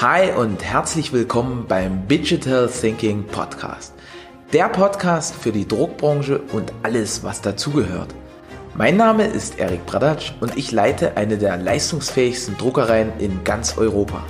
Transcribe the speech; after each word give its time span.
Hi 0.00 0.32
und 0.32 0.64
herzlich 0.64 1.12
willkommen 1.12 1.66
beim 1.68 2.08
Digital 2.08 2.68
Thinking 2.68 3.22
Podcast. 3.28 3.94
Der 4.52 4.68
Podcast 4.68 5.36
für 5.36 5.52
die 5.52 5.68
Druckbranche 5.68 6.42
und 6.52 6.72
alles, 6.82 7.22
was 7.22 7.40
dazugehört. 7.40 8.12
Mein 8.74 8.96
Name 8.96 9.24
ist 9.24 9.60
Erik 9.60 9.86
Bradatsch 9.86 10.32
und 10.40 10.56
ich 10.56 10.72
leite 10.72 11.16
eine 11.16 11.38
der 11.38 11.56
leistungsfähigsten 11.58 12.56
Druckereien 12.58 13.12
in 13.20 13.44
ganz 13.44 13.78
Europa. 13.78 14.24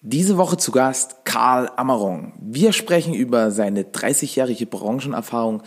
Diese 0.00 0.36
Woche 0.38 0.56
zu 0.56 0.72
Gast 0.72 1.24
Karl 1.24 1.70
Ammerong. 1.76 2.32
Wir 2.40 2.72
sprechen 2.72 3.14
über 3.14 3.52
seine 3.52 3.84
30-jährige 3.84 4.66
Branchenerfahrung, 4.66 5.62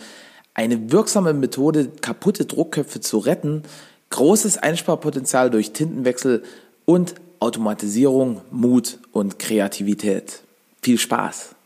eine 0.52 0.92
wirksame 0.92 1.32
Methode, 1.32 1.88
kaputte 2.02 2.44
Druckköpfe 2.44 3.00
zu 3.00 3.16
retten, 3.16 3.62
großes 4.10 4.58
Einsparpotenzial 4.58 5.48
durch 5.48 5.72
Tintenwechsel 5.72 6.42
und 6.84 7.14
Automatisierung, 7.40 8.42
Mut 8.50 8.98
und 9.12 9.38
Kreativität. 9.38 10.42
Viel 10.82 10.98
Spaß! 10.98 11.56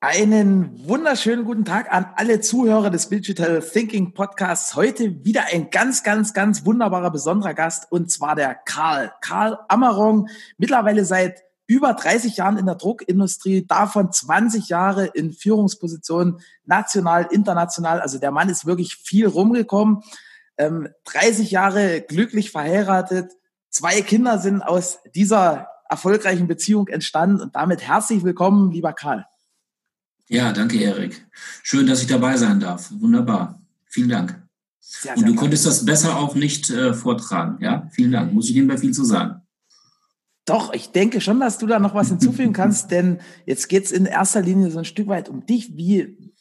Einen 0.00 0.86
wunderschönen 0.86 1.46
guten 1.46 1.64
Tag 1.64 1.90
an 1.90 2.06
alle 2.16 2.40
Zuhörer 2.40 2.90
des 2.90 3.08
Digital 3.08 3.62
Thinking 3.62 4.12
Podcasts. 4.12 4.76
Heute 4.76 5.24
wieder 5.24 5.44
ein 5.50 5.70
ganz, 5.70 6.02
ganz, 6.02 6.34
ganz 6.34 6.66
wunderbarer, 6.66 7.10
besonderer 7.10 7.54
Gast 7.54 7.90
und 7.90 8.10
zwar 8.10 8.34
der 8.34 8.54
Karl. 8.54 9.12
Karl 9.22 9.58
Ammerong, 9.68 10.28
mittlerweile 10.58 11.06
seit 11.06 11.42
über 11.66 11.94
30 11.94 12.36
Jahren 12.36 12.58
in 12.58 12.66
der 12.66 12.74
Druckindustrie, 12.74 13.66
davon 13.66 14.12
20 14.12 14.68
Jahre 14.68 15.06
in 15.06 15.32
Führungspositionen, 15.32 16.40
national, 16.66 17.28
international. 17.30 18.00
Also 18.00 18.18
der 18.18 18.30
Mann 18.30 18.50
ist 18.50 18.66
wirklich 18.66 18.96
viel 18.96 19.26
rumgekommen. 19.26 20.02
Ähm, 20.58 20.88
30 21.04 21.50
Jahre 21.50 22.02
glücklich 22.02 22.50
verheiratet, 22.50 23.32
Zwei 23.74 24.02
Kinder 24.02 24.38
sind 24.38 24.62
aus 24.62 25.00
dieser 25.16 25.66
erfolgreichen 25.90 26.46
Beziehung 26.46 26.86
entstanden 26.86 27.40
und 27.40 27.56
damit 27.56 27.82
herzlich 27.82 28.22
willkommen, 28.22 28.70
lieber 28.70 28.92
Karl. 28.92 29.26
Ja, 30.28 30.52
danke, 30.52 30.78
Erik. 30.78 31.26
Schön, 31.64 31.88
dass 31.88 32.00
ich 32.00 32.06
dabei 32.06 32.36
sein 32.36 32.60
darf. 32.60 32.92
Wunderbar. 33.00 33.60
Vielen 33.86 34.10
Dank. 34.10 34.40
Sehr, 34.78 35.16
und 35.16 35.26
du 35.26 35.34
konntest 35.34 35.66
das 35.66 35.84
besser 35.84 36.16
auch 36.16 36.36
nicht 36.36 36.70
äh, 36.70 36.94
vortragen. 36.94 37.58
Ja, 37.64 37.88
vielen 37.90 38.12
Dank. 38.12 38.32
Muss 38.32 38.48
ich 38.48 38.54
nebenbei 38.54 38.78
viel 38.78 38.92
zu 38.92 39.04
sagen. 39.04 39.42
Doch, 40.44 40.72
ich 40.72 40.92
denke 40.92 41.20
schon, 41.20 41.40
dass 41.40 41.58
du 41.58 41.66
da 41.66 41.80
noch 41.80 41.96
was 41.96 42.10
hinzufügen 42.10 42.52
kannst, 42.52 42.90
denn 42.92 43.18
jetzt 43.44 43.68
geht 43.68 43.86
es 43.86 43.90
in 43.90 44.06
erster 44.06 44.40
Linie 44.40 44.70
so 44.70 44.78
ein 44.78 44.84
Stück 44.84 45.08
weit 45.08 45.28
um 45.28 45.46
dich. 45.46 45.76
Wie, 45.76 46.32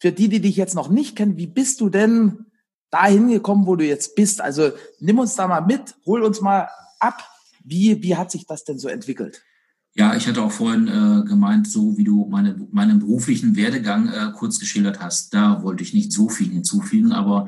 für 0.00 0.10
die, 0.10 0.28
die 0.28 0.40
dich 0.40 0.56
jetzt 0.56 0.74
noch 0.74 0.88
nicht 0.88 1.14
kennen, 1.14 1.36
wie 1.36 1.46
bist 1.46 1.80
du 1.80 1.88
denn 1.88 2.46
dahin 2.94 3.28
gekommen, 3.28 3.66
wo 3.66 3.74
du 3.74 3.84
jetzt 3.84 4.14
bist? 4.14 4.40
Also 4.40 4.70
nimm 5.00 5.18
uns 5.18 5.34
da 5.34 5.48
mal 5.48 5.60
mit, 5.60 5.96
hol 6.06 6.22
uns 6.22 6.40
mal 6.40 6.68
ab. 7.00 7.22
Wie, 7.64 8.00
wie 8.02 8.16
hat 8.16 8.30
sich 8.30 8.46
das 8.46 8.64
denn 8.64 8.78
so 8.78 8.88
entwickelt? 8.88 9.42
Ja, 9.96 10.14
ich 10.14 10.26
hatte 10.28 10.42
auch 10.42 10.52
vorhin 10.52 10.88
äh, 10.88 11.26
gemeint, 11.26 11.68
so 11.68 11.96
wie 11.96 12.04
du 12.04 12.26
meine, 12.26 12.56
meinen 12.72 13.00
beruflichen 13.00 13.56
Werdegang 13.56 14.08
äh, 14.08 14.32
kurz 14.36 14.58
geschildert 14.58 15.00
hast, 15.00 15.34
da 15.34 15.62
wollte 15.62 15.82
ich 15.82 15.94
nicht 15.94 16.12
so 16.12 16.28
viel 16.28 16.50
hinzufügen. 16.50 17.12
Aber 17.12 17.46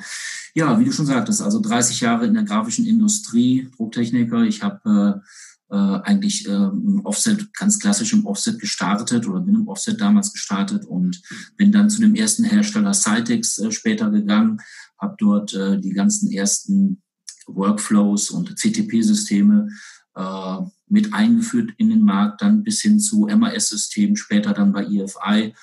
ja, 0.54 0.78
wie 0.78 0.84
du 0.84 0.92
schon 0.92 1.06
sagtest, 1.06 1.42
also 1.42 1.60
30 1.60 2.00
Jahre 2.00 2.26
in 2.26 2.34
der 2.34 2.44
grafischen 2.44 2.86
Industrie, 2.86 3.68
Drucktechniker. 3.76 4.42
Ich 4.42 4.62
habe 4.62 5.22
äh, 5.22 5.74
äh, 5.74 6.00
eigentlich 6.04 6.46
äh, 6.46 6.52
im 6.52 7.00
Offset, 7.04 7.52
ganz 7.54 7.80
klassisch 7.80 8.12
im 8.12 8.24
Offset 8.24 8.60
gestartet 8.60 9.26
oder 9.26 9.40
bin 9.40 9.56
im 9.56 9.68
Offset 9.68 10.00
damals 10.00 10.32
gestartet 10.32 10.84
und 10.84 11.20
bin 11.56 11.72
dann 11.72 11.90
zu 11.90 12.00
dem 12.00 12.14
ersten 12.14 12.44
Hersteller 12.44 12.94
Cytex 12.94 13.58
äh, 13.58 13.72
später 13.72 14.10
gegangen, 14.10 14.60
habe 14.98 15.16
dort 15.18 15.54
äh, 15.54 15.78
die 15.80 15.92
ganzen 15.92 16.30
ersten 16.30 17.02
Workflows 17.46 18.30
und 18.30 18.56
CTP-Systeme 18.58 19.68
äh, 20.14 20.56
mit 20.88 21.12
eingeführt 21.12 21.70
in 21.78 21.90
den 21.90 22.02
Markt, 22.02 22.42
dann 22.42 22.62
bis 22.62 22.80
hin 22.80 22.98
zu 23.00 23.26
MAS-Systemen, 23.26 24.16
später 24.16 24.52
dann 24.52 24.72
bei 24.72 24.84
EFI. 24.84 25.54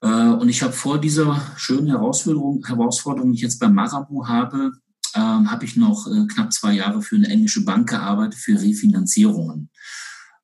Äh, 0.00 0.06
und 0.06 0.48
ich 0.48 0.62
habe 0.62 0.72
vor 0.72 1.00
dieser 1.00 1.40
schönen 1.56 1.88
Herausforderung, 1.88 2.64
Herausforderung, 2.66 3.32
die 3.32 3.36
ich 3.36 3.42
jetzt 3.42 3.60
bei 3.60 3.68
Marabu 3.68 4.26
habe, 4.26 4.72
äh, 5.14 5.18
habe 5.18 5.64
ich 5.64 5.76
noch 5.76 6.06
äh, 6.06 6.26
knapp 6.26 6.52
zwei 6.52 6.74
Jahre 6.74 7.02
für 7.02 7.16
eine 7.16 7.28
englische 7.28 7.64
Bank 7.64 7.88
gearbeitet 7.88 8.38
für 8.38 8.60
Refinanzierungen. 8.60 9.70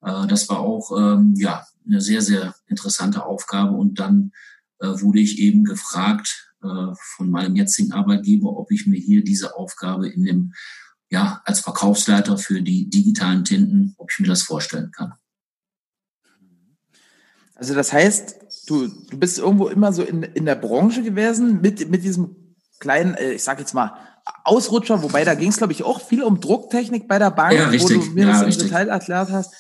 Äh, 0.02 0.26
das 0.26 0.48
war 0.48 0.60
auch 0.60 0.90
ähm, 0.96 1.34
ja 1.36 1.66
eine 1.86 2.00
sehr 2.00 2.22
sehr 2.22 2.54
interessante 2.66 3.24
Aufgabe 3.24 3.72
und 3.72 3.98
dann 3.98 4.32
äh, 4.80 4.86
wurde 4.86 5.20
ich 5.20 5.38
eben 5.38 5.64
gefragt 5.64 6.47
von 6.60 7.30
meinem 7.30 7.56
jetzigen 7.56 7.92
Arbeitgeber, 7.92 8.56
ob 8.56 8.70
ich 8.72 8.86
mir 8.86 8.98
hier 8.98 9.22
diese 9.22 9.56
Aufgabe 9.56 10.08
in 10.08 10.24
dem, 10.24 10.54
ja, 11.10 11.40
als 11.44 11.60
Verkaufsleiter 11.60 12.36
für 12.38 12.62
die 12.62 12.90
digitalen 12.90 13.44
Tinten, 13.44 13.94
ob 13.98 14.10
ich 14.10 14.18
mir 14.18 14.26
das 14.26 14.42
vorstellen 14.42 14.90
kann. 14.90 15.14
Also 17.54 17.74
das 17.74 17.92
heißt, 17.92 18.36
du, 18.66 18.86
du 18.86 19.18
bist 19.18 19.38
irgendwo 19.38 19.68
immer 19.68 19.92
so 19.92 20.02
in, 20.02 20.22
in 20.22 20.44
der 20.44 20.54
Branche 20.54 21.02
gewesen 21.02 21.60
mit, 21.60 21.90
mit 21.90 22.04
diesem 22.04 22.54
kleinen, 22.78 23.14
äh, 23.14 23.32
ich 23.32 23.42
sag 23.42 23.58
jetzt 23.58 23.74
mal, 23.74 23.96
Ausrutscher, 24.44 25.02
wobei 25.02 25.24
da 25.24 25.34
ging 25.34 25.48
es, 25.48 25.56
glaube 25.56 25.72
ich, 25.72 25.82
auch 25.82 26.00
viel 26.00 26.22
um 26.22 26.40
Drucktechnik 26.40 27.08
bei 27.08 27.18
der 27.18 27.30
Bank, 27.30 27.54
ja, 27.54 27.72
wo 27.72 27.88
du 27.88 27.98
mir 28.10 28.26
ja, 28.26 28.32
das 28.32 28.44
richtig. 28.44 28.64
im 28.64 28.68
Detail 28.68 28.88
erklärt 28.88 29.30
hast. 29.30 29.54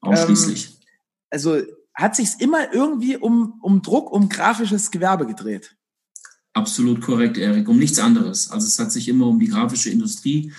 Ausschließlich. 0.00 0.66
Ähm, 0.66 0.76
also 1.30 1.60
hat 1.94 2.16
sich 2.16 2.40
immer 2.40 2.72
irgendwie 2.72 3.16
um, 3.16 3.58
um 3.62 3.82
Druck, 3.82 4.10
um 4.12 4.28
grafisches 4.28 4.90
Gewerbe 4.90 5.26
gedreht. 5.26 5.76
Absolut 6.54 7.00
korrekt, 7.00 7.38
Erik. 7.38 7.68
Um 7.68 7.78
nichts 7.78 7.98
anderes. 7.98 8.50
Also 8.50 8.66
es 8.66 8.78
hat 8.78 8.92
sich 8.92 9.08
immer 9.08 9.26
um 9.26 9.38
die 9.38 9.48
grafische 9.48 9.90
Industrie 9.90 10.52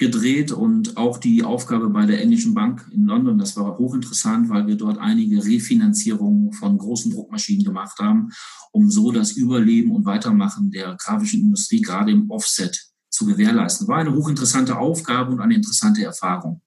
gedreht 0.00 0.50
und 0.50 0.96
auch 0.96 1.18
die 1.18 1.42
Aufgabe 1.42 1.90
bei 1.90 2.06
der 2.06 2.22
Englischen 2.22 2.54
Bank 2.54 2.88
in 2.90 3.04
London, 3.04 3.36
das 3.38 3.54
war 3.56 3.76
hochinteressant, 3.76 4.48
weil 4.48 4.66
wir 4.66 4.76
dort 4.76 4.96
einige 4.96 5.44
Refinanzierungen 5.44 6.52
von 6.54 6.78
großen 6.78 7.12
Druckmaschinen 7.12 7.64
gemacht 7.64 7.98
haben, 7.98 8.30
um 8.72 8.90
so 8.90 9.12
das 9.12 9.32
Überleben 9.32 9.90
und 9.90 10.06
Weitermachen 10.06 10.70
der 10.70 10.96
grafischen 10.96 11.42
Industrie 11.42 11.82
gerade 11.82 12.12
im 12.12 12.30
Offset 12.30 12.90
zu 13.10 13.26
gewährleisten. 13.26 13.88
War 13.88 13.98
eine 13.98 14.14
hochinteressante 14.14 14.78
Aufgabe 14.78 15.32
und 15.32 15.40
eine 15.40 15.54
interessante 15.54 16.02
Erfahrung. 16.02 16.62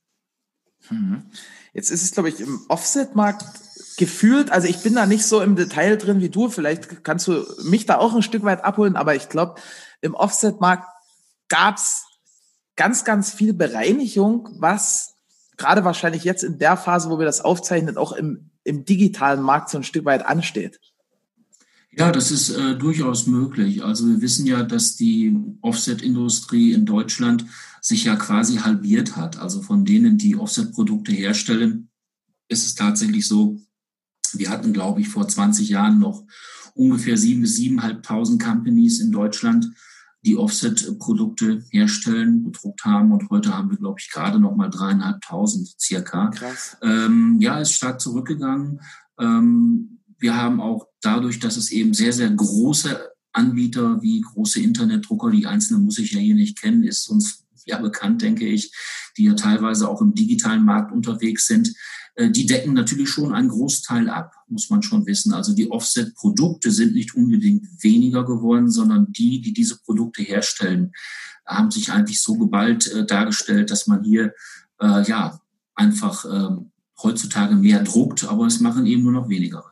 Mhm. 0.91 1.23
Jetzt 1.73 1.89
ist 1.89 2.03
es, 2.03 2.11
glaube 2.11 2.29
ich, 2.29 2.39
im 2.39 2.59
Offset-Markt 2.67 3.45
gefühlt, 3.97 4.51
also 4.51 4.67
ich 4.67 4.81
bin 4.81 4.95
da 4.95 5.05
nicht 5.05 5.25
so 5.25 5.41
im 5.41 5.55
Detail 5.55 5.97
drin 5.97 6.21
wie 6.21 6.29
du, 6.29 6.49
vielleicht 6.49 7.03
kannst 7.03 7.27
du 7.27 7.45
mich 7.63 7.85
da 7.85 7.97
auch 7.97 8.15
ein 8.15 8.21
Stück 8.21 8.43
weit 8.43 8.63
abholen, 8.63 8.95
aber 8.95 9.15
ich 9.15 9.29
glaube, 9.29 9.61
im 10.01 10.15
Offset-Markt 10.15 10.87
gab's 11.49 12.05
ganz, 12.75 13.05
ganz 13.05 13.31
viel 13.33 13.53
Bereinigung, 13.53 14.49
was 14.59 15.15
gerade 15.57 15.85
wahrscheinlich 15.85 16.23
jetzt 16.23 16.43
in 16.43 16.57
der 16.57 16.77
Phase, 16.77 17.09
wo 17.09 17.19
wir 17.19 17.25
das 17.25 17.41
aufzeichnen, 17.41 17.97
auch 17.97 18.11
im, 18.11 18.49
im 18.63 18.85
digitalen 18.85 19.41
Markt 19.41 19.69
so 19.69 19.77
ein 19.77 19.83
Stück 19.83 20.05
weit 20.05 20.25
ansteht. 20.25 20.79
Ja, 21.95 22.11
das 22.11 22.31
ist 22.31 22.49
äh, 22.49 22.75
durchaus 22.75 23.27
möglich. 23.27 23.83
Also 23.83 24.07
wir 24.07 24.21
wissen 24.21 24.47
ja, 24.47 24.63
dass 24.63 24.95
die 24.95 25.37
Offset-Industrie 25.61 26.73
in 26.73 26.85
Deutschland 26.85 27.45
sich 27.81 28.05
ja 28.05 28.15
quasi 28.15 28.57
halbiert 28.57 29.15
hat. 29.15 29.37
Also 29.37 29.61
von 29.61 29.85
denen, 29.85 30.17
die 30.17 30.35
Offset-Produkte 30.35 31.11
herstellen, 31.11 31.89
ist 32.47 32.65
es 32.65 32.73
tatsächlich 32.73 33.27
so, 33.27 33.59
wir 34.37 34.49
hatten, 34.49 34.73
glaube 34.73 35.01
ich, 35.01 35.09
vor 35.09 35.27
20 35.27 35.69
Jahren 35.69 35.99
noch 35.99 36.23
ungefähr 36.75 37.17
sieben 37.17 37.41
bis 37.41 37.55
siebeneinhalbtausend 37.55 38.41
Companies 38.41 38.99
in 38.99 39.11
Deutschland, 39.11 39.67
die 40.25 40.37
Offset-Produkte 40.37 41.63
herstellen, 41.69 42.43
bedruckt 42.43 42.85
haben. 42.85 43.11
Und 43.11 43.29
heute 43.29 43.55
haben 43.55 43.69
wir, 43.69 43.77
glaube 43.77 43.99
ich, 43.99 44.09
gerade 44.09 44.39
noch 44.39 44.55
mal 44.55 44.69
dreieinhalbtausend 44.69 45.75
circa. 45.79 46.29
Krass. 46.29 46.77
Ähm, 46.81 47.37
ja, 47.39 47.59
ist 47.59 47.73
stark 47.73 47.99
zurückgegangen. 47.99 48.79
Ähm, 49.19 49.99
wir 50.17 50.37
haben 50.37 50.61
auch 50.61 50.87
dadurch, 51.01 51.39
dass 51.39 51.57
es 51.57 51.71
eben 51.71 51.93
sehr, 51.93 52.13
sehr 52.13 52.29
große 52.29 53.09
Anbieter 53.33 54.01
wie 54.01 54.21
große 54.21 54.61
Internetdrucker, 54.61 55.31
die 55.31 55.47
einzelnen 55.47 55.83
muss 55.83 55.97
ich 55.97 56.11
ja 56.11 56.19
hier 56.19 56.35
nicht 56.35 56.61
kennen, 56.61 56.83
ist 56.83 57.09
uns 57.09 57.45
ja 57.65 57.79
bekannt, 57.79 58.21
denke 58.21 58.45
ich, 58.45 58.71
die 59.17 59.25
ja 59.25 59.33
teilweise 59.33 59.89
auch 59.89 60.01
im 60.01 60.13
digitalen 60.13 60.63
Markt 60.63 60.91
unterwegs 60.91 61.47
sind, 61.47 61.73
die 62.15 62.45
decken 62.45 62.73
natürlich 62.73 63.09
schon 63.09 63.33
einen 63.33 63.49
Großteil 63.49 64.07
ab, 64.07 64.33
muss 64.47 64.69
man 64.69 64.83
schon 64.83 65.07
wissen. 65.07 65.33
Also 65.33 65.55
die 65.55 65.71
Offset-Produkte 65.71 66.69
sind 66.69 66.93
nicht 66.93 67.15
unbedingt 67.15 67.67
weniger 67.83 68.23
geworden, 68.23 68.69
sondern 68.69 69.11
die, 69.11 69.41
die 69.41 69.51
diese 69.51 69.79
Produkte 69.79 70.21
herstellen, 70.21 70.91
haben 71.45 71.71
sich 71.71 71.91
eigentlich 71.91 72.21
so 72.21 72.37
geballt 72.37 72.87
äh, 72.91 73.05
dargestellt, 73.05 73.71
dass 73.71 73.87
man 73.87 74.03
hier 74.03 74.33
äh, 74.79 75.03
ja 75.03 75.39
einfach 75.75 76.25
äh, 76.25 76.55
heutzutage 77.01 77.55
mehr 77.55 77.83
druckt, 77.83 78.25
aber 78.25 78.45
es 78.45 78.59
machen 78.59 78.85
eben 78.85 79.03
nur 79.03 79.11
noch 79.11 79.29
weniger. 79.29 79.65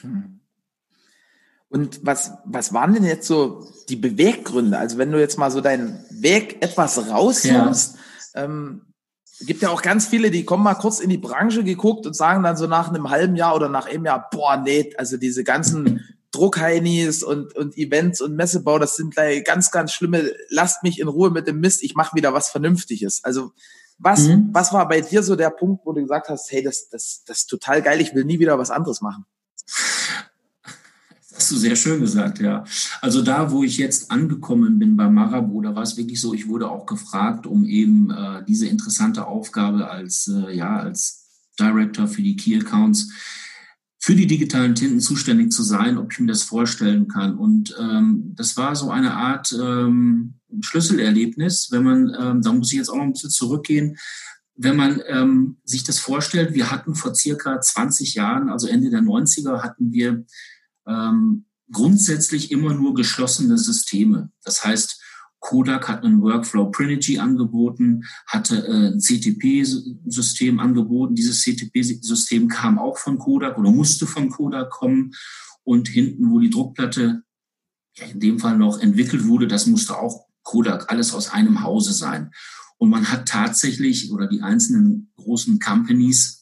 Hm. 0.00 0.40
Und 1.68 2.04
was, 2.04 2.32
was 2.44 2.74
waren 2.74 2.92
denn 2.92 3.04
jetzt 3.04 3.26
so 3.26 3.66
die 3.88 3.96
Beweggründe? 3.96 4.76
Also 4.78 4.98
wenn 4.98 5.10
du 5.10 5.18
jetzt 5.18 5.38
mal 5.38 5.50
so 5.50 5.62
deinen 5.62 6.04
Weg 6.10 6.62
etwas 6.62 7.08
rauszoomst, 7.08 7.96
ja. 8.34 8.44
ähm, 8.44 8.82
gibt 9.46 9.62
ja 9.62 9.70
auch 9.70 9.82
ganz 9.82 10.06
viele, 10.06 10.30
die 10.30 10.44
kommen 10.44 10.62
mal 10.64 10.74
kurz 10.74 11.00
in 11.00 11.10
die 11.10 11.18
Branche 11.18 11.64
geguckt 11.64 12.06
und 12.06 12.14
sagen 12.14 12.42
dann 12.42 12.56
so 12.56 12.66
nach 12.66 12.88
einem 12.88 13.10
halben 13.10 13.36
Jahr 13.36 13.54
oder 13.54 13.68
nach 13.68 13.86
einem 13.86 14.04
Jahr, 14.04 14.28
boah, 14.30 14.56
nee, 14.56 14.92
also 14.96 15.16
diese 15.16 15.44
ganzen 15.44 16.04
Druckheinis 16.30 17.22
und, 17.22 17.54
und 17.56 17.76
Events 17.76 18.20
und 18.20 18.36
Messebau, 18.36 18.78
das 18.78 18.96
sind 18.96 19.14
gleich 19.14 19.44
ganz, 19.44 19.70
ganz 19.70 19.92
schlimme, 19.92 20.32
lasst 20.48 20.82
mich 20.82 20.98
in 21.00 21.08
Ruhe 21.08 21.30
mit 21.30 21.46
dem 21.46 21.60
Mist, 21.60 21.82
ich 21.82 21.94
mache 21.94 22.16
wieder 22.16 22.32
was 22.32 22.48
Vernünftiges. 22.50 23.22
Also 23.22 23.52
Was, 23.98 24.22
mhm. 24.22 24.48
was 24.52 24.72
war 24.72 24.88
bei 24.88 25.00
dir 25.00 25.22
so 25.22 25.36
der 25.36 25.50
Punkt, 25.50 25.86
wo 25.86 25.92
du 25.92 26.00
gesagt 26.00 26.28
hast, 26.28 26.50
hey, 26.50 26.62
das, 26.62 26.88
das, 26.88 27.22
das 27.26 27.40
ist 27.40 27.46
total 27.46 27.82
geil, 27.82 28.00
ich 28.00 28.14
will 28.14 28.24
nie 28.24 28.40
wieder 28.40 28.58
was 28.58 28.70
anderes 28.70 29.00
machen? 29.00 29.26
Hast 31.34 31.50
du 31.50 31.56
sehr 31.56 31.76
schön 31.76 32.00
gesagt, 32.00 32.40
ja. 32.40 32.64
Also 33.00 33.22
da, 33.22 33.50
wo 33.50 33.64
ich 33.64 33.78
jetzt 33.78 34.10
angekommen 34.10 34.78
bin 34.78 34.96
bei 34.96 35.08
Marabou, 35.08 35.62
da 35.62 35.74
war 35.74 35.82
es 35.82 35.96
wirklich 35.96 36.20
so, 36.20 36.34
ich 36.34 36.48
wurde 36.48 36.70
auch 36.70 36.86
gefragt, 36.86 37.46
um 37.46 37.64
eben 37.64 38.10
äh, 38.10 38.44
diese 38.46 38.66
interessante 38.66 39.26
Aufgabe 39.26 39.90
als, 39.90 40.28
äh, 40.28 40.54
ja, 40.54 40.76
als 40.76 41.26
Director 41.58 42.06
für 42.06 42.22
die 42.22 42.36
Key 42.36 42.56
Accounts 42.56 43.08
für 43.98 44.16
die 44.16 44.26
digitalen 44.26 44.74
Tinten 44.74 44.98
zuständig 44.98 45.52
zu 45.52 45.62
sein, 45.62 45.96
ob 45.96 46.12
ich 46.12 46.18
mir 46.18 46.26
das 46.26 46.42
vorstellen 46.42 47.06
kann. 47.06 47.36
Und 47.38 47.72
ähm, 47.78 48.32
das 48.34 48.56
war 48.56 48.74
so 48.74 48.90
eine 48.90 49.14
Art 49.14 49.52
ähm, 49.52 50.40
Schlüsselerlebnis, 50.60 51.68
wenn 51.70 51.84
man, 51.84 52.16
ähm, 52.20 52.42
da 52.42 52.52
muss 52.52 52.72
ich 52.72 52.78
jetzt 52.78 52.88
auch 52.88 52.96
noch 52.96 53.04
ein 53.04 53.12
bisschen 53.12 53.30
zurückgehen, 53.30 53.96
wenn 54.56 54.76
man 54.76 55.00
ähm, 55.06 55.58
sich 55.64 55.84
das 55.84 56.00
vorstellt, 56.00 56.52
wir 56.52 56.72
hatten 56.72 56.96
vor 56.96 57.14
circa 57.14 57.60
20 57.60 58.14
Jahren, 58.14 58.48
also 58.48 58.66
Ende 58.66 58.90
der 58.90 59.02
90er, 59.02 59.62
hatten 59.62 59.92
wir 59.92 60.24
ähm, 60.86 61.46
grundsätzlich 61.70 62.50
immer 62.50 62.74
nur 62.74 62.94
geschlossene 62.94 63.58
Systeme. 63.58 64.30
Das 64.44 64.64
heißt, 64.64 65.00
Kodak 65.42 65.88
hat 65.88 66.04
einen 66.04 66.22
Workflow 66.22 66.70
Prinigy 66.70 67.18
angeboten, 67.18 68.04
hatte 68.26 68.64
äh, 68.64 68.92
ein 68.92 69.00
CTP-System 69.00 70.60
angeboten. 70.60 71.16
Dieses 71.16 71.42
CTP-System 71.42 72.48
kam 72.48 72.78
auch 72.78 72.96
von 72.96 73.18
Kodak 73.18 73.58
oder 73.58 73.72
musste 73.72 74.06
von 74.06 74.30
Kodak 74.30 74.70
kommen. 74.70 75.12
Und 75.64 75.88
hinten, 75.88 76.30
wo 76.30 76.38
die 76.38 76.50
Druckplatte 76.50 77.22
ja, 77.96 78.06
in 78.06 78.20
dem 78.20 78.38
Fall 78.38 78.56
noch 78.56 78.78
entwickelt 78.78 79.26
wurde, 79.26 79.48
das 79.48 79.66
musste 79.66 79.98
auch 79.98 80.26
Kodak, 80.42 80.90
alles 80.90 81.12
aus 81.12 81.32
einem 81.32 81.62
Hause 81.62 81.92
sein. 81.92 82.30
Und 82.78 82.90
man 82.90 83.10
hat 83.10 83.28
tatsächlich, 83.28 84.12
oder 84.12 84.26
die 84.26 84.42
einzelnen 84.42 85.12
großen 85.16 85.58
Companies 85.58 86.41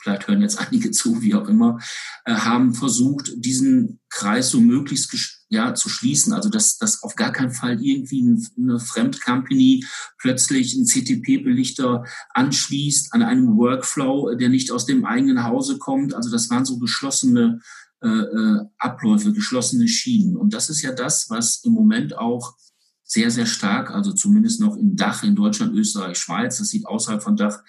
vielleicht 0.00 0.28
hören 0.28 0.40
jetzt 0.40 0.58
einige 0.58 0.90
zu, 0.90 1.22
wie 1.22 1.34
auch 1.34 1.48
immer, 1.48 1.78
äh, 2.24 2.34
haben 2.34 2.74
versucht, 2.74 3.32
diesen 3.36 4.00
Kreis 4.08 4.50
so 4.50 4.60
möglichst 4.60 5.44
ja, 5.48 5.74
zu 5.74 5.88
schließen. 5.88 6.32
Also 6.32 6.48
dass, 6.48 6.78
dass 6.78 7.02
auf 7.02 7.16
gar 7.16 7.32
keinen 7.32 7.50
Fall 7.50 7.82
irgendwie 7.82 8.36
eine 8.58 8.78
Fremdcompany 8.78 9.84
plötzlich 10.18 10.74
einen 10.74 10.86
CTP-Belichter 10.86 12.04
anschließt 12.34 13.12
an 13.12 13.22
einem 13.22 13.56
Workflow, 13.56 14.34
der 14.34 14.48
nicht 14.48 14.70
aus 14.70 14.86
dem 14.86 15.04
eigenen 15.04 15.44
Hause 15.44 15.78
kommt. 15.78 16.14
Also 16.14 16.30
das 16.30 16.50
waren 16.50 16.64
so 16.64 16.78
geschlossene 16.78 17.60
äh, 18.02 18.08
äh 18.08 18.64
Abläufe, 18.78 19.32
geschlossene 19.32 19.88
Schienen. 19.88 20.36
Und 20.36 20.54
das 20.54 20.70
ist 20.70 20.82
ja 20.82 20.92
das, 20.92 21.30
was 21.30 21.64
im 21.64 21.72
Moment 21.72 22.16
auch 22.16 22.56
sehr, 23.04 23.30
sehr 23.30 23.46
stark, 23.46 23.90
also 23.90 24.12
zumindest 24.12 24.60
noch 24.60 24.76
im 24.76 24.94
Dach 24.94 25.22
in 25.22 25.34
Deutschland, 25.34 25.74
Österreich, 25.74 26.18
Schweiz, 26.18 26.58
das 26.58 26.68
sieht 26.68 26.86
außerhalb 26.86 27.22
von 27.22 27.36
Dach 27.36 27.62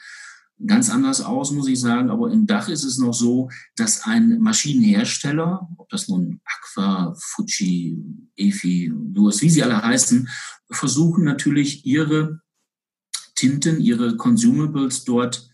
ganz 0.66 0.90
anders 0.90 1.22
aus, 1.22 1.52
muss 1.52 1.68
ich 1.68 1.80
sagen. 1.80 2.10
Aber 2.10 2.32
im 2.32 2.48
Dach 2.48 2.70
ist 2.70 2.84
es 2.84 2.98
noch 2.98 3.14
so, 3.14 3.50
dass 3.76 4.04
ein 4.04 4.40
Maschinenhersteller, 4.40 5.68
ob 5.78 5.90
das 5.90 6.08
nun 6.08 6.42
Aqua, 6.46 7.16
Fuji, 7.18 7.98
Efi, 8.36 8.92
Duos, 8.94 9.42
wie 9.42 9.50
sie 9.50 9.64
alle 9.64 9.82
heißen, 9.82 10.28
versuchen 10.72 11.24
natürlich 11.24 11.86
ihre 11.86 12.42
Tinten, 13.36 13.80
ihre 13.80 14.18
Consumables 14.18 15.06
dort 15.06 15.50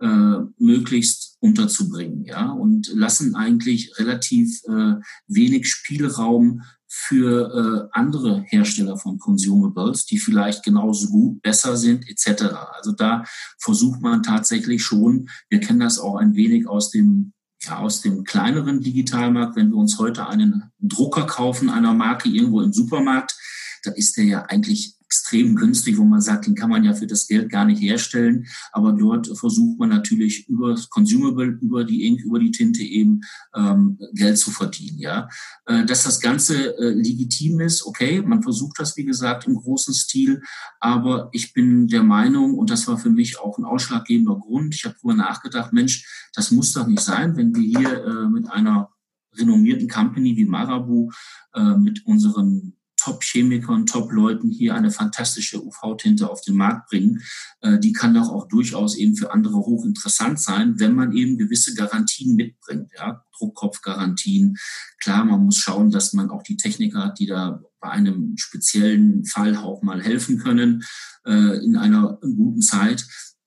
äh, 0.00 0.38
möglichst 0.58 1.36
unterzubringen, 1.40 2.24
ja, 2.24 2.50
und 2.50 2.88
lassen 2.94 3.34
eigentlich 3.34 3.92
relativ 3.98 4.62
äh, 4.64 4.94
wenig 5.26 5.70
Spielraum 5.70 6.62
für 6.98 7.90
äh, 7.92 7.98
andere 7.98 8.42
Hersteller 8.46 8.96
von 8.96 9.18
Consumables, 9.18 10.06
die 10.06 10.18
vielleicht 10.18 10.64
genauso 10.64 11.08
gut, 11.08 11.42
besser 11.42 11.76
sind, 11.76 12.08
etc. 12.08 12.54
Also 12.74 12.92
da 12.92 13.24
versucht 13.58 14.00
man 14.00 14.22
tatsächlich 14.22 14.82
schon, 14.82 15.28
wir 15.50 15.60
kennen 15.60 15.80
das 15.80 15.98
auch 15.98 16.16
ein 16.16 16.34
wenig 16.34 16.66
aus 16.66 16.90
dem 16.90 17.32
ja, 17.62 17.78
aus 17.78 18.00
dem 18.00 18.24
kleineren 18.24 18.80
Digitalmarkt, 18.80 19.56
wenn 19.56 19.70
wir 19.70 19.76
uns 19.76 19.98
heute 19.98 20.26
einen 20.28 20.70
Drucker 20.78 21.26
kaufen 21.26 21.70
einer 21.70 21.94
Marke 21.94 22.28
irgendwo 22.28 22.60
im 22.60 22.72
Supermarkt, 22.72 23.36
da 23.82 23.90
ist 23.92 24.16
der 24.16 24.24
ja 24.24 24.42
eigentlich 24.42 24.95
extrem 25.06 25.54
günstig, 25.54 25.98
wo 25.98 26.04
man 26.04 26.20
sagt, 26.20 26.46
den 26.46 26.54
kann 26.54 26.70
man 26.70 26.84
ja 26.84 26.92
für 26.92 27.06
das 27.06 27.26
Geld 27.26 27.50
gar 27.50 27.64
nicht 27.64 27.80
herstellen. 27.80 28.46
Aber 28.72 28.92
dort 28.92 29.28
versucht 29.38 29.78
man 29.78 29.88
natürlich 29.88 30.48
über 30.48 30.70
das 30.70 30.90
Consumable, 30.90 31.58
über 31.60 31.84
die 31.84 32.06
Ink, 32.06 32.22
über 32.24 32.38
die 32.38 32.50
Tinte 32.50 32.82
eben 32.82 33.20
ähm, 33.54 33.98
Geld 34.14 34.38
zu 34.38 34.50
verdienen. 34.50 34.98
Ja, 34.98 35.28
äh, 35.66 35.84
dass 35.84 36.02
das 36.02 36.20
Ganze 36.20 36.76
äh, 36.78 36.90
legitim 36.90 37.60
ist, 37.60 37.86
okay. 37.86 38.20
Man 38.22 38.42
versucht 38.42 38.78
das 38.80 38.96
wie 38.96 39.04
gesagt 39.04 39.46
im 39.46 39.54
großen 39.54 39.94
Stil, 39.94 40.42
aber 40.80 41.28
ich 41.32 41.52
bin 41.52 41.86
der 41.86 42.02
Meinung 42.02 42.54
und 42.54 42.70
das 42.70 42.88
war 42.88 42.98
für 42.98 43.10
mich 43.10 43.38
auch 43.38 43.58
ein 43.58 43.64
ausschlaggebender 43.64 44.36
Grund. 44.36 44.74
Ich 44.74 44.84
habe 44.84 44.96
darüber 45.00 45.14
nachgedacht, 45.14 45.72
Mensch, 45.72 46.28
das 46.34 46.50
muss 46.50 46.72
doch 46.72 46.86
nicht 46.86 47.02
sein, 47.02 47.36
wenn 47.36 47.54
wir 47.54 47.62
hier 47.62 48.04
äh, 48.04 48.28
mit 48.28 48.50
einer 48.50 48.90
renommierten 49.38 49.88
Company 49.88 50.36
wie 50.36 50.46
Marabu 50.46 51.10
äh, 51.54 51.76
mit 51.76 52.04
unseren 52.06 52.76
Top-Chemikern, 53.06 53.86
Top-Leuten 53.86 54.50
hier 54.50 54.74
eine 54.74 54.90
fantastische 54.90 55.64
UV-Tinte 55.64 56.28
auf 56.28 56.40
den 56.40 56.56
Markt 56.56 56.90
bringen. 56.90 57.22
Äh, 57.60 57.78
die 57.78 57.92
kann 57.92 58.14
doch 58.14 58.30
auch 58.30 58.48
durchaus 58.48 58.96
eben 58.96 59.14
für 59.14 59.32
andere 59.32 59.58
hochinteressant 59.58 60.40
sein, 60.40 60.80
wenn 60.80 60.94
man 60.94 61.12
eben 61.12 61.38
gewisse 61.38 61.74
Garantien 61.74 62.34
mitbringt. 62.34 62.90
Ja? 62.98 63.24
Druckkopfgarantien. 63.38 64.56
Klar, 65.00 65.24
man 65.24 65.44
muss 65.44 65.58
schauen, 65.58 65.90
dass 65.90 66.14
man 66.14 66.30
auch 66.30 66.42
die 66.42 66.56
Techniker 66.56 67.04
hat, 67.04 67.20
die 67.20 67.26
da 67.26 67.62
bei 67.78 67.90
einem 67.90 68.36
speziellen 68.36 69.24
Fall 69.24 69.56
auch 69.56 69.82
mal 69.82 70.02
helfen 70.02 70.38
können 70.38 70.82
äh, 71.24 71.64
in 71.64 71.76
einer 71.76 72.18
guten 72.20 72.62
Zeit. 72.62 73.06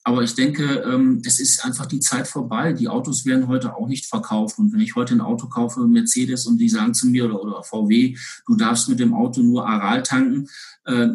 Aber 0.10 0.24
ich 0.24 0.34
denke, 0.34 0.64
ähm, 0.92 1.22
es 1.24 1.40
ist 1.40 1.64
einfach 1.64 1.86
die 1.86 2.00
Zeit 2.00 2.28
vorbei. 2.28 2.74
Die 2.74 2.88
Autos 2.88 3.28
werden 3.28 3.48
heute 3.48 3.76
auch 3.76 3.88
nicht 3.88 4.08
verkauft. 4.08 4.58
Und 4.58 4.74
wenn 4.74 4.80
ich 4.80 4.96
heute 4.96 5.14
ein 5.14 5.22
Auto 5.22 5.48
kaufe, 5.50 5.86
Mercedes, 5.86 6.48
und 6.48 6.58
die 6.58 6.68
sagen 6.68 6.96
zu 6.96 7.06
mir 7.06 7.26
oder, 7.26 7.40
oder 7.40 7.64
VW, 7.64 8.18
du 8.48 8.56
darfst 8.56 8.90
mit 8.90 9.00
dem 9.00 9.14
Auto 9.14 9.44
nur 9.44 9.70
Aral 9.70 10.02
tanken, 10.02 10.48
äh, 10.86 11.10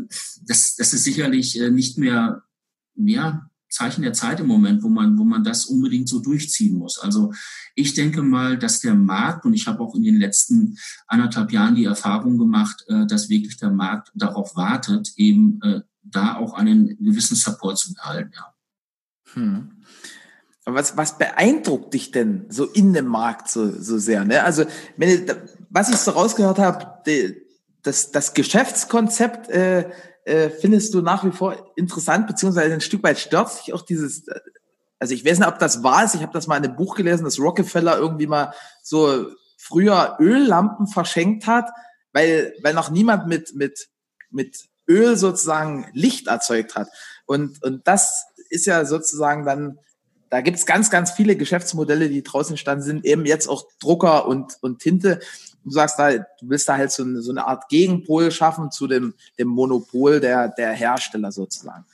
das, 0.46 0.76
das 0.76 0.92
ist 0.92 1.02
sicherlich 1.02 1.60
äh, 1.60 1.72
nicht 1.72 1.98
mehr, 1.98 2.44
ja, 2.94 3.50
Zeichen 3.68 4.02
der 4.02 4.12
Zeit 4.12 4.38
im 4.38 4.46
Moment, 4.46 4.84
wo 4.84 4.88
man, 4.88 5.18
wo 5.18 5.24
man 5.24 5.42
das 5.42 5.64
unbedingt 5.64 6.08
so 6.08 6.20
durchziehen 6.20 6.78
muss. 6.78 7.00
Also 7.00 7.32
ich 7.74 7.94
denke 7.94 8.22
mal, 8.22 8.56
dass 8.56 8.78
der 8.78 8.94
Markt, 8.94 9.44
und 9.44 9.54
ich 9.54 9.66
habe 9.66 9.80
auch 9.80 9.96
in 9.96 10.04
den 10.04 10.20
letzten 10.20 10.78
anderthalb 11.08 11.50
Jahren 11.50 11.74
die 11.74 11.86
Erfahrung 11.86 12.38
gemacht, 12.38 12.84
äh, 12.86 13.08
dass 13.08 13.28
wirklich 13.28 13.56
der 13.56 13.72
Markt 13.72 14.12
darauf 14.14 14.54
wartet, 14.54 15.14
eben 15.16 15.58
da 16.04 16.36
auch 16.36 16.52
einen 16.52 16.96
gewissen 17.02 17.34
Support 17.34 17.78
zu 17.78 17.92
erhalten. 17.96 18.30
Ja. 18.36 18.53
Hm. 19.34 19.70
Was, 20.66 20.96
was 20.96 21.18
beeindruckt 21.18 21.92
dich 21.92 22.10
denn 22.10 22.46
so 22.48 22.64
in 22.64 22.94
dem 22.94 23.06
Markt 23.06 23.50
so, 23.50 23.70
so 23.70 23.98
sehr? 23.98 24.24
Ne? 24.24 24.42
Also, 24.42 24.64
wenn, 24.96 25.26
was 25.68 25.90
ich 25.90 25.96
so 25.96 26.12
rausgehört 26.12 26.58
habe, 26.58 27.02
das, 27.82 28.10
das 28.12 28.32
Geschäftskonzept 28.32 29.50
äh, 29.50 29.90
äh, 30.24 30.48
findest 30.48 30.94
du 30.94 31.02
nach 31.02 31.24
wie 31.24 31.32
vor 31.32 31.72
interessant, 31.76 32.26
beziehungsweise 32.26 32.72
ein 32.72 32.80
Stück 32.80 33.02
weit 33.02 33.18
stört 33.18 33.52
sich 33.52 33.74
auch 33.74 33.82
dieses, 33.82 34.24
also 34.98 35.12
ich 35.12 35.24
weiß 35.24 35.38
nicht, 35.38 35.48
ob 35.48 35.58
das 35.58 35.82
wahr 35.82 36.04
ist, 36.04 36.14
ich 36.14 36.22
habe 36.22 36.32
das 36.32 36.46
mal 36.46 36.56
in 36.56 36.64
einem 36.64 36.76
Buch 36.76 36.96
gelesen, 36.96 37.24
dass 37.24 37.38
Rockefeller 37.38 37.98
irgendwie 37.98 38.26
mal 38.26 38.54
so 38.82 39.26
früher 39.58 40.16
Öllampen 40.18 40.86
verschenkt 40.86 41.46
hat, 41.46 41.68
weil, 42.12 42.54
weil 42.62 42.72
noch 42.72 42.90
niemand 42.90 43.26
mit, 43.26 43.54
mit, 43.54 43.88
mit 44.30 44.64
Öl 44.88 45.16
sozusagen 45.16 45.90
Licht 45.92 46.26
erzeugt 46.26 46.74
hat. 46.74 46.88
Und, 47.26 47.62
und 47.62 47.86
das 47.86 48.26
ist 48.54 48.66
ja 48.66 48.84
sozusagen 48.84 49.44
dann, 49.44 49.78
da 50.30 50.40
gibt 50.40 50.56
es 50.56 50.66
ganz, 50.66 50.90
ganz 50.90 51.10
viele 51.10 51.36
Geschäftsmodelle, 51.36 52.08
die 52.08 52.22
draußen 52.22 52.52
entstanden 52.52 52.84
sind, 52.84 53.04
eben 53.04 53.26
jetzt 53.26 53.48
auch 53.48 53.66
Drucker 53.80 54.26
und, 54.26 54.56
und 54.62 54.80
Tinte. 54.80 55.20
Du 55.64 55.70
sagst 55.70 55.98
da, 55.98 56.12
du 56.12 56.24
willst 56.42 56.68
da 56.68 56.76
halt 56.76 56.92
so 56.92 57.02
eine, 57.02 57.22
so 57.22 57.30
eine 57.30 57.46
Art 57.46 57.68
Gegenpol 57.68 58.30
schaffen 58.30 58.70
zu 58.70 58.86
dem, 58.86 59.14
dem 59.38 59.48
Monopol 59.48 60.20
der, 60.20 60.48
der 60.48 60.72
Hersteller 60.72 61.32
sozusagen. 61.32 61.84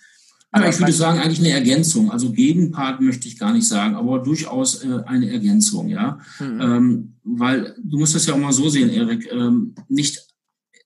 Aber 0.53 0.69
ich 0.69 0.79
würde 0.79 0.93
sagen, 0.93 1.21
eigentlich 1.21 1.39
eine 1.39 1.51
Ergänzung. 1.51 2.11
Also 2.11 2.33
Gegenpart 2.33 3.01
möchte 3.01 3.29
ich 3.29 3.39
gar 3.39 3.53
nicht 3.53 3.69
sagen, 3.69 3.95
aber 3.95 4.19
durchaus 4.19 4.83
äh, 4.83 5.01
eine 5.07 5.31
Ergänzung, 5.31 5.89
ja. 5.89 6.19
Mhm. 6.41 6.61
Ähm, 6.61 7.13
weil 7.23 7.77
du 7.83 7.99
musst 7.99 8.17
das 8.17 8.27
ja 8.27 8.35
auch 8.35 8.39
mal 8.39 8.53
so 8.53 8.69
sehen, 8.69 8.91
Erik. 8.91 9.31
Ähm, 9.31 9.75
nicht 9.89 10.30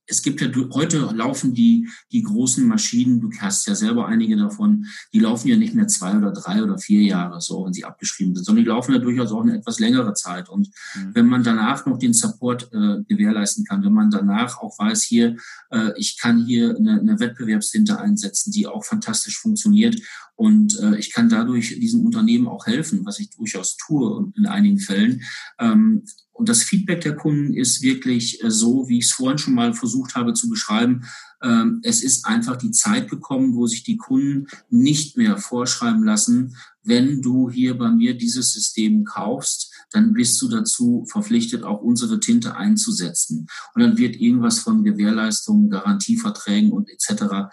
es 0.07 0.23
gibt 0.23 0.41
ja 0.41 0.49
heute 0.73 0.99
laufen 1.15 1.55
die, 1.55 1.89
die 2.13 2.23
großen 2.23 2.67
Maschinen, 2.67 3.21
du 3.21 3.31
hast 3.39 3.67
ja 3.67 3.75
selber 3.75 4.07
einige 4.07 4.37
davon, 4.37 4.87
die 5.13 5.21
laufen 5.21 5.49
ja 5.49 5.57
nicht 5.57 5.75
mehr 5.75 5.89
zwei 5.89 6.17
oder 6.17 6.33
drei 6.33 6.63
oder 6.63 6.79
vier 6.79 7.03
Jahre 7.03 7.41
so, 7.41 7.65
wenn 7.65 7.73
sie 7.73 7.85
abgeschrieben 7.85 8.35
sind, 8.35 8.45
sondern 8.45 8.65
die 8.65 8.69
laufen 8.69 8.93
ja 8.93 8.99
durchaus 8.99 9.33
auch 9.33 9.43
eine 9.43 9.57
etwas 9.57 9.79
längere 9.79 10.15
Zeit. 10.15 10.49
Und 10.49 10.69
mhm. 10.95 11.15
wenn 11.15 11.27
man 11.27 11.43
danach 11.43 11.87
noch 11.87 11.99
den 11.99 12.13
Support 12.13 12.71
äh, 12.73 13.03
gewährleisten 13.09 13.65
kann, 13.65 13.83
wenn 13.83 13.93
man 13.93 14.11
danach 14.11 14.59
auch 14.59 14.79
weiß, 14.79 15.03
hier, 15.03 15.37
äh, 15.71 15.93
ich 15.97 16.19
kann 16.19 16.45
hier 16.45 16.77
eine, 16.77 17.01
eine 17.01 17.21
Wettbewerbshinter 17.21 18.01
einsetzen, 18.01 18.53
die 18.53 18.67
auch 18.67 18.85
fantastisch 18.85 19.39
funktioniert 19.39 20.01
und 20.37 20.79
äh, 20.81 20.97
ich 20.97 21.13
kann 21.13 21.29
dadurch 21.29 21.79
diesem 21.81 22.05
Unternehmen 22.05 22.49
auch 22.49 22.67
helfen, 22.67 23.07
was 23.07 23.21
ich 23.21 23.31
durchaus 23.31 23.77
tue 23.77 24.33
in 24.37 24.47
einigen 24.47 24.79
Fällen. 24.79 25.23
Ähm, 25.59 26.05
und 26.35 26.49
das 26.49 26.65
Feedback 26.65 27.01
der 27.01 27.15
Kunden 27.15 27.55
ist 27.55 27.81
wirklich 27.81 28.43
äh, 28.43 28.51
so, 28.51 28.89
wie 28.89 28.99
ich 28.99 29.07
es 29.07 29.13
vorhin 29.13 29.39
schon 29.39 29.55
mal 29.55 29.73
versucht 29.73 30.17
habe 30.17 30.35
zu 30.35 30.49
beschreiben. 30.49 31.05
Ähm, 31.43 31.81
es 31.83 32.03
ist 32.03 32.27
einfach 32.27 32.57
die 32.57 32.73
Zeit 32.73 33.09
gekommen, 33.09 33.55
wo 33.55 33.67
sich 33.67 33.85
die 33.85 33.97
Kunden 33.97 34.49
nicht 34.69 35.17
mehr 35.17 35.39
vorschreiben 35.39 36.03
lassen, 36.03 36.57
wenn 36.83 37.23
du 37.23 37.49
hier 37.49 37.79
bei 37.79 37.89
mir 37.91 38.19
dieses 38.19 38.53
System 38.53 39.05
kaufst, 39.05 39.73
dann 39.91 40.13
bist 40.13 40.43
du 40.43 40.49
dazu 40.49 41.07
verpflichtet, 41.09 41.63
auch 41.63 41.81
unsere 41.81 42.19
Tinte 42.21 42.57
einzusetzen. 42.57 43.47
Und 43.75 43.83
dann 43.83 43.97
wird 43.97 44.17
irgendwas 44.17 44.59
von 44.59 44.83
Gewährleistungen, 44.83 45.71
Garantieverträgen 45.71 46.73
und 46.73 46.91
etc., 46.91 47.11
äh, 47.11 47.47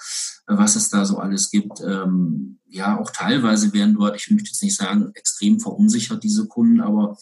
was 0.48 0.76
es 0.76 0.90
da 0.90 1.06
so 1.06 1.20
alles 1.20 1.52
gibt, 1.52 1.82
ähm, 1.86 2.58
ja, 2.68 2.98
auch 2.98 3.12
teilweise 3.12 3.74
werden 3.74 3.96
dort, 3.96 4.16
ich 4.16 4.32
möchte 4.32 4.50
jetzt 4.50 4.64
nicht 4.64 4.76
sagen, 4.76 5.12
extrem 5.14 5.60
verunsichert, 5.60 6.24
diese 6.24 6.48
Kunden, 6.48 6.82
aber 6.82 7.18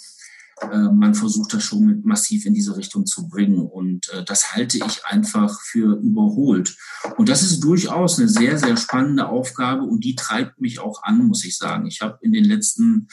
man 0.91 1.15
versucht 1.15 1.53
das 1.53 1.63
schon 1.63 2.01
massiv 2.03 2.45
in 2.45 2.53
diese 2.53 2.75
Richtung 2.75 3.05
zu 3.05 3.27
bringen. 3.27 3.59
Und 3.59 4.09
äh, 4.09 4.23
das 4.23 4.53
halte 4.53 4.77
ich 4.77 5.05
einfach 5.05 5.59
für 5.61 5.97
überholt. 5.99 6.77
Und 7.17 7.29
das 7.29 7.43
ist 7.43 7.61
durchaus 7.61 8.19
eine 8.19 8.29
sehr, 8.29 8.57
sehr 8.57 8.77
spannende 8.77 9.27
Aufgabe 9.27 9.83
und 9.83 10.03
die 10.03 10.15
treibt 10.15 10.59
mich 10.59 10.79
auch 10.79 11.03
an, 11.03 11.25
muss 11.27 11.45
ich 11.45 11.57
sagen. 11.57 11.85
Ich 11.87 12.01
habe 12.01 12.19
in 12.21 12.33
den 12.33 12.45
letzten 12.45 13.07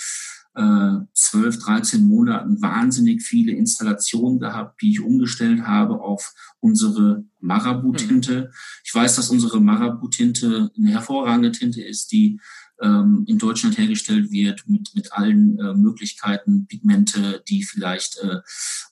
äh, 0.54 1.00
12, 1.12 1.58
13 1.58 2.08
Monaten 2.08 2.60
wahnsinnig 2.62 3.22
viele 3.22 3.52
Installationen 3.52 4.40
gehabt, 4.40 4.80
die 4.80 4.90
ich 4.90 5.00
umgestellt 5.00 5.62
habe 5.66 6.00
auf 6.00 6.34
unsere 6.60 7.24
Marabu-Tinte. 7.40 8.40
Mhm. 8.40 8.54
Ich 8.82 8.94
weiß, 8.94 9.16
dass 9.16 9.30
unsere 9.30 9.60
Marabu-Tinte 9.60 10.70
eine 10.76 10.90
hervorragende 10.90 11.52
Tinte 11.52 11.82
ist, 11.82 12.10
die 12.10 12.40
ähm, 12.82 13.24
in 13.26 13.38
Deutschland 13.38 13.78
hergestellt 13.78 14.30
wird 14.30 14.64
mit, 14.66 14.90
mit 14.94 15.12
allen 15.12 15.58
äh, 15.58 15.74
Möglichkeiten, 15.74 16.66
Pigmente, 16.66 17.42
die 17.48 17.62
vielleicht 17.62 18.18
äh, 18.18 18.40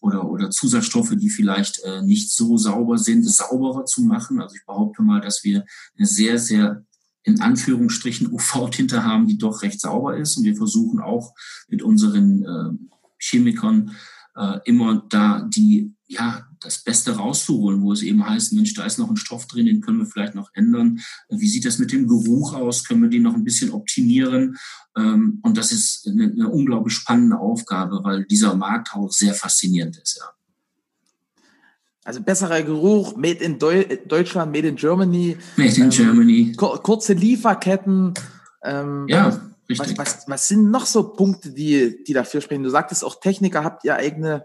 oder, 0.01 0.29
oder 0.29 0.51
Zusatzstoffe, 0.51 1.15
die 1.17 1.31
vielleicht 1.31 1.81
äh, 1.85 2.03
nicht 2.03 2.31
so 2.31 2.57
sauber 2.57 2.99
sind, 2.99 3.25
sauberer 3.25 3.85
zu 3.85 4.03
machen. 4.03 4.41
Also 4.41 4.57
ich 4.57 4.65
behaupte 4.67 5.03
mal, 5.03 5.21
dass 5.21 5.45
wir 5.45 5.65
eine 5.97 6.07
sehr, 6.07 6.39
sehr 6.39 6.85
in 7.25 7.41
Anführungsstrichen 7.41 8.31
UV-Tinte 8.31 9.05
haben, 9.05 9.27
die 9.27 9.39
doch 9.39 9.63
recht 9.63 9.81
sauber 9.81 10.17
ist. 10.17 10.37
Und 10.37 10.45
wir 10.45 10.57
versuchen 10.57 11.01
auch 11.01 11.35
mit 11.69 11.83
unseren 11.83 12.43
äh, 12.43 12.95
Chemikern 13.19 13.93
äh, 14.37 14.59
immer 14.65 15.05
da 15.09 15.43
die, 15.49 15.93
ja, 16.07 16.47
das 16.61 16.79
Beste 16.79 17.17
rauszuholen, 17.17 17.83
wo 17.83 17.93
es 17.93 18.03
eben 18.03 18.27
heißt, 18.27 18.53
Mensch, 18.55 18.75
da 18.75 18.85
ist 18.85 18.99
noch 18.99 19.11
ein 19.11 19.17
Stoff 19.17 19.47
drin, 19.47 19.67
den 19.67 19.81
können 19.81 19.99
wir 19.99 20.07
vielleicht 20.07 20.35
noch 20.35 20.51
ändern. 20.55 21.01
Wie 21.29 21.49
sieht 21.49 21.65
das 21.65 21.79
mit 21.79 21.93
dem 21.93 22.09
Geruch 22.09 22.55
aus? 22.55 22.85
Können 22.85 23.03
wir 23.03 23.11
den 23.11 23.23
noch 23.23 23.35
ein 23.35 23.45
bisschen 23.45 23.71
optimieren? 23.71 24.57
Ähm, 24.97 25.41
und 25.43 25.57
das 25.57 25.73
ist 25.73 26.09
eine, 26.09 26.25
eine 26.25 26.49
unglaublich 26.49 26.95
spannende 26.95 27.39
Aufgabe, 27.39 28.01
weil 28.03 28.25
dieser 28.25 28.55
Markt 28.55 28.95
auch 28.95 29.11
sehr 29.11 29.35
faszinierend 29.35 29.97
ist, 29.99 30.19
ja. 30.19 30.27
Also 32.07 32.21
besserer 32.21 32.63
Geruch, 32.63 33.17
made 33.17 33.43
in 33.43 33.59
Deu 33.59 33.83
Deutschland, 34.07 34.53
made 34.53 34.69
in 34.69 34.77
Germany. 34.77 35.39
Made 35.57 35.75
in 35.75 35.85
ähm, 35.85 35.91
Germany. 35.91 36.53
Kurze 36.55 37.15
Lieferketten. 37.15 38.13
Ähm, 38.63 39.07
ja. 39.09 39.41
Richtig. 39.69 39.97
Was, 39.99 40.17
was, 40.17 40.29
was 40.29 40.49
sind 40.49 40.71
noch 40.71 40.87
so 40.87 41.13
Punkte, 41.13 41.51
die, 41.51 42.05
die 42.05 42.13
dafür 42.13 42.41
sprechen? 42.41 42.63
Du 42.63 42.71
sagtest 42.71 43.05
auch 43.05 43.21
Techniker, 43.21 43.65
habt 43.65 43.85
ihr 43.85 43.97
eigene 43.97 44.45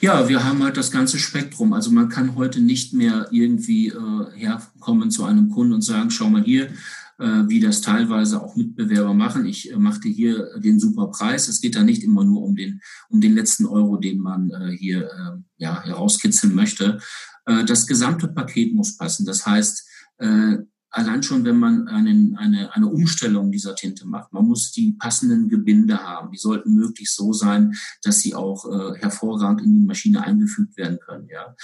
ja, 0.00 0.30
wir 0.30 0.44
haben 0.44 0.64
halt 0.64 0.78
das 0.78 0.90
ganze 0.90 1.18
Spektrum. 1.18 1.74
Also 1.74 1.90
man 1.90 2.08
kann 2.08 2.34
heute 2.34 2.60
nicht 2.60 2.94
mehr 2.94 3.28
irgendwie 3.30 3.88
äh, 3.88 4.30
herkommen 4.34 5.10
zu 5.10 5.24
einem 5.24 5.50
Kunden 5.50 5.74
und 5.74 5.82
sagen, 5.82 6.10
schau 6.10 6.30
mal 6.30 6.42
hier, 6.42 6.70
äh, 7.18 7.44
wie 7.48 7.60
das 7.60 7.82
teilweise 7.82 8.42
auch 8.42 8.56
Mitbewerber 8.56 9.12
machen. 9.12 9.44
Ich 9.44 9.70
äh, 9.70 9.76
machte 9.76 10.08
hier 10.08 10.58
den 10.58 10.80
super 10.80 11.08
Preis. 11.08 11.48
Es 11.48 11.60
geht 11.60 11.76
da 11.76 11.82
nicht 11.82 12.02
immer 12.02 12.24
nur 12.24 12.42
um 12.42 12.56
den, 12.56 12.80
um 13.10 13.20
den 13.20 13.34
letzten 13.34 13.66
Euro, 13.66 13.98
den 13.98 14.20
man 14.20 14.50
äh, 14.50 14.74
hier 14.74 15.04
äh, 15.04 15.38
ja, 15.58 15.82
herauskitzeln 15.84 16.54
möchte. 16.54 16.98
Äh, 17.44 17.66
das 17.66 17.86
gesamte 17.86 18.28
Paket 18.28 18.72
muss 18.72 18.96
passen. 18.96 19.26
Das 19.26 19.44
heißt, 19.44 19.86
äh, 20.16 20.56
allein 20.90 21.22
schon, 21.22 21.44
wenn 21.44 21.56
man 21.56 21.88
einen, 21.88 22.36
eine, 22.36 22.74
eine 22.74 22.86
Umstellung 22.86 23.50
dieser 23.50 23.74
Tinte 23.74 24.06
macht, 24.06 24.32
man 24.32 24.46
muss 24.46 24.72
die 24.72 24.92
passenden 24.92 25.48
Gebinde 25.48 25.98
haben. 25.98 26.30
Die 26.32 26.38
sollten 26.38 26.74
möglichst 26.74 27.16
so 27.16 27.32
sein, 27.32 27.74
dass 28.02 28.20
sie 28.20 28.34
auch 28.34 28.64
äh, 28.66 28.98
hervorragend 28.98 29.62
in 29.62 29.74
die 29.74 29.86
Maschine 29.86 30.22
eingefügt 30.22 30.76
werden 30.76 30.98
können. 31.00 31.28
Ja. 31.28 31.54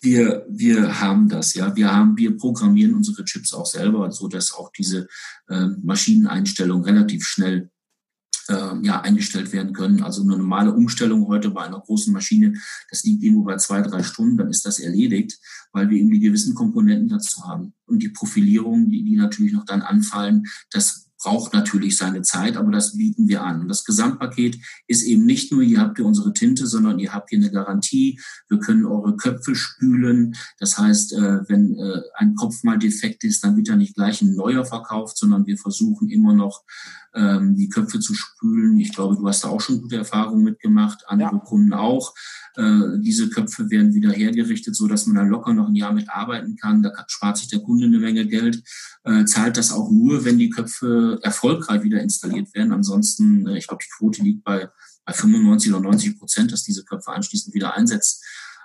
Wir, 0.00 0.44
wir 0.48 1.00
haben 1.00 1.28
das, 1.28 1.54
ja. 1.54 1.76
Wir 1.76 1.94
haben, 1.94 2.16
wir 2.16 2.36
programmieren 2.36 2.94
unsere 2.94 3.24
Chips 3.24 3.54
auch 3.54 3.66
selber, 3.66 4.10
so 4.10 4.26
dass 4.26 4.52
auch 4.52 4.72
diese 4.72 5.06
äh, 5.48 5.66
Maschineneinstellung 5.82 6.84
relativ 6.84 7.24
schnell 7.24 7.70
äh, 8.48 8.76
ja, 8.82 9.00
eingestellt 9.00 9.52
werden 9.52 9.72
können. 9.72 10.02
Also 10.02 10.22
eine 10.22 10.36
normale 10.36 10.72
Umstellung 10.72 11.26
heute 11.28 11.50
bei 11.50 11.62
einer 11.62 11.80
großen 11.80 12.12
Maschine, 12.12 12.54
das 12.90 13.04
liegt 13.04 13.22
irgendwo 13.22 13.44
bei 13.44 13.56
zwei, 13.56 13.82
drei 13.82 14.02
Stunden, 14.02 14.36
dann 14.36 14.50
ist 14.50 14.66
das 14.66 14.78
erledigt, 14.78 15.38
weil 15.72 15.90
wir 15.90 15.98
eben 15.98 16.10
die 16.10 16.20
gewissen 16.20 16.54
Komponenten 16.54 17.08
dazu 17.08 17.44
haben. 17.44 17.74
Und 17.86 18.02
die 18.02 18.10
Profilierungen, 18.10 18.90
die, 18.90 19.04
die 19.04 19.16
natürlich 19.16 19.52
noch 19.52 19.64
dann 19.64 19.82
anfallen, 19.82 20.44
das 20.70 21.08
braucht 21.22 21.52
natürlich 21.52 21.96
seine 21.96 22.22
Zeit, 22.22 22.56
aber 22.56 22.72
das 22.72 22.96
bieten 22.96 23.28
wir 23.28 23.42
an. 23.44 23.60
Und 23.60 23.68
das 23.68 23.84
Gesamtpaket 23.84 24.58
ist 24.86 25.04
eben 25.04 25.24
nicht 25.24 25.52
nur, 25.52 25.62
ihr 25.62 25.80
habt 25.80 25.96
hier 25.96 26.06
unsere 26.06 26.32
Tinte, 26.32 26.66
sondern 26.66 26.98
ihr 26.98 27.12
habt 27.12 27.30
hier 27.30 27.38
eine 27.38 27.50
Garantie. 27.50 28.20
Wir 28.48 28.58
können 28.58 28.84
eure 28.84 29.16
Köpfe 29.16 29.54
spülen. 29.54 30.34
Das 30.58 30.78
heißt, 30.78 31.12
äh, 31.12 31.48
wenn 31.48 31.78
äh, 31.78 32.00
ein 32.16 32.34
Kopf 32.34 32.64
mal 32.64 32.78
defekt 32.78 33.24
ist, 33.24 33.44
dann 33.44 33.56
wird 33.56 33.68
er 33.68 33.76
nicht 33.76 33.94
gleich 33.94 34.20
ein 34.22 34.34
neuer 34.34 34.64
verkauft, 34.64 35.16
sondern 35.16 35.46
wir 35.46 35.58
versuchen 35.58 36.10
immer 36.10 36.34
noch, 36.34 36.62
ähm, 37.14 37.56
die 37.56 37.68
Köpfe 37.68 38.00
zu 38.00 38.14
spülen. 38.14 38.78
Ich 38.78 38.94
glaube, 38.94 39.16
du 39.16 39.26
hast 39.26 39.44
da 39.44 39.48
auch 39.48 39.60
schon 39.60 39.82
gute 39.82 39.96
Erfahrungen 39.96 40.44
mitgemacht, 40.44 41.04
andere 41.06 41.32
ja. 41.32 41.38
Kunden 41.38 41.72
auch. 41.72 42.14
Äh, 42.56 42.98
diese 43.00 43.28
Köpfe 43.28 43.70
werden 43.70 43.94
wieder 43.94 44.12
hergerichtet, 44.12 44.76
so 44.76 44.86
dass 44.86 45.06
man 45.06 45.16
da 45.16 45.22
locker 45.22 45.54
noch 45.54 45.68
ein 45.68 45.74
Jahr 45.74 45.92
mitarbeiten 45.92 46.56
kann. 46.56 46.82
Da 46.82 46.92
spart 47.08 47.38
sich 47.38 47.48
der 47.48 47.60
Kunde 47.60 47.86
eine 47.86 47.98
Menge 47.98 48.26
Geld, 48.26 48.62
äh, 49.04 49.24
zahlt 49.24 49.56
das 49.56 49.72
auch 49.72 49.90
nur, 49.90 50.24
wenn 50.24 50.38
die 50.38 50.50
Köpfe 50.50 51.18
erfolgreich 51.22 51.82
wieder 51.82 52.00
installiert 52.00 52.54
werden. 52.54 52.72
Ansonsten, 52.72 53.46
äh, 53.46 53.58
ich 53.58 53.66
glaube, 53.66 53.84
die 53.84 53.90
Quote 53.96 54.22
liegt 54.22 54.44
bei, 54.44 54.68
bei 55.04 55.12
95 55.12 55.72
oder 55.72 55.82
90 55.82 56.18
Prozent, 56.18 56.52
dass 56.52 56.62
diese 56.62 56.84
Köpfe 56.84 57.12
anschließend 57.12 57.54
wieder 57.54 57.74
einsetz, 57.74 58.22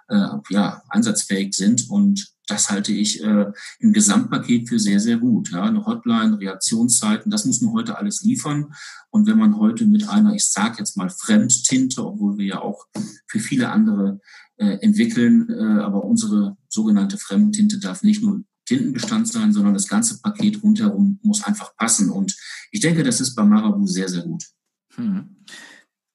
äh, 0.08 0.28
ja, 0.50 0.84
einsatzfähig 0.90 1.54
sind. 1.54 1.90
Und 1.90 2.37
das 2.48 2.70
halte 2.70 2.94
ich 2.94 3.24
äh, 3.24 3.52
im 3.80 3.94
Gesamtpaket 3.94 4.70
für 4.70 4.80
sehr, 4.80 5.00
sehr 5.00 5.18
gut. 5.18 5.52
Ja, 5.52 5.64
eine 5.64 5.86
Hotline, 5.86 6.40
Reaktionszeiten, 6.40 7.30
das 7.30 7.46
muss 7.46 7.62
man 7.62 7.74
heute 7.74 7.98
alles 7.98 8.22
liefern. 8.24 8.74
Und 9.10 9.28
wenn 9.28 9.38
man 9.38 9.58
heute 9.58 9.86
mit 9.86 10.08
einer, 10.10 10.34
ich 10.34 10.46
sage 10.46 10.78
jetzt 10.80 10.98
mal 10.98 11.10
Fremdtinte, 11.10 12.06
obwohl 12.06 12.38
wir 12.38 12.46
ja 12.46 12.62
auch 12.62 12.86
für 13.28 13.40
viele 13.40 13.70
andere 13.70 14.20
äh, 14.58 14.78
entwickeln, 14.82 15.50
äh, 15.50 15.82
aber 15.82 16.04
unsere 16.04 16.58
sogenannte 16.70 17.18
Fremdtinte 17.18 17.80
darf 17.80 18.02
nicht 18.02 18.24
nur 18.24 18.44
Tintenbestand 18.66 19.28
sein, 19.28 19.54
sondern 19.54 19.74
das 19.74 19.88
ganze 19.88 20.20
Paket 20.20 20.62
rundherum 20.62 21.20
muss 21.24 21.44
einfach 21.44 21.76
passen. 21.78 22.10
Und 22.10 22.36
ich 22.72 22.82
denke, 22.82 23.04
das 23.04 23.22
ist 23.22 23.36
bei 23.36 23.44
Marabu 23.44 23.88
sehr, 23.88 24.10
sehr 24.10 24.24
gut. 24.24 24.44
Hm. 24.96 25.38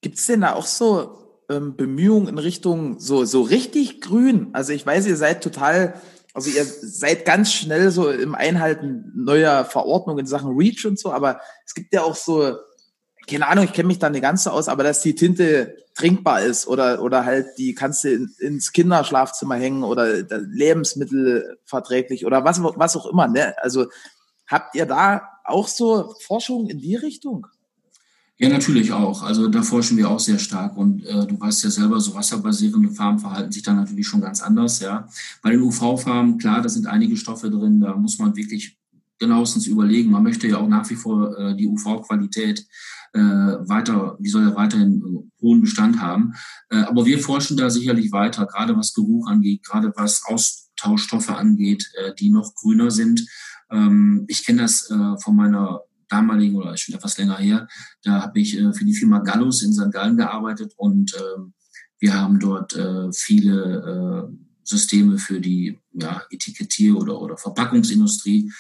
Gibt 0.01 0.19
es 0.19 0.27
denn 0.27 0.43
da 0.43 0.53
auch 0.53 0.67
so 0.67 1.45
ähm, 1.49 1.77
Bemühungen 1.77 2.29
in 2.29 2.39
Richtung 2.39 2.99
so, 2.99 3.25
so 3.25 3.43
richtig 3.43 4.01
grün? 4.01 4.49
Also 4.53 4.73
ich 4.73 4.85
weiß, 4.85 5.07
ihr 5.07 5.17
seid 5.17 5.43
total 5.43 6.01
also 6.35 6.51
ihr 6.51 6.65
seid 6.65 7.25
ganz 7.25 7.53
schnell 7.53 7.91
so 7.91 8.09
im 8.11 8.35
Einhalten 8.35 9.13
neuer 9.15 9.65
Verordnungen 9.65 10.21
in 10.21 10.27
Sachen 10.27 10.57
Reach 10.57 10.87
und 10.87 10.99
so, 10.99 11.13
aber 11.13 11.41
es 11.67 11.75
gibt 11.75 11.93
ja 11.93 12.03
auch 12.03 12.17
so, 12.17 12.57
keine 13.29 13.49
Ahnung, 13.49 13.65
ich 13.65 13.73
kenne 13.73 13.89
mich 13.89 13.99
da 13.99 14.09
nicht 14.09 14.23
ganz 14.23 14.45
so 14.45 14.51
aus, 14.51 14.69
aber 14.69 14.83
dass 14.83 15.03
die 15.03 15.15
Tinte 15.15 15.77
trinkbar 15.95 16.43
ist 16.43 16.67
oder, 16.67 17.03
oder 17.03 17.27
halt 17.27 17.47
die 17.59 17.75
kannst 17.75 18.05
du 18.05 18.13
in, 18.13 18.35
ins 18.39 18.73
Kinderschlafzimmer 18.73 19.57
hängen 19.57 19.85
oder 19.85 20.23
Lebensmittel 20.23 21.59
verträglich 21.65 22.25
oder 22.25 22.45
was, 22.45 22.63
was 22.63 22.97
auch 22.97 23.07
immer. 23.07 23.29
Ne? 23.29 23.55
Also 23.59 23.87
habt 24.47 24.75
ihr 24.75 24.87
da 24.87 25.29
auch 25.45 25.69
so 25.69 26.15
Forschung 26.25 26.69
in 26.69 26.79
die 26.79 26.97
Richtung? 26.97 27.47
Ja, 28.43 28.49
natürlich 28.49 28.93
auch. 28.93 29.23
Also 29.23 29.47
da 29.47 29.63
forschen 29.63 29.97
wir 29.97 30.11
auch 30.11 30.19
sehr 30.19 30.41
stark. 30.41 30.77
Und 30.77 31.07
äh, 31.07 31.27
du 31.29 31.39
weißt 31.39 31.63
ja 31.63 31.71
selber, 31.71 32.01
so 32.01 32.13
wasserbasierende 32.13 32.91
Farmen 32.91 33.21
verhalten 33.21 33.53
sich 33.53 33.63
da 33.63 33.73
natürlich 33.73 34.09
schon 34.09 34.21
ganz 34.21 34.43
anders. 34.43 34.81
Ja, 34.81 35.07
Bei 35.43 35.51
den 35.51 35.63
UV-Farmen, 35.63 36.39
klar, 36.39 36.61
da 36.61 36.69
sind 36.69 36.89
einige 36.89 37.17
Stoffe 37.17 37.51
drin, 37.51 37.81
da 37.81 37.97
muss 37.97 38.19
man 38.19 38.35
wirklich 38.35 38.77
genauestens 39.21 39.69
überlegen. 39.69 40.11
Man 40.11 40.25
möchte 40.25 40.49
ja 40.49 40.57
auch 40.57 40.67
nach 40.67 40.91
wie 40.91 40.97
vor 40.97 41.39
äh, 41.39 41.55
die 41.55 41.69
UV-Qualität 41.69 42.67
äh, 43.13 43.21
weiter, 43.21 44.19
die 44.19 44.29
soll 44.29 44.43
ja 44.43 44.57
weiterhin 44.57 44.97
äh, 44.97 45.41
hohen 45.41 45.61
Bestand 45.61 46.01
haben. 46.01 46.33
Äh, 46.69 46.79
aber 46.79 47.07
wir 47.07 47.21
forschen 47.21 47.57
da 47.57 47.71
sicherlich 47.71 48.11
weiter, 48.11 48.47
gerade 48.47 48.77
was 48.77 48.93
Geruch 48.93 49.29
angeht, 49.29 49.63
gerade 49.63 49.93
was 49.95 50.25
Austauschstoffe 50.25 51.31
angeht, 51.31 51.93
äh, 51.95 52.13
die 52.19 52.31
noch 52.31 52.57
grüner 52.57 52.91
sind. 52.91 53.25
Ähm, 53.71 54.25
ich 54.27 54.45
kenne 54.45 54.63
das 54.63 54.91
äh, 54.91 55.17
von 55.23 55.37
meiner 55.37 55.83
damaligen 56.13 56.57
oder 56.57 56.77
schon 56.77 56.95
etwas 56.95 57.17
länger 57.19 57.39
her, 57.39 57.69
da 58.03 58.23
habe 58.23 58.41
ich 58.41 58.59
äh, 58.59 58.73
für 58.73 58.85
die 58.85 58.95
Firma 58.95 59.21
Gallus 59.21 59.63
in 59.63 59.73
St. 59.73 59.91
Gallen 59.91 60.17
gearbeitet 60.17 60.75
und 60.77 61.15
äh, 61.15 61.43
wir 61.99 62.15
haben 62.15 62.41
dort 62.41 62.75
äh, 62.75 63.13
viele 63.13 64.29
äh, 64.31 64.37
Systeme 64.65 65.19
für 65.19 65.41
die 65.41 65.79
ja, 65.93 66.23
Etikettier- 66.31 66.97
oder, 66.97 67.21
oder 67.21 67.37
Verpackungsindustrie 67.37 68.51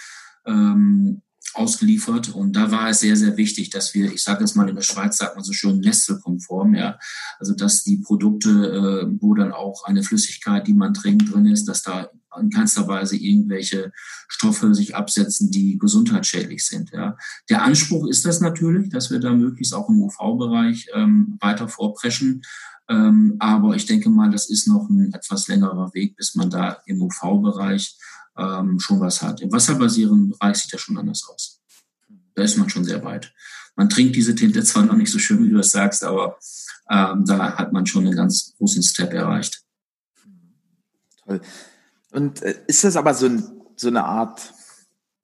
ähm, 0.47 1.23
ausgeliefert. 1.55 2.35
Und 2.35 2.55
da 2.55 2.71
war 2.71 2.89
es 2.89 3.01
sehr, 3.01 3.17
sehr 3.17 3.37
wichtig, 3.37 3.71
dass 3.71 3.95
wir, 3.95 4.13
ich 4.13 4.23
sage 4.23 4.41
jetzt 4.41 4.55
mal 4.55 4.69
in 4.69 4.77
der 4.77 4.83
Schweiz, 4.83 5.19
sagt 5.19 5.37
man 5.37 5.45
so 5.45 5.53
schön, 5.53 5.81
Nestle-konform, 5.81 6.75
ja. 6.75 6.99
Also 7.39 7.55
dass 7.55 7.83
die 7.83 7.99
Produkte, 7.99 8.51
äh, 8.51 9.17
wo 9.21 9.35
dann 9.35 9.53
auch 9.53 9.85
eine 9.85 10.03
Flüssigkeit, 10.03 10.67
die 10.67 10.75
man 10.75 10.95
trinkt, 10.95 11.33
drin 11.33 11.47
ist, 11.47 11.67
dass 11.67 11.83
da 11.83 12.11
in 12.41 12.51
keinster 12.51 12.89
Weise 12.89 13.17
irgendwelche 13.17 13.93
Stoffe 14.29 14.75
sich 14.75 14.95
absetzen, 14.95 15.51
die 15.51 15.79
gesundheitsschädlich 15.79 16.67
sind. 16.67 16.91
Ja. 16.93 17.17
Der 17.49 17.63
Anspruch 17.63 18.07
ist 18.09 18.25
das 18.25 18.41
natürlich, 18.41 18.91
dass 18.91 19.11
wir 19.11 19.21
da 19.21 19.33
möglichst 19.33 19.75
auch 19.75 19.89
im 19.89 20.03
UV-Bereich 20.03 20.89
ähm, 20.95 21.39
weiter 21.41 21.69
vorpreschen. 21.69 22.43
Ähm, 22.89 23.37
aber 23.39 23.77
ich 23.77 23.87
denke 23.87 24.11
mal, 24.11 24.31
das 24.31 24.51
ist 24.51 24.67
noch 24.67 24.89
ein 24.89 25.13
etwas 25.15 25.49
längerer 25.49 25.93
Weg, 25.95 26.17
bis 26.17 26.35
man 26.35 26.51
da 26.51 26.79
im 26.87 27.01
UV-Bereich 27.03 27.97
ähm, 28.37 28.81
schon 28.81 29.01
was 29.01 29.23
hat. 29.23 29.41
Im 29.41 29.53
wasserbasierenden 29.53 30.31
Bereich 30.31 30.57
sieht 30.59 30.73
das 30.73 30.81
schon 30.81 30.99
anders 30.99 31.27
aus. 31.29 31.61
Da 32.35 32.43
ist 32.43 32.57
man 32.57 32.71
schon 32.71 32.85
sehr 32.85 33.05
weit. 33.05 33.33
Man 33.77 33.89
trinkt 33.89 34.17
diese 34.17 34.35
Tinte 34.35 34.63
zwar 34.65 34.85
noch 34.85 34.97
nicht 34.97 35.11
so 35.11 35.19
schön, 35.19 35.45
wie 35.45 35.51
du 35.51 35.57
das 35.57 35.71
sagst, 35.71 36.05
aber 36.05 36.39
ähm, 36.91 37.25
da 37.25 37.57
hat 37.57 37.73
man 37.73 37.87
schon 37.87 38.07
einen 38.07 38.17
ganz 38.17 38.55
großen 38.59 38.83
Step 38.83 39.13
erreicht. 39.13 39.63
Toll. 41.25 41.41
Und 42.13 42.43
äh, 42.43 42.55
ist 42.67 42.85
das 42.85 42.97
aber 42.97 43.15
so, 43.15 43.27
ein, 43.27 43.63
so 43.77 43.89
eine 43.89 44.05
Art 44.05 44.53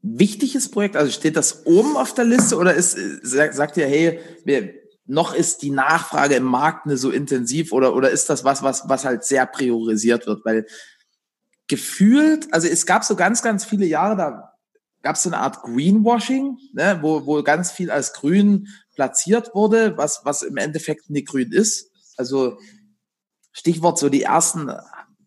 wichtiges 0.02 0.70
Projekt? 0.70 0.96
Also 0.96 1.12
steht 1.12 1.36
das 1.36 1.66
oben 1.66 1.96
auf 1.96 2.14
der 2.14 2.24
Liste 2.24 2.56
oder 2.56 2.74
ist, 2.74 2.96
äh, 2.96 3.52
sagt 3.52 3.76
ihr, 3.76 3.86
hey, 3.86 4.20
wir, 4.44 4.74
noch 5.06 5.34
ist 5.34 5.62
die 5.62 5.70
Nachfrage 5.70 6.34
im 6.34 6.44
Markt 6.44 6.86
nicht 6.86 7.00
so 7.00 7.10
intensiv 7.10 7.72
oder, 7.72 7.94
oder 7.94 8.10
ist 8.10 8.28
das 8.28 8.44
was, 8.44 8.62
was, 8.62 8.88
was 8.88 9.04
halt 9.04 9.24
sehr 9.24 9.46
priorisiert 9.46 10.26
wird? 10.26 10.44
Weil 10.44 10.66
gefühlt, 11.66 12.52
also 12.52 12.68
es 12.68 12.86
gab 12.86 13.04
so 13.04 13.16
ganz, 13.16 13.42
ganz 13.42 13.64
viele 13.64 13.86
Jahre, 13.86 14.16
da 14.16 14.52
gab 15.02 15.16
es 15.16 15.22
so 15.22 15.30
eine 15.30 15.38
Art 15.38 15.62
Greenwashing, 15.62 16.58
ne, 16.72 16.98
wo, 17.02 17.24
wo 17.26 17.42
ganz 17.42 17.70
viel 17.70 17.90
als 17.90 18.12
grün 18.12 18.68
platziert 18.94 19.54
wurde, 19.54 19.96
was, 19.96 20.22
was 20.24 20.42
im 20.42 20.56
Endeffekt 20.56 21.08
nicht 21.08 21.28
grün 21.28 21.52
ist. 21.52 21.90
Also 22.16 22.58
Stichwort 23.52 23.98
so 23.98 24.08
die 24.08 24.22
ersten 24.22 24.70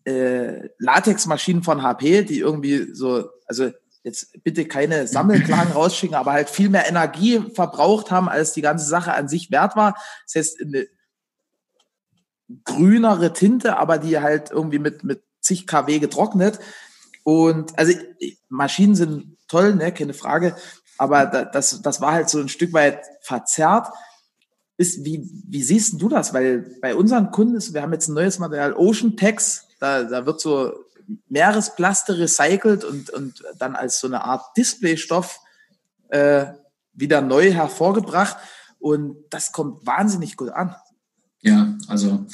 äh, 0.04 0.68
Latexmaschinen 0.78 1.62
von 1.62 1.82
HP, 1.82 2.22
die 2.24 2.38
irgendwie 2.38 2.94
so, 2.94 3.28
also 3.46 3.70
jetzt 4.04 4.42
bitte 4.42 4.66
keine 4.66 5.06
Sammelklagen 5.06 5.72
rausschicken, 5.74 6.16
aber 6.16 6.32
halt 6.32 6.50
viel 6.50 6.68
mehr 6.68 6.88
Energie 6.88 7.42
verbraucht 7.54 8.10
haben, 8.10 8.28
als 8.28 8.52
die 8.52 8.62
ganze 8.62 8.86
Sache 8.86 9.14
an 9.14 9.28
sich 9.28 9.50
wert 9.50 9.76
war. 9.76 9.94
Das 10.26 10.34
heißt, 10.34 10.60
eine 10.62 10.86
grünere 12.64 13.32
Tinte, 13.32 13.78
aber 13.78 13.98
die 13.98 14.18
halt 14.18 14.50
irgendwie 14.50 14.78
mit, 14.78 15.04
mit 15.04 15.22
zig 15.40 15.66
kW 15.66 15.98
getrocknet. 15.98 16.58
Und 17.24 17.78
also 17.78 17.92
Maschinen 18.48 18.94
sind 18.94 19.36
toll, 19.48 19.74
ne, 19.74 19.92
keine 19.92 20.14
Frage. 20.14 20.56
Aber 20.98 21.26
das, 21.26 21.82
das 21.82 22.00
war 22.00 22.12
halt 22.12 22.28
so 22.28 22.40
ein 22.40 22.48
Stück 22.48 22.72
weit 22.72 23.02
verzerrt. 23.20 23.88
Ist, 24.76 25.04
wie, 25.04 25.28
wie 25.46 25.62
siehst 25.62 26.00
du 26.00 26.08
das? 26.08 26.34
Weil 26.34 26.76
bei 26.80 26.94
unseren 26.94 27.30
Kunden 27.30 27.56
ist, 27.56 27.74
wir 27.74 27.82
haben 27.82 27.92
jetzt 27.92 28.08
ein 28.08 28.14
neues 28.14 28.38
Material, 28.38 28.74
Ocean 28.74 29.16
Tex, 29.16 29.68
da, 29.82 30.04
da 30.04 30.24
wird 30.24 30.40
so 30.40 30.72
Meeresplaste 31.28 32.16
recycelt 32.16 32.84
und, 32.84 33.10
und 33.10 33.42
dann 33.58 33.74
als 33.74 33.98
so 33.98 34.06
eine 34.06 34.24
Art 34.24 34.56
Displaystoff 34.56 35.40
äh, 36.10 36.46
wieder 36.92 37.20
neu 37.20 37.52
hervorgebracht. 37.52 38.36
Und 38.78 39.16
das 39.30 39.50
kommt 39.50 39.84
wahnsinnig 39.84 40.36
gut 40.36 40.50
an. 40.50 40.76
Ja, 41.40 41.76
also 41.88 42.24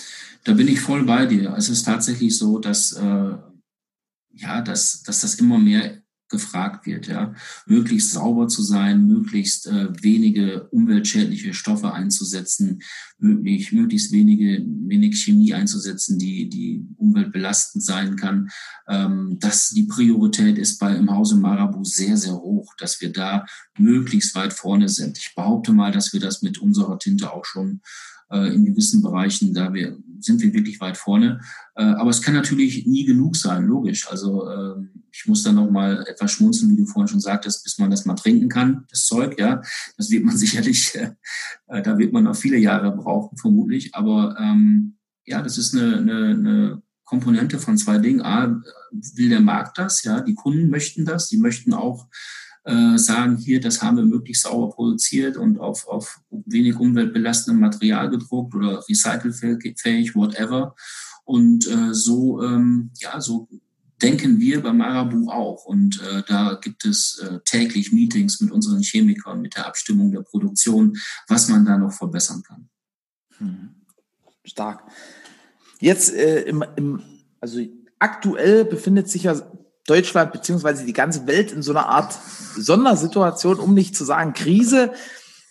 da 0.45 0.53
bin 0.53 0.69
ich 0.69 0.81
voll 0.81 1.05
bei 1.05 1.25
dir. 1.25 1.55
Es 1.57 1.71
ist 1.71 1.85
tatsächlich 1.85 2.37
so, 2.37 2.59
dass, 2.59 2.93
äh, 2.93 3.37
ja, 4.35 4.61
dass, 4.61 5.03
dass 5.03 5.23
das 5.23 5.37
immer 5.37 5.59
mehr 5.59 6.03
gefragt 6.29 6.87
wird, 6.87 7.07
ja, 7.07 7.35
möglichst 7.67 8.13
sauber 8.13 8.49
zu 8.49 8.63
sein, 8.63 9.07
möglichst 9.07 9.67
äh, 9.67 9.89
wenige 10.03 10.69
umweltschädliche 10.69 11.55
Stoffe 11.55 11.93
einzusetzen, 11.93 12.81
möglich, 13.19 13.73
möglichst 13.73 14.13
wenige, 14.13 14.65
wenig 14.87 15.23
Chemie 15.23 15.55
einzusetzen, 15.55 16.19
die 16.19 16.49
die 16.49 16.87
umweltbelastend 16.97 17.85
sein 17.85 18.17
kann. 18.17 18.49
Ähm, 18.89 19.39
dass 19.41 19.71
die 19.71 19.85
Priorität 19.85 20.59
ist 20.59 20.79
bei 20.79 20.95
im 20.95 21.11
Hause 21.11 21.37
Marabu 21.37 21.85
sehr, 21.85 22.17
sehr 22.17 22.35
hoch, 22.35 22.75
dass 22.79 23.01
wir 23.01 23.13
da 23.13 23.47
möglichst 23.79 24.35
weit 24.35 24.53
vorne 24.53 24.89
sind. 24.89 25.19
Ich 25.19 25.35
behaupte 25.35 25.73
mal, 25.73 25.93
dass 25.93 26.13
wir 26.13 26.21
das 26.21 26.43
mit 26.43 26.59
unserer 26.59 26.99
Tinte 26.99 27.33
auch 27.33 27.45
schon 27.45 27.81
äh, 28.31 28.55
in 28.55 28.65
gewissen 28.65 29.03
Bereichen, 29.03 29.55
da 29.55 29.73
wir, 29.73 29.97
sind 30.21 30.41
wir 30.43 30.53
wirklich 30.53 30.81
weit 30.81 30.97
vorne. 30.97 31.41
Äh, 31.77 31.85
aber 31.85 32.11
es 32.11 32.23
kann 32.23 32.35
natürlich 32.35 32.87
nie 32.87 33.05
genug 33.05 33.37
sein, 33.37 33.65
logisch. 33.65 34.09
Also 34.11 34.49
äh, 34.49 34.75
ich 35.13 35.27
muss 35.27 35.43
dann 35.43 35.57
noch 35.57 35.71
mal 35.71 36.05
etwas 36.07 36.33
schmunzeln, 36.33 36.73
wie 36.73 36.77
du 36.77 36.87
vorhin 36.87 37.09
schon 37.09 37.21
sagtest, 37.21 37.65
bis 37.65 37.79
man 37.79 37.91
das 37.91 38.05
mal 38.05 38.15
trinken 38.15 38.49
kann, 38.49 38.85
das 38.91 39.07
Zeug, 39.07 39.39
ja. 39.39 39.63
Das 39.97 40.11
wird 40.11 40.25
man 40.25 40.37
sicherlich, 40.39 40.95
äh, 40.95 41.83
da 41.83 41.99
wird 41.99 42.13
man 42.13 42.25
noch 42.25 42.37
viele 42.37 42.59
Jahre 42.59 42.93
brauchen, 42.93 43.37
vermutlich. 43.37 43.95
Aber 43.95 44.37
ähm, 44.39 44.97
ja, 45.25 45.43
das 45.43 45.59
ist 45.59 45.75
eine, 45.75 45.99
eine, 45.99 46.27
eine 46.31 46.83
Komponente 47.05 47.59
von 47.59 47.79
zwei 47.79 47.99
Dingen. 47.99 48.23
A, 48.23 48.61
will 48.91 49.29
der 49.31 49.41
Markt 49.41 49.79
das, 49.79 50.03
ja, 50.03 50.21
die 50.21 50.35
Kunden 50.35 50.69
möchten 50.69 51.05
das, 51.05 51.29
die 51.29 51.39
möchten 51.39 51.73
auch 51.73 52.07
äh, 52.69 52.99
sagen, 52.99 53.39
hier, 53.39 53.61
das 53.61 53.83
haben 53.83 53.97
wir 53.97 54.05
möglichst 54.05 54.43
sauber 54.43 54.75
produziert 54.75 55.39
und 55.39 55.59
auf, 55.59 55.89
auf 55.89 56.21
wenig 56.31 56.77
umweltbelastendem 56.77 57.61
Material 57.61 58.11
gedruckt 58.11 58.55
oder 58.55 58.85
recycelfähig, 58.87 60.15
whatever. 60.15 60.75
Und 61.25 61.67
äh, 61.67 61.95
so, 61.95 62.43
ähm, 62.43 62.91
ja, 62.99 63.21
so 63.23 63.49
denken 64.03 64.39
wir 64.39 64.63
beim 64.63 64.77
Marabu 64.77 65.31
auch. 65.31 65.65
Und 65.65 66.01
äh, 66.03 66.23
da 66.29 66.59
gibt 66.61 66.85
es 66.85 67.19
äh, 67.19 67.39
täglich 67.47 67.91
Meetings 67.91 68.41
mit 68.41 68.51
unseren 68.51 68.83
Chemikern, 68.83 69.41
mit 69.41 69.57
der 69.57 69.67
Abstimmung 69.67 70.13
der 70.13 70.21
Produktion, 70.21 70.97
was 71.27 71.49
man 71.49 71.65
da 71.65 71.79
noch 71.79 71.93
verbessern 71.93 72.43
kann. 72.43 72.69
Hm. 73.39 73.71
Stark. 74.45 74.85
Jetzt 75.81 76.13
äh, 76.13 76.43
im, 76.43 76.65
im, 76.77 77.03
also 77.41 77.61
aktuell 77.99 78.65
befindet 78.67 79.09
sich 79.09 79.23
ja 79.25 79.41
Deutschland 79.89 80.33
beziehungsweise 80.33 80.85
die 80.85 80.93
ganze 80.93 81.27
Welt 81.27 81.51
in 81.51 81.63
so 81.63 81.73
einer 81.73 81.87
Art 81.87 82.17
Sondersituation, 82.57 83.59
um 83.59 83.75
nicht 83.75 83.97
zu 83.97 84.05
sagen 84.05 84.35
Krise. 84.35 84.93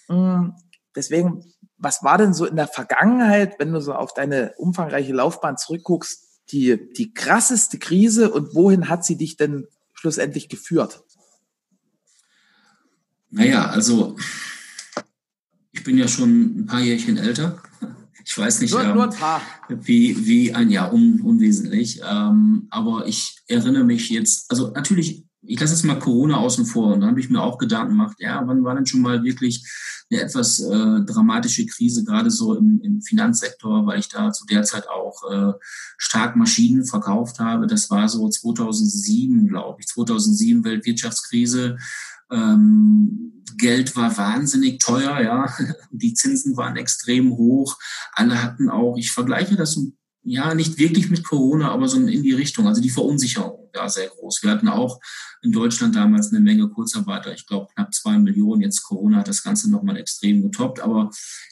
Hm, 0.07 0.53
deswegen, 0.95 1.43
was 1.77 2.03
war 2.03 2.17
denn 2.17 2.33
so 2.33 2.45
in 2.45 2.55
der 2.55 2.67
Vergangenheit, 2.67 3.55
wenn 3.59 3.71
du 3.71 3.81
so 3.81 3.93
auf 3.93 4.13
deine 4.13 4.53
umfangreiche 4.57 5.13
Laufbahn 5.13 5.57
zurückguckst, 5.57 6.23
die, 6.51 6.93
die 6.93 7.13
krasseste 7.13 7.79
Krise 7.79 8.31
und 8.31 8.53
wohin 8.53 8.89
hat 8.89 9.03
sie 9.03 9.17
dich 9.17 9.37
denn 9.37 9.67
schlussendlich 9.93 10.49
geführt? 10.49 11.03
Naja, 13.29 13.67
also 13.67 14.17
ich 15.71 15.83
bin 15.83 15.97
ja 15.97 16.07
schon 16.07 16.59
ein 16.59 16.65
paar 16.65 16.79
Jährchen 16.79 17.17
älter. 17.17 17.61
Ich 18.29 18.37
weiß 18.37 18.59
nicht, 18.59 18.71
nur, 18.71 18.83
ähm, 18.83 18.93
nur 18.93 19.03
ein 19.05 19.09
paar. 19.09 19.41
wie, 19.69 20.27
wie 20.27 20.53
ein 20.53 20.69
Jahr, 20.69 20.93
un, 20.93 21.21
unwesentlich. 21.21 22.01
Ähm, 22.05 22.67
aber 22.69 23.07
ich 23.07 23.37
erinnere 23.47 23.85
mich 23.85 24.09
jetzt, 24.09 24.51
also 24.51 24.69
natürlich, 24.71 25.25
ich 25.43 25.57
lasse 25.57 25.73
jetzt 25.73 25.85
mal 25.85 25.97
Corona 25.97 26.35
außen 26.35 26.65
vor 26.65 26.93
und 26.93 27.01
da 27.01 27.07
habe 27.07 27.21
ich 27.21 27.29
mir 27.29 27.41
auch 27.41 27.57
Gedanken 27.57 27.91
gemacht, 27.91 28.17
ja, 28.19 28.43
wann 28.45 28.65
war 28.65 28.75
denn 28.75 28.85
schon 28.85 28.99
mal 28.99 29.23
wirklich 29.23 29.65
eine 30.11 30.21
etwas 30.21 30.59
äh, 30.59 31.01
dramatische 31.05 31.65
Krise, 31.67 32.03
gerade 32.03 32.29
so 32.29 32.55
im, 32.55 32.81
im 32.83 33.01
Finanzsektor, 33.01 33.85
weil 33.85 33.99
ich 33.99 34.09
da 34.09 34.33
zu 34.33 34.45
der 34.45 34.63
Zeit 34.63 34.89
auch 34.89 35.23
äh, 35.31 35.53
stark 35.97 36.35
Maschinen 36.35 36.83
verkauft 36.83 37.39
habe. 37.39 37.65
Das 37.65 37.89
war 37.89 38.09
so 38.09 38.27
2007, 38.27 39.47
glaube 39.47 39.79
ich, 39.79 39.87
2007 39.87 40.65
Weltwirtschaftskrise. 40.65 41.77
Ähm, 42.29 43.36
Geld 43.57 43.95
war 43.95 44.15
wahnsinnig 44.17 44.79
teuer, 44.79 45.19
ja. 45.21 45.53
Die 45.91 46.13
Zinsen 46.13 46.55
waren 46.57 46.77
extrem 46.77 47.31
hoch. 47.31 47.77
Alle 48.13 48.41
hatten 48.41 48.69
auch, 48.69 48.97
ich 48.97 49.11
vergleiche 49.11 49.55
das 49.55 49.79
ja 50.23 50.53
nicht 50.53 50.77
wirklich 50.77 51.09
mit 51.09 51.23
Corona, 51.23 51.71
aber 51.71 51.87
so 51.87 51.97
in 51.97 52.23
die 52.23 52.33
Richtung. 52.33 52.67
Also 52.67 52.81
die 52.81 52.89
Verunsicherung 52.89 53.69
war 53.73 53.89
sehr 53.89 54.09
groß. 54.09 54.43
Wir 54.43 54.51
hatten 54.51 54.67
auch 54.67 54.99
in 55.41 55.53
Deutschland 55.53 55.95
damals 55.95 56.31
eine 56.31 56.41
Menge 56.41 56.67
Kurzarbeiter. 56.67 57.33
Ich 57.33 57.47
glaube 57.47 57.67
knapp 57.73 57.93
zwei 57.93 58.17
Millionen. 58.17 58.61
Jetzt 58.61 58.83
Corona 58.83 59.17
hat 59.17 59.29
das 59.29 59.41
Ganze 59.41 59.71
nochmal 59.71 59.97
extrem 59.97 60.41
getoppt. 60.41 60.81
Aber 60.81 61.09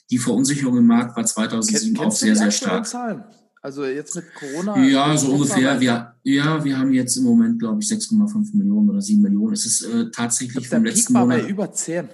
die 0.09 0.17
Verunsicherung 0.17 0.77
im 0.77 0.87
Markt 0.87 1.15
war 1.15 1.25
2007 1.25 1.93
Kenn, 1.93 2.05
auch 2.05 2.11
sehr, 2.11 2.35
sehr 2.35 2.51
stark. 2.51 2.85
Zahlen? 2.85 3.23
Also 3.65 3.83
jetzt 3.83 4.15
mit 4.15 4.25
Corona? 4.35 4.77
Ja, 4.77 5.17
so 5.17 5.31
ungefähr. 5.31 5.81
Wir, 5.81 6.13
ja, 6.21 6.63
wir 6.63 6.77
haben 6.77 6.93
jetzt 6.93 7.17
im 7.17 7.23
Moment, 7.23 7.57
glaube 7.57 7.81
ich, 7.81 7.89
6,5 7.89 8.55
Millionen 8.55 8.91
oder 8.91 9.01
7 9.01 9.19
Millionen. 9.19 9.53
Es 9.53 9.65
ist 9.65 9.81
äh, 9.81 10.11
tatsächlich 10.11 10.67
vom 10.67 10.85
letzten 10.85 11.13
Peak 11.13 11.23
Monat. 11.23 11.41
bei 11.41 11.49
über 11.49 11.71
10. 11.71 12.09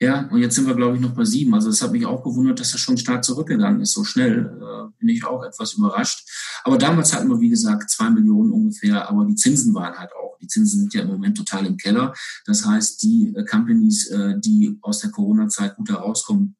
Ja, 0.00 0.28
und 0.28 0.40
jetzt 0.40 0.56
sind 0.56 0.66
wir, 0.66 0.74
glaube 0.74 0.96
ich, 0.96 1.00
noch 1.00 1.14
bei 1.14 1.24
7. 1.24 1.54
Also 1.54 1.68
das 1.68 1.80
hat 1.82 1.92
mich 1.92 2.04
auch 2.04 2.24
gewundert, 2.24 2.58
dass 2.58 2.72
das 2.72 2.80
schon 2.80 2.98
stark 2.98 3.22
zurückgegangen 3.22 3.80
ist, 3.80 3.92
so 3.92 4.02
schnell. 4.02 4.46
Äh, 4.60 4.90
bin 4.98 5.08
ich 5.08 5.24
auch 5.24 5.44
etwas 5.44 5.74
überrascht. 5.74 6.28
Aber 6.64 6.78
damals 6.78 7.14
hatten 7.14 7.28
wir, 7.28 7.38
wie 7.38 7.50
gesagt, 7.50 7.90
2 7.90 8.10
Millionen 8.10 8.50
ungefähr. 8.50 9.08
Aber 9.08 9.24
die 9.24 9.36
Zinsen 9.36 9.72
waren 9.76 9.96
halt 9.96 10.10
auch. 10.20 10.36
Die 10.42 10.48
Zinsen 10.48 10.80
sind 10.80 10.94
ja 10.94 11.02
im 11.02 11.08
Moment 11.10 11.36
total 11.36 11.64
im 11.64 11.76
Keller. 11.76 12.12
Das 12.44 12.66
heißt, 12.66 13.00
die 13.04 13.32
äh, 13.36 13.44
Companies, 13.44 14.08
äh, 14.08 14.34
die 14.40 14.76
aus 14.82 14.98
der 14.98 15.12
Corona-Zeit 15.12 15.76
gut 15.76 15.90
herauskommen, 15.90 16.56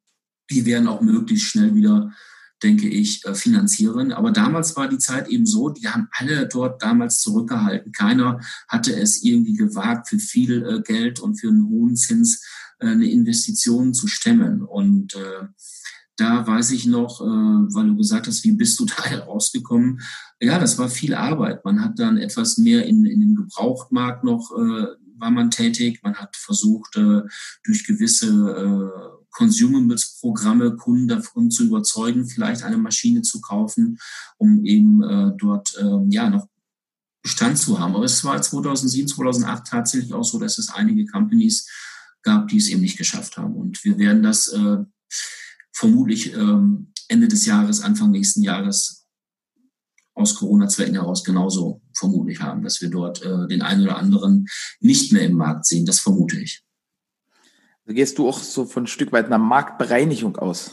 die 0.48 0.64
werden 0.64 0.86
auch 0.86 1.00
möglichst 1.00 1.46
schnell 1.46 1.74
wieder 1.74 2.12
denke 2.62 2.88
ich, 2.88 3.24
äh, 3.24 3.34
finanzieren. 3.34 4.12
Aber 4.12 4.32
damals 4.32 4.76
war 4.76 4.88
die 4.88 4.98
Zeit 4.98 5.28
eben 5.28 5.46
so, 5.46 5.70
die 5.70 5.88
haben 5.88 6.08
alle 6.12 6.48
dort 6.48 6.82
damals 6.82 7.20
zurückgehalten. 7.20 7.92
Keiner 7.92 8.40
hatte 8.68 8.94
es 8.94 9.22
irgendwie 9.22 9.54
gewagt, 9.54 10.08
für 10.08 10.18
viel 10.18 10.64
äh, 10.66 10.82
Geld 10.82 11.20
und 11.20 11.36
für 11.40 11.48
einen 11.48 11.68
hohen 11.68 11.96
Zins 11.96 12.44
äh, 12.80 12.88
eine 12.88 13.10
Investition 13.10 13.94
zu 13.94 14.06
stemmen. 14.08 14.62
Und 14.62 15.16
da 16.16 16.44
weiß 16.44 16.72
ich 16.72 16.84
noch, 16.84 17.20
weil 17.20 17.86
du 17.86 17.96
gesagt 17.96 18.26
hast, 18.26 18.42
wie 18.42 18.52
bist 18.52 18.78
du 18.80 18.86
da 18.96 19.04
herausgekommen? 19.04 20.00
Ja, 20.40 20.58
das 20.58 20.76
war 20.76 20.88
viel 20.88 21.14
Arbeit. 21.14 21.64
Man 21.64 21.80
hat 21.80 21.98
dann 21.98 22.16
etwas 22.16 22.58
mehr 22.58 22.84
in, 22.86 23.06
in 23.06 23.20
dem 23.20 23.36
Gebrauchtmarkt 23.36 24.24
noch 24.24 24.50
war 24.50 25.30
man 25.30 25.50
tätig. 25.50 26.00
Man 26.02 26.14
hat 26.14 26.36
versucht, 26.36 26.96
durch 26.96 27.86
gewisse 27.86 29.20
Consumables-Programme 29.30 30.76
Kunden 30.76 31.08
davon 31.08 31.50
zu 31.50 31.64
überzeugen, 31.64 32.26
vielleicht 32.26 32.62
eine 32.62 32.78
Maschine 32.78 33.22
zu 33.22 33.40
kaufen, 33.40 33.98
um 34.36 34.64
eben 34.64 35.02
äh, 35.02 35.32
dort 35.36 35.76
äh, 35.76 36.04
ja 36.08 36.30
noch 36.30 36.48
Bestand 37.22 37.58
zu 37.58 37.78
haben. 37.78 37.94
Aber 37.94 38.04
es 38.04 38.24
war 38.24 38.40
2007, 38.40 39.08
2008 39.08 39.66
tatsächlich 39.66 40.14
auch 40.14 40.24
so, 40.24 40.38
dass 40.38 40.58
es 40.58 40.70
einige 40.70 41.06
Companies 41.06 41.68
gab, 42.22 42.48
die 42.48 42.56
es 42.58 42.68
eben 42.68 42.80
nicht 42.80 42.98
geschafft 42.98 43.36
haben. 43.36 43.54
Und 43.54 43.84
wir 43.84 43.98
werden 43.98 44.22
das 44.22 44.48
äh, 44.48 44.78
vermutlich 45.72 46.32
ähm, 46.34 46.92
Ende 47.08 47.28
des 47.28 47.46
Jahres, 47.46 47.80
Anfang 47.80 48.10
nächsten 48.10 48.42
Jahres 48.42 49.06
aus 50.14 50.34
Corona-Zwecken 50.34 50.94
heraus 50.94 51.22
genauso 51.22 51.80
vermutlich 51.96 52.40
haben, 52.40 52.62
dass 52.62 52.80
wir 52.80 52.90
dort 52.90 53.22
äh, 53.22 53.46
den 53.46 53.62
einen 53.62 53.84
oder 53.84 53.96
anderen 53.96 54.46
nicht 54.80 55.12
mehr 55.12 55.22
im 55.22 55.34
Markt 55.34 55.66
sehen. 55.66 55.86
Das 55.86 56.00
vermute 56.00 56.40
ich. 56.40 56.64
Gehst 57.88 58.18
du 58.18 58.28
auch 58.28 58.38
so 58.38 58.66
von 58.66 58.84
ein 58.84 58.86
Stück 58.86 59.12
weit 59.12 59.26
einer 59.26 59.38
Marktbereinigung 59.38 60.36
aus. 60.36 60.70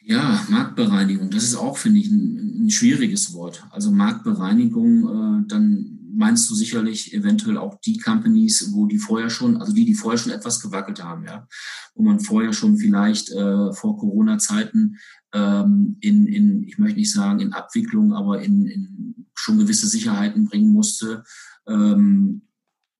Ja, 0.00 0.44
Marktbereinigung, 0.48 1.30
das 1.30 1.42
ist 1.42 1.56
auch, 1.56 1.76
finde 1.76 1.98
ich, 1.98 2.06
ein, 2.06 2.66
ein, 2.66 2.70
schwieriges 2.70 3.34
Wort. 3.34 3.66
Also 3.70 3.90
Marktbereinigung, 3.90 5.42
äh, 5.42 5.48
dann 5.48 5.98
meinst 6.14 6.48
du 6.48 6.54
sicherlich 6.54 7.12
eventuell 7.12 7.58
auch 7.58 7.80
die 7.80 7.98
Companies, 7.98 8.70
wo 8.72 8.86
die 8.86 8.98
vorher 8.98 9.28
schon, 9.28 9.56
also 9.56 9.72
die, 9.72 9.84
die 9.84 9.94
vorher 9.94 10.18
schon 10.18 10.30
etwas 10.30 10.60
gewackelt 10.60 11.02
haben, 11.02 11.24
ja, 11.24 11.48
wo 11.96 12.04
man 12.04 12.20
vorher 12.20 12.52
schon 12.52 12.78
vielleicht 12.78 13.30
äh, 13.32 13.72
vor 13.72 13.98
Corona-Zeiten 13.98 14.98
ähm, 15.32 15.96
in, 16.00 16.26
in, 16.28 16.62
ich 16.62 16.78
möchte 16.78 17.00
nicht 17.00 17.12
sagen 17.12 17.40
in 17.40 17.52
Abwicklung, 17.52 18.12
aber 18.12 18.40
in, 18.40 18.66
in 18.66 19.26
schon 19.34 19.58
gewisse 19.58 19.88
Sicherheiten 19.88 20.46
bringen 20.46 20.72
musste, 20.72 21.24
ähm, 21.66 22.42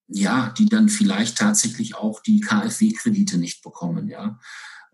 ja, 0.08 0.52
die 0.56 0.66
dann 0.66 0.88
vielleicht 0.88 1.38
tatsächlich 1.38 1.96
auch 1.96 2.20
die 2.20 2.40
KfW-Kredite 2.40 3.38
nicht 3.38 3.62
bekommen, 3.62 4.08
ja, 4.08 4.38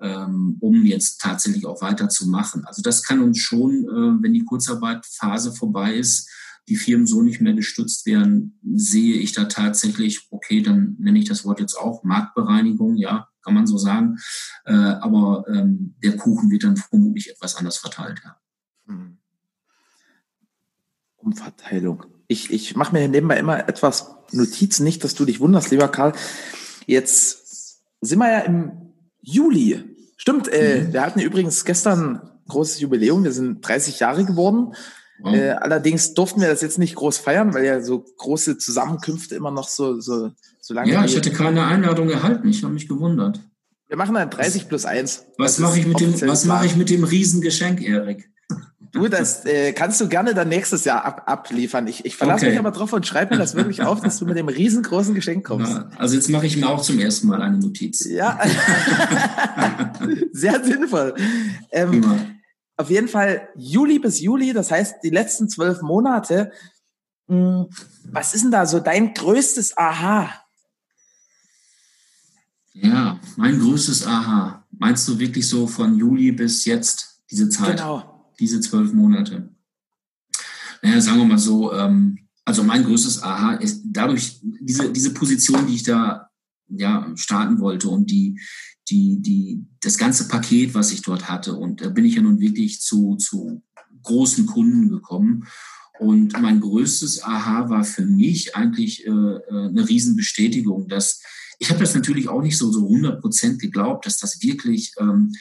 ähm, 0.01 0.57
um 0.61 0.85
jetzt 0.85 1.21
tatsächlich 1.21 1.67
auch 1.67 1.83
weiterzumachen. 1.83 2.65
Also 2.65 2.83
das 2.83 3.03
kann 3.03 3.21
uns 3.21 3.39
schon, 3.39 3.85
äh, 3.85 4.23
wenn 4.23 4.33
die 4.33 4.45
Kurzarbeitphase 4.45 5.53
vorbei 5.53 5.95
ist, 5.95 6.29
die 6.69 6.77
Firmen 6.77 7.07
so 7.07 7.23
nicht 7.23 7.41
mehr 7.41 7.55
gestützt 7.55 8.07
werden, 8.07 8.59
sehe 8.75 9.17
ich 9.17 9.33
da 9.33 9.45
tatsächlich, 9.45 10.29
okay, 10.31 10.63
dann 10.63 10.97
nenne 10.99 11.19
ich 11.19 11.29
das 11.29 11.45
Wort 11.45 11.61
jetzt 11.61 11.75
auch 11.75 12.05
Marktbereinigung, 12.05 12.97
ja, 12.97 13.29
kann 13.43 13.55
man 13.55 13.67
so 13.67 13.79
sagen. 13.79 14.19
Äh, 14.65 14.73
aber 14.73 15.45
ähm, 15.49 15.97
der 16.03 16.17
Kuchen 16.17 16.51
wird 16.51 16.65
dann 16.65 16.77
vermutlich 16.77 17.31
etwas 17.31 17.57
anders 17.57 17.79
verteilt, 17.79 18.21
ja. 18.25 18.37
Hm. 18.87 19.19
Umverteilung. 21.17 22.05
Ich, 22.33 22.51
ich 22.51 22.75
mache 22.77 22.93
mir 22.93 23.07
nebenbei 23.09 23.39
immer 23.39 23.69
etwas 23.69 24.15
Notizen, 24.33 24.85
nicht, 24.85 25.05
dass 25.05 25.15
du 25.15 25.25
dich 25.25 25.39
wunderst, 25.39 25.71
lieber 25.71 25.89
Karl. 25.89 26.15
Jetzt 26.87 27.83
sind 28.01 28.19
wir 28.19 28.31
ja 28.31 28.39
im 28.41 28.73
Juli. 29.21 29.85
Stimmt, 30.17 30.49
äh, 30.49 30.81
mhm. 30.81 30.93
wir 30.93 31.03
hatten 31.03 31.21
übrigens 31.21 31.65
gestern 31.65 32.21
großes 32.49 32.81
Jubiläum. 32.81 33.25
Wir 33.25 33.33
sind 33.33 33.67
30 33.67 34.01
Jahre 34.01 34.25
geworden. 34.25 34.75
Mhm. 35.23 35.35
Äh, 35.35 35.51
allerdings 35.51 36.15
durften 36.15 36.41
wir 36.41 36.49
das 36.49 36.63
jetzt 36.63 36.79
nicht 36.79 36.95
groß 36.95 37.19
feiern, 37.19 37.55
weil 37.55 37.65
ja 37.65 37.81
so 37.81 38.05
große 38.19 38.59
Zusammenkünfte 38.59 39.35
immer 39.35 39.51
noch 39.51 39.69
so, 39.69 40.01
so, 40.01 40.31
so 40.61 40.75
lange. 40.75 40.93
Ja, 40.93 41.05
ich 41.05 41.15
hätte 41.15 41.33
keine 41.33 41.65
Einladung 41.65 42.11
erhalten. 42.11 42.49
Ich 42.49 42.63
habe 42.65 42.73
mich 42.73 42.89
gewundert. 42.89 43.41
Wir 43.89 43.97
machen 43.99 44.15
dann 44.15 44.31
30 44.31 44.69
plus 44.69 44.87
1. 44.87 45.27
Was 45.37 45.59
mache 45.59 45.79
ich 45.79 45.87
mit 45.87 46.01
dem, 46.01 46.19
was 46.23 46.47
mache 46.47 46.65
ich 46.65 46.77
mit 46.77 46.89
dem 46.89 47.05
Riesengeschenk, 47.05 47.83
Erik? 47.83 48.32
Du, 48.93 49.09
das 49.09 49.47
äh, 49.47 49.73
kannst 49.73 50.03
du 50.03 50.09
gerne 50.09 50.35
dann 50.35 50.51
nächstes 50.51 50.85
Jahr 50.85 51.03
ab, 51.03 51.23
abliefern. 51.25 51.87
Ich, 51.87 52.05
ich 52.05 52.15
verlasse 52.15 52.45
okay. 52.45 52.51
mich 52.51 52.59
aber 52.59 52.73
drauf 52.73 52.93
und 52.93 53.07
schreibe 53.07 53.35
mir 53.35 53.41
das 53.41 53.55
wirklich 53.55 53.83
auf, 53.83 54.03
dass 54.03 54.19
du 54.19 54.27
mit 54.27 54.37
dem 54.37 54.49
riesengroßen 54.49 55.15
Geschenk 55.15 55.47
kommst. 55.47 55.73
Ja, 55.73 55.89
also 55.97 56.15
jetzt 56.15 56.29
mache 56.29 56.47
ich 56.47 56.59
mir 56.59 56.69
auch 56.69 56.83
zum 56.83 56.99
ersten 56.99 57.29
Mal 57.29 57.41
eine 57.41 57.57
Notiz. 57.57 58.05
Ja, 58.05 58.39
sehr 60.33 60.63
sinnvoll. 60.63 61.15
Ähm, 61.71 62.37
auf 62.77 62.91
jeden 62.91 63.09
Fall 63.09 63.49
Juli 63.57 63.99
bis 63.99 64.21
Juli, 64.21 64.53
das 64.53 64.71
heißt 64.71 64.97
die 65.03 65.11
letzten 65.11 65.49
zwölf 65.49 65.81
Monate. 65.81 66.53
Mh, 67.29 67.37
hm, 67.37 67.67
was 68.13 68.35
ist 68.35 68.45
denn 68.45 68.51
da 68.51 68.67
so 68.67 68.79
dein 68.79 69.15
größtes 69.15 69.79
Aha? 69.79 70.29
Ja, 72.75 73.19
mein 73.37 73.59
größtes 73.59 74.07
Aha. 74.07 74.67
Meinst 74.71 75.09
du 75.09 75.19
wirklich 75.19 75.49
so 75.49 75.67
von 75.67 75.97
Juli 75.97 76.31
bis 76.31 76.67
jetzt 76.67 77.23
diese 77.31 77.49
Zeit? 77.49 77.79
Genau 77.79 78.12
diese 78.39 78.61
zwölf 78.61 78.93
Monate? 78.93 79.49
Naja, 80.83 81.01
sagen 81.01 81.19
wir 81.19 81.27
mal 81.27 81.39
so, 81.39 81.73
ähm, 81.73 82.19
also 82.45 82.65
mein 82.65 82.85
größtes 82.85 83.23
Aha 83.23 83.55
ist 83.55 83.83
dadurch, 83.85 84.41
diese, 84.43 84.93
diese 84.93 85.15
Position, 85.15 85.67
die 85.67 85.77
ich 85.77 85.83
da 85.85 86.29
ja, 86.69 87.11
starten 87.15 87.61
wollte 87.61 87.89
und 87.89 88.11
die, 88.11 88.41
die, 88.91 89.21
die, 89.21 89.65
das 89.81 89.97
ganze 89.97 90.29
Paket, 90.29 90.75
was 90.75 90.93
ich 90.93 91.03
dort 91.03 91.29
hatte. 91.29 91.55
Und 91.55 91.81
da 91.81 91.89
bin 91.89 92.05
ich 92.05 92.17
ja 92.17 92.23
nun 92.23 92.41
wirklich 92.41 92.81
zu, 92.81 93.17
zu 93.17 93.63
großen 94.03 94.47
Kunden 94.47 94.89
gekommen. 94.89 95.47
Und 96.01 96.41
mein 96.41 96.61
größtes 96.61 97.23
Aha 97.23 97.69
war 97.69 97.85
für 97.85 98.05
mich 98.05 98.57
eigentlich 98.57 99.07
äh, 99.07 99.11
äh 99.11 99.69
eine 99.69 99.89
Riesenbestätigung, 99.89 100.89
dass 100.89 101.23
ich 101.59 101.71
habe 101.71 101.79
das 101.79 101.95
natürlich 101.95 102.29
auch 102.29 102.43
nicht 102.43 102.59
so 102.59 102.73
so 102.73 102.87
100 102.87 103.21
Prozent 103.21 103.61
geglaubt, 103.61 104.05
dass 104.05 104.19
das 104.19 104.43
wirklich 104.43 104.95
ähm, 104.99 105.33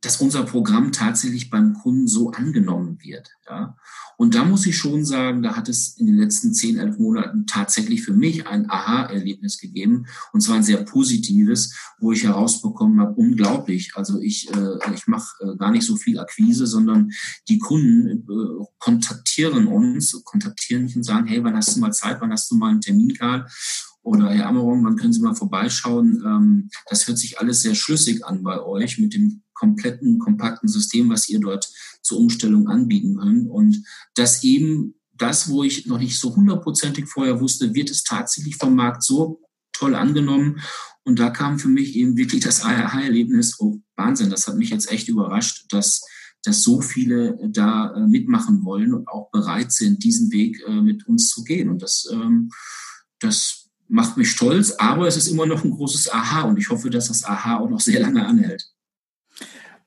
dass 0.00 0.20
unser 0.20 0.44
Programm 0.44 0.92
tatsächlich 0.92 1.50
beim 1.50 1.74
Kunden 1.74 2.06
so 2.06 2.30
angenommen 2.30 2.98
wird. 3.02 3.30
Ja. 3.48 3.76
Und 4.16 4.34
da 4.34 4.44
muss 4.44 4.66
ich 4.66 4.76
schon 4.76 5.04
sagen, 5.04 5.42
da 5.42 5.56
hat 5.56 5.68
es 5.68 5.96
in 5.96 6.06
den 6.06 6.16
letzten 6.16 6.52
zehn, 6.52 6.78
elf 6.78 6.98
Monaten 6.98 7.46
tatsächlich 7.46 8.02
für 8.02 8.12
mich 8.12 8.46
ein 8.46 8.70
Aha-Erlebnis 8.70 9.58
gegeben. 9.58 10.06
Und 10.32 10.40
zwar 10.40 10.56
ein 10.56 10.62
sehr 10.62 10.84
positives, 10.84 11.74
wo 11.98 12.12
ich 12.12 12.24
herausbekommen 12.24 13.00
habe, 13.00 13.14
unglaublich. 13.14 13.92
Also 13.94 14.20
ich, 14.20 14.48
äh, 14.54 14.94
ich 14.94 15.06
mache 15.06 15.28
äh, 15.40 15.56
gar 15.56 15.70
nicht 15.70 15.84
so 15.84 15.96
viel 15.96 16.18
Akquise, 16.18 16.66
sondern 16.66 17.10
die 17.48 17.58
Kunden 17.58 18.08
äh, 18.08 18.64
kontaktieren 18.78 19.66
uns, 19.66 20.20
kontaktieren 20.24 20.84
mich 20.84 20.96
und 20.96 21.04
sagen, 21.04 21.26
hey, 21.26 21.42
wann 21.42 21.56
hast 21.56 21.76
du 21.76 21.80
mal 21.80 21.92
Zeit, 21.92 22.20
wann 22.20 22.32
hast 22.32 22.50
du 22.50 22.56
mal 22.56 22.70
einen 22.70 22.80
Termin, 22.80 23.14
Karl? 23.14 23.46
oder 24.02 24.30
Herr 24.30 24.46
Ammeron, 24.46 24.84
wann 24.84 24.96
können 24.96 25.12
Sie 25.12 25.20
mal 25.20 25.34
vorbeischauen? 25.34 26.22
Ähm, 26.24 26.70
das 26.88 27.06
hört 27.06 27.18
sich 27.18 27.38
alles 27.40 27.60
sehr 27.60 27.74
schlüssig 27.74 28.24
an 28.24 28.42
bei 28.42 28.60
euch 28.62 28.98
mit 28.98 29.12
dem 29.12 29.42
kompletten, 29.58 30.18
kompakten 30.18 30.68
System, 30.68 31.10
was 31.10 31.28
ihr 31.28 31.40
dort 31.40 31.68
zur 32.02 32.18
Umstellung 32.18 32.68
anbieten 32.68 33.16
könnt. 33.16 33.48
Und 33.48 33.84
das 34.14 34.44
eben 34.44 34.94
das, 35.16 35.48
wo 35.48 35.64
ich 35.64 35.86
noch 35.86 35.98
nicht 35.98 36.18
so 36.18 36.34
hundertprozentig 36.34 37.08
vorher 37.08 37.40
wusste, 37.40 37.74
wird 37.74 37.90
es 37.90 38.04
tatsächlich 38.04 38.56
vom 38.56 38.74
Markt 38.74 39.02
so 39.02 39.42
toll 39.72 39.94
angenommen. 39.94 40.60
Und 41.04 41.18
da 41.18 41.30
kam 41.30 41.58
für 41.58 41.68
mich 41.68 41.96
eben 41.96 42.16
wirklich 42.16 42.42
das 42.42 42.62
ARH-Erlebnis, 42.64 43.58
oh 43.58 43.80
Wahnsinn, 43.96 44.30
das 44.30 44.46
hat 44.46 44.56
mich 44.56 44.70
jetzt 44.70 44.90
echt 44.90 45.08
überrascht, 45.08 45.66
dass, 45.70 46.02
dass 46.44 46.62
so 46.62 46.80
viele 46.80 47.36
da 47.50 47.94
äh, 47.94 48.06
mitmachen 48.06 48.64
wollen 48.64 48.94
und 48.94 49.08
auch 49.08 49.30
bereit 49.30 49.72
sind, 49.72 50.04
diesen 50.04 50.30
Weg 50.30 50.62
äh, 50.66 50.80
mit 50.80 51.06
uns 51.08 51.30
zu 51.30 51.42
gehen. 51.42 51.68
Und 51.68 51.82
das, 51.82 52.08
ähm, 52.12 52.50
das 53.18 53.68
macht 53.88 54.16
mich 54.16 54.30
stolz, 54.30 54.72
aber 54.78 55.08
es 55.08 55.16
ist 55.16 55.28
immer 55.28 55.46
noch 55.46 55.64
ein 55.64 55.70
großes 55.72 56.12
Aha 56.12 56.42
und 56.42 56.58
ich 56.58 56.68
hoffe, 56.70 56.90
dass 56.90 57.08
das 57.08 57.24
Aha 57.24 57.58
auch 57.58 57.70
noch 57.70 57.80
sehr 57.80 58.00
lange 58.00 58.24
anhält. 58.24 58.70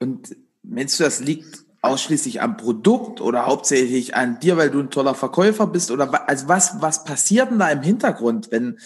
Und 0.01 0.35
meinst 0.63 0.99
du, 0.99 1.03
das 1.03 1.19
liegt 1.19 1.63
ausschließlich 1.81 2.41
am 2.41 2.57
Produkt 2.57 3.21
oder 3.21 3.45
hauptsächlich 3.45 4.15
an 4.15 4.39
dir, 4.39 4.57
weil 4.57 4.69
du 4.69 4.79
ein 4.79 4.89
toller 4.89 5.15
Verkäufer 5.15 5.67
bist? 5.67 5.91
Oder 5.91 6.27
also 6.27 6.47
was, 6.47 6.81
was 6.81 7.03
passiert 7.03 7.51
denn 7.51 7.59
da 7.59 7.69
im 7.69 7.81
Hintergrund, 7.81 8.51
wenn, 8.51 8.79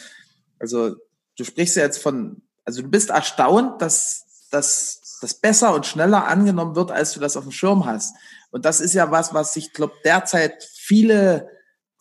also 0.60 0.95
du 1.38 1.43
sprichst 1.43 1.75
ja 1.75 1.84
jetzt 1.84 2.01
von, 2.01 2.41
also 2.63 2.82
du 2.82 2.89
bist 2.89 3.10
erstaunt, 3.10 3.82
dass, 3.82 4.47
dass 4.51 5.17
das 5.21 5.34
besser 5.34 5.73
und 5.73 5.86
schneller 5.86 6.28
angenommen 6.28 6.75
wird, 6.75 6.91
als 6.91 7.13
du 7.13 7.19
das 7.19 7.36
auf 7.38 7.43
dem 7.43 7.51
Schirm 7.51 7.86
hast. 7.86 8.15
Und 8.51 8.65
das 8.65 8.80
ist 8.80 8.93
ja 8.93 9.12
was, 9.12 9.34
was 9.34 9.56
ich 9.56 9.73
glaube 9.73 9.93
derzeit 10.04 10.63
viele 10.63 11.49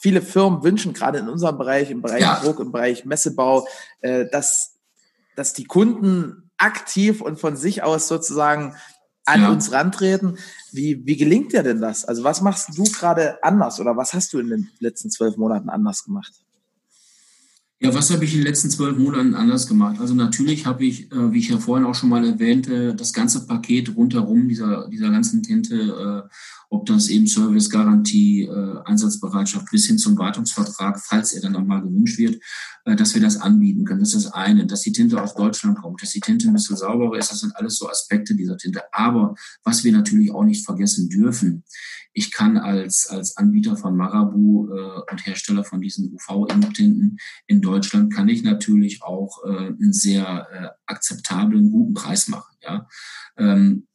viele 0.05 0.21
Firmen 0.21 0.63
wünschen, 0.63 0.93
gerade 0.93 1.19
in 1.19 1.31
unserem 1.31 1.57
Bereich, 1.57 1.91
im 1.91 2.03
Bereich 2.03 2.21
ja. 2.21 2.39
Druck, 2.39 2.61
im 2.61 2.73
Bereich 2.73 3.07
Messebau, 3.07 3.67
äh, 4.03 4.27
dass, 4.31 4.75
dass 5.35 5.55
die 5.55 5.65
Kunden 5.65 6.51
aktiv 6.59 7.23
und 7.23 7.41
von 7.41 7.57
sich 7.57 7.83
aus 7.83 8.07
sozusagen 8.07 8.77
an 9.25 9.43
ja. 9.43 9.51
uns 9.51 9.73
rantreten. 9.73 10.39
Wie, 10.73 11.07
wie 11.07 11.17
gelingt 11.17 11.53
dir 11.53 11.63
denn 11.63 11.81
das? 11.81 12.05
Also 12.05 12.25
was 12.25 12.41
machst 12.41 12.77
du 12.77 12.85
gerade 12.85 13.43
anders 13.43 13.81
oder 13.81 13.97
was 13.97 14.15
hast 14.15 14.33
du 14.33 14.39
in 14.39 14.49
den 14.49 14.71
letzten 14.81 15.11
zwölf 15.11 15.37
Monaten 15.37 15.69
anders 15.69 16.05
gemacht? 16.05 16.44
Ja, 17.81 17.93
was 17.93 18.11
habe 18.11 18.25
ich 18.25 18.33
in 18.33 18.41
den 18.41 18.47
letzten 18.47 18.71
zwölf 18.71 18.97
Monaten 18.97 19.35
anders 19.35 19.67
gemacht? 19.67 20.01
Also 20.01 20.15
natürlich 20.15 20.65
habe 20.65 20.85
ich, 20.85 21.11
äh, 21.11 21.33
wie 21.33 21.39
ich 21.39 21.49
ja 21.49 21.59
vorhin 21.59 21.87
auch 21.87 21.95
schon 21.95 22.09
mal 22.09 22.25
erwähnte, 22.25 22.95
das 22.95 23.13
ganze 23.13 23.47
Paket 23.47 23.95
rundherum 23.97 24.49
dieser, 24.49 24.89
dieser 24.89 25.11
ganzen 25.11 25.43
Tinte, 25.43 25.75
äh, 25.75 26.29
ob 26.71 26.87
das 26.87 27.09
eben 27.09 27.27
Service, 27.27 27.69
Garantie, 27.69 28.43
äh, 28.43 28.79
Einsatzbereitschaft 28.85 29.71
bis 29.71 29.87
hin 29.87 29.99
zum 29.99 30.17
Wartungsvertrag, 30.17 31.01
falls 31.01 31.33
er 31.33 31.43
dann 31.43 31.53
nochmal 31.53 31.83
gewünscht 31.83 32.19
wird, 32.19 32.41
äh, 32.85 32.97
dass 32.97 33.15
wir 33.15 33.21
das 33.21 33.37
anbieten 33.37 33.85
können. 33.85 34.01
Das 34.01 34.15
ist 34.15 34.27
das 34.27 34.33
eine, 34.33 34.67
dass 34.67 34.83
die 34.83 34.93
Tinte 34.93 35.21
aus 35.21 35.35
Deutschland 35.35 35.77
kommt, 35.81 36.01
dass 36.01 36.11
die 36.11 36.21
Tinte 36.21 36.47
ein 36.47 36.55
bisschen 36.55 36.77
sauberer 36.77 37.19
ist. 37.19 37.33
Das 37.33 37.41
sind 37.41 37.55
alles 37.57 37.77
so 37.77 37.89
Aspekte 37.89 38.35
dieser 38.35 38.57
Tinte. 38.57 38.83
Aber 38.93 39.35
was 39.65 39.85
wir 39.85 39.93
natürlich 39.93 40.31
auch 40.33 40.45
nicht 40.45 40.65
vergessen 40.65 41.09
dürfen, 41.09 41.65
ich 42.15 42.31
kann 42.31 42.57
als, 42.57 43.09
als 43.09 43.37
Anbieter 43.37 43.77
von 43.77 43.97
Marabu 43.97 44.69
äh, 44.69 45.11
und 45.11 45.27
Hersteller 45.27 45.65
von 45.65 45.81
diesen 45.81 46.15
UV-Tinten 46.15 47.19
in 47.47 47.61
Deutschland, 47.61 48.15
kann 48.15 48.29
ich 48.29 48.43
natürlich 48.43 49.03
auch 49.03 49.45
äh, 49.45 49.67
einen 49.67 49.93
sehr 49.93 50.49
äh, 50.53 50.69
akzeptablen, 50.87 51.71
guten 51.71 51.93
Preis 51.93 52.29
machen. 52.29 52.57
Ja? 52.63 52.89
Ähm, 53.37 53.89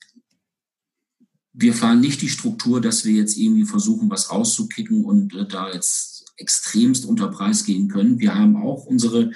wir 1.53 1.73
fahren 1.73 2.01
nicht 2.01 2.21
die 2.21 2.29
Struktur, 2.29 2.81
dass 2.81 3.05
wir 3.05 3.13
jetzt 3.13 3.37
irgendwie 3.37 3.65
versuchen, 3.65 4.09
was 4.09 4.31
rauszukicken 4.31 5.05
und 5.05 5.33
äh, 5.33 5.47
da 5.47 5.71
jetzt 5.71 6.33
extremst 6.35 7.05
unter 7.05 7.29
Preis 7.29 7.63
gehen 7.65 7.87
können. 7.87 8.19
Wir 8.19 8.35
haben 8.35 8.57
auch 8.57 8.85
unsere 8.85 9.31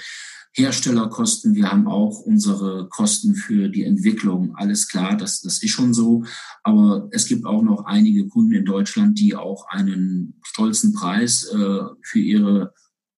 Herstellerkosten, 0.55 1.55
wir 1.55 1.71
haben 1.71 1.87
auch 1.87 2.19
unsere 2.19 2.87
Kosten 2.89 3.35
für 3.35 3.69
die 3.69 3.83
Entwicklung. 3.83 4.55
Alles 4.55 4.87
klar, 4.87 5.17
das, 5.17 5.41
das 5.41 5.63
ist 5.63 5.71
schon 5.71 5.93
so. 5.95 6.25
Aber 6.61 7.07
es 7.11 7.27
gibt 7.27 7.45
auch 7.45 7.63
noch 7.63 7.85
einige 7.85 8.27
Kunden 8.27 8.53
in 8.53 8.65
Deutschland, 8.65 9.19
die 9.19 9.35
auch 9.35 9.67
einen 9.69 10.39
stolzen 10.43 10.93
Preis 10.93 11.45
äh, 11.45 11.79
für 12.03 12.19
ihre 12.19 12.73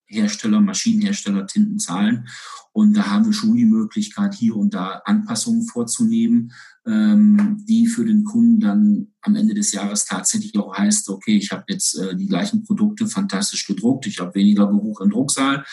Hersteller, 0.06 0.62
Maschinenhersteller 0.62 1.45
Tinten 1.45 1.78
zahlen. 1.78 2.28
Und 2.76 2.92
da 2.94 3.10
haben 3.10 3.26
wir 3.26 3.32
schon 3.32 3.56
die 3.56 3.64
Möglichkeit, 3.64 4.34
hier 4.34 4.58
und 4.58 4.74
da 4.74 5.02
Anpassungen 5.06 5.66
vorzunehmen, 5.66 6.52
ähm, 6.86 7.64
die 7.66 7.88
für 7.88 8.04
den 8.04 8.26
Kunden 8.26 8.60
dann 8.60 9.08
am 9.22 9.38
Ende 9.38 9.54
des 9.54 9.72
Jahres 9.72 10.04
tatsächlich 10.04 10.60
auch 10.60 10.78
heißt, 10.78 11.08
okay, 11.08 11.38
ich 11.38 11.52
habe 11.52 11.64
jetzt 11.70 11.98
äh, 11.98 12.18
die 12.18 12.28
gleichen 12.28 12.66
Produkte 12.66 13.08
fantastisch 13.08 13.66
gedruckt, 13.66 14.08
ich 14.08 14.20
habe 14.20 14.36
weniger 14.36 14.68
Geruch 14.68 15.00
im 15.00 15.10
Drucksaal, 15.10 15.64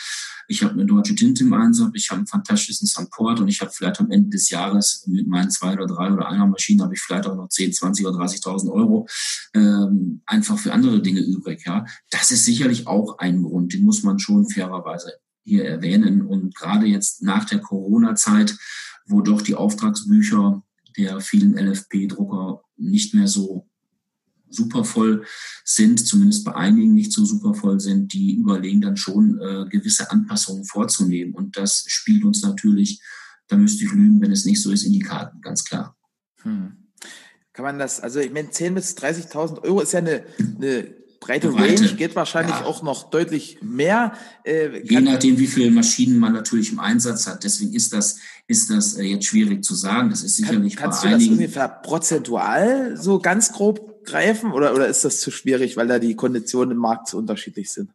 ich 0.47 0.63
habe 0.63 0.75
eine 0.75 0.85
deutsche 0.85 1.13
Tinte 1.13 1.43
im 1.43 1.51
Einsatz, 1.51 1.91
ich 1.93 2.09
habe 2.09 2.19
einen 2.19 2.27
fantastischen 2.27 2.87
Support 2.87 3.41
und 3.41 3.49
ich 3.49 3.59
habe 3.59 3.71
vielleicht 3.71 3.99
am 3.99 4.09
Ende 4.09 4.29
des 4.29 4.49
Jahres 4.49 5.03
mit 5.05 5.27
meinen 5.27 5.51
zwei 5.51 5.73
oder 5.73 5.87
drei 5.87 6.09
oder 6.09 6.29
einer 6.29 6.47
Maschine 6.47 6.83
habe 6.83 6.93
ich 6.93 7.01
vielleicht 7.01 7.27
auch 7.27 7.35
noch 7.35 7.49
10, 7.49 7.73
20 7.73 8.05
oder 8.05 8.17
30.000 8.17 8.71
Euro 8.71 9.09
ähm, 9.53 10.21
einfach 10.25 10.57
für 10.57 10.71
andere 10.71 11.01
Dinge 11.01 11.19
übrig. 11.19 11.63
Ja, 11.65 11.83
Das 12.11 12.31
ist 12.31 12.45
sicherlich 12.45 12.87
auch 12.87 13.17
ein 13.17 13.43
Grund, 13.43 13.73
den 13.73 13.83
muss 13.83 14.03
man 14.03 14.19
schon 14.19 14.49
fairerweise 14.49 15.11
hier 15.43 15.65
erwähnen. 15.65 16.21
Und 16.21 16.55
gerade 16.55 16.85
jetzt 16.85 17.21
nach 17.21 17.45
der 17.45 17.59
Corona-Zeit, 17.59 18.57
wo 19.05 19.21
doch 19.21 19.41
die 19.41 19.55
Auftragsbücher 19.55 20.63
der 20.97 21.19
vielen 21.21 21.57
LFP-Drucker 21.57 22.61
nicht 22.77 23.13
mehr 23.13 23.27
so 23.27 23.67
super 24.49 24.83
voll 24.83 25.25
sind, 25.65 26.05
zumindest 26.05 26.45
bei 26.45 26.55
einigen 26.55 26.93
nicht 26.93 27.11
so 27.11 27.25
super 27.25 27.53
voll 27.53 27.79
sind, 27.79 28.13
die 28.13 28.35
überlegen 28.35 28.81
dann 28.81 28.97
schon, 28.97 29.39
äh, 29.39 29.65
gewisse 29.69 30.11
Anpassungen 30.11 30.65
vorzunehmen. 30.65 31.33
Und 31.33 31.57
das 31.57 31.85
spielt 31.87 32.23
uns 32.23 32.43
natürlich, 32.43 33.01
da 33.47 33.57
müsste 33.57 33.83
ich 33.83 33.91
lügen, 33.91 34.21
wenn 34.21 34.31
es 34.31 34.45
nicht 34.45 34.61
so 34.61 34.71
ist, 34.71 34.83
in 34.83 34.93
die 34.93 34.99
Karten, 34.99 35.41
ganz 35.41 35.63
klar. 35.63 35.97
Hm. 36.43 36.77
Kann 37.53 37.65
man 37.65 37.79
das, 37.79 37.99
also 37.99 38.19
ich 38.19 38.31
meine, 38.31 38.49
10.000 38.49 38.71
bis 38.71 38.97
30.000 38.97 39.61
Euro 39.63 39.81
ist 39.81 39.93
ja 39.93 39.99
eine, 39.99 40.23
eine 40.39 41.02
breite 41.23 41.53
Range 41.53 41.93
geht 41.95 42.15
wahrscheinlich 42.15 42.55
ja. 42.55 42.65
auch 42.65 42.83
noch 42.83 43.09
deutlich 43.09 43.59
mehr. 43.61 44.13
Äh, 44.43 44.81
Je 44.83 44.99
nachdem, 44.99 45.37
wie 45.37 45.47
viele 45.47 45.71
Maschinen 45.71 46.19
man 46.19 46.33
natürlich 46.33 46.71
im 46.71 46.79
Einsatz 46.79 47.27
hat. 47.27 47.43
Deswegen 47.43 47.73
ist 47.73 47.93
das, 47.93 48.17
ist 48.47 48.69
das 48.69 48.95
äh, 48.95 49.03
jetzt 49.03 49.25
schwierig 49.25 49.63
zu 49.63 49.73
sagen. 49.73 50.09
Das 50.09 50.21
ist 50.21 50.35
sicherlich 50.35 50.75
kann, 50.75 50.89
Kannst 50.89 51.05
du 51.05 51.09
das 51.09 51.27
ungefähr 51.27 51.69
prozentual 51.69 52.97
so 52.97 53.19
ganz 53.19 53.53
grob 53.53 54.03
greifen 54.03 54.51
oder, 54.51 54.73
oder 54.73 54.87
ist 54.87 55.05
das 55.05 55.21
zu 55.21 55.31
schwierig, 55.31 55.77
weil 55.77 55.87
da 55.87 55.97
die 55.97 56.15
Konditionen 56.15 56.71
im 56.71 56.77
Markt 56.77 57.07
zu 57.07 57.17
unterschiedlich 57.17 57.71
sind? 57.71 57.89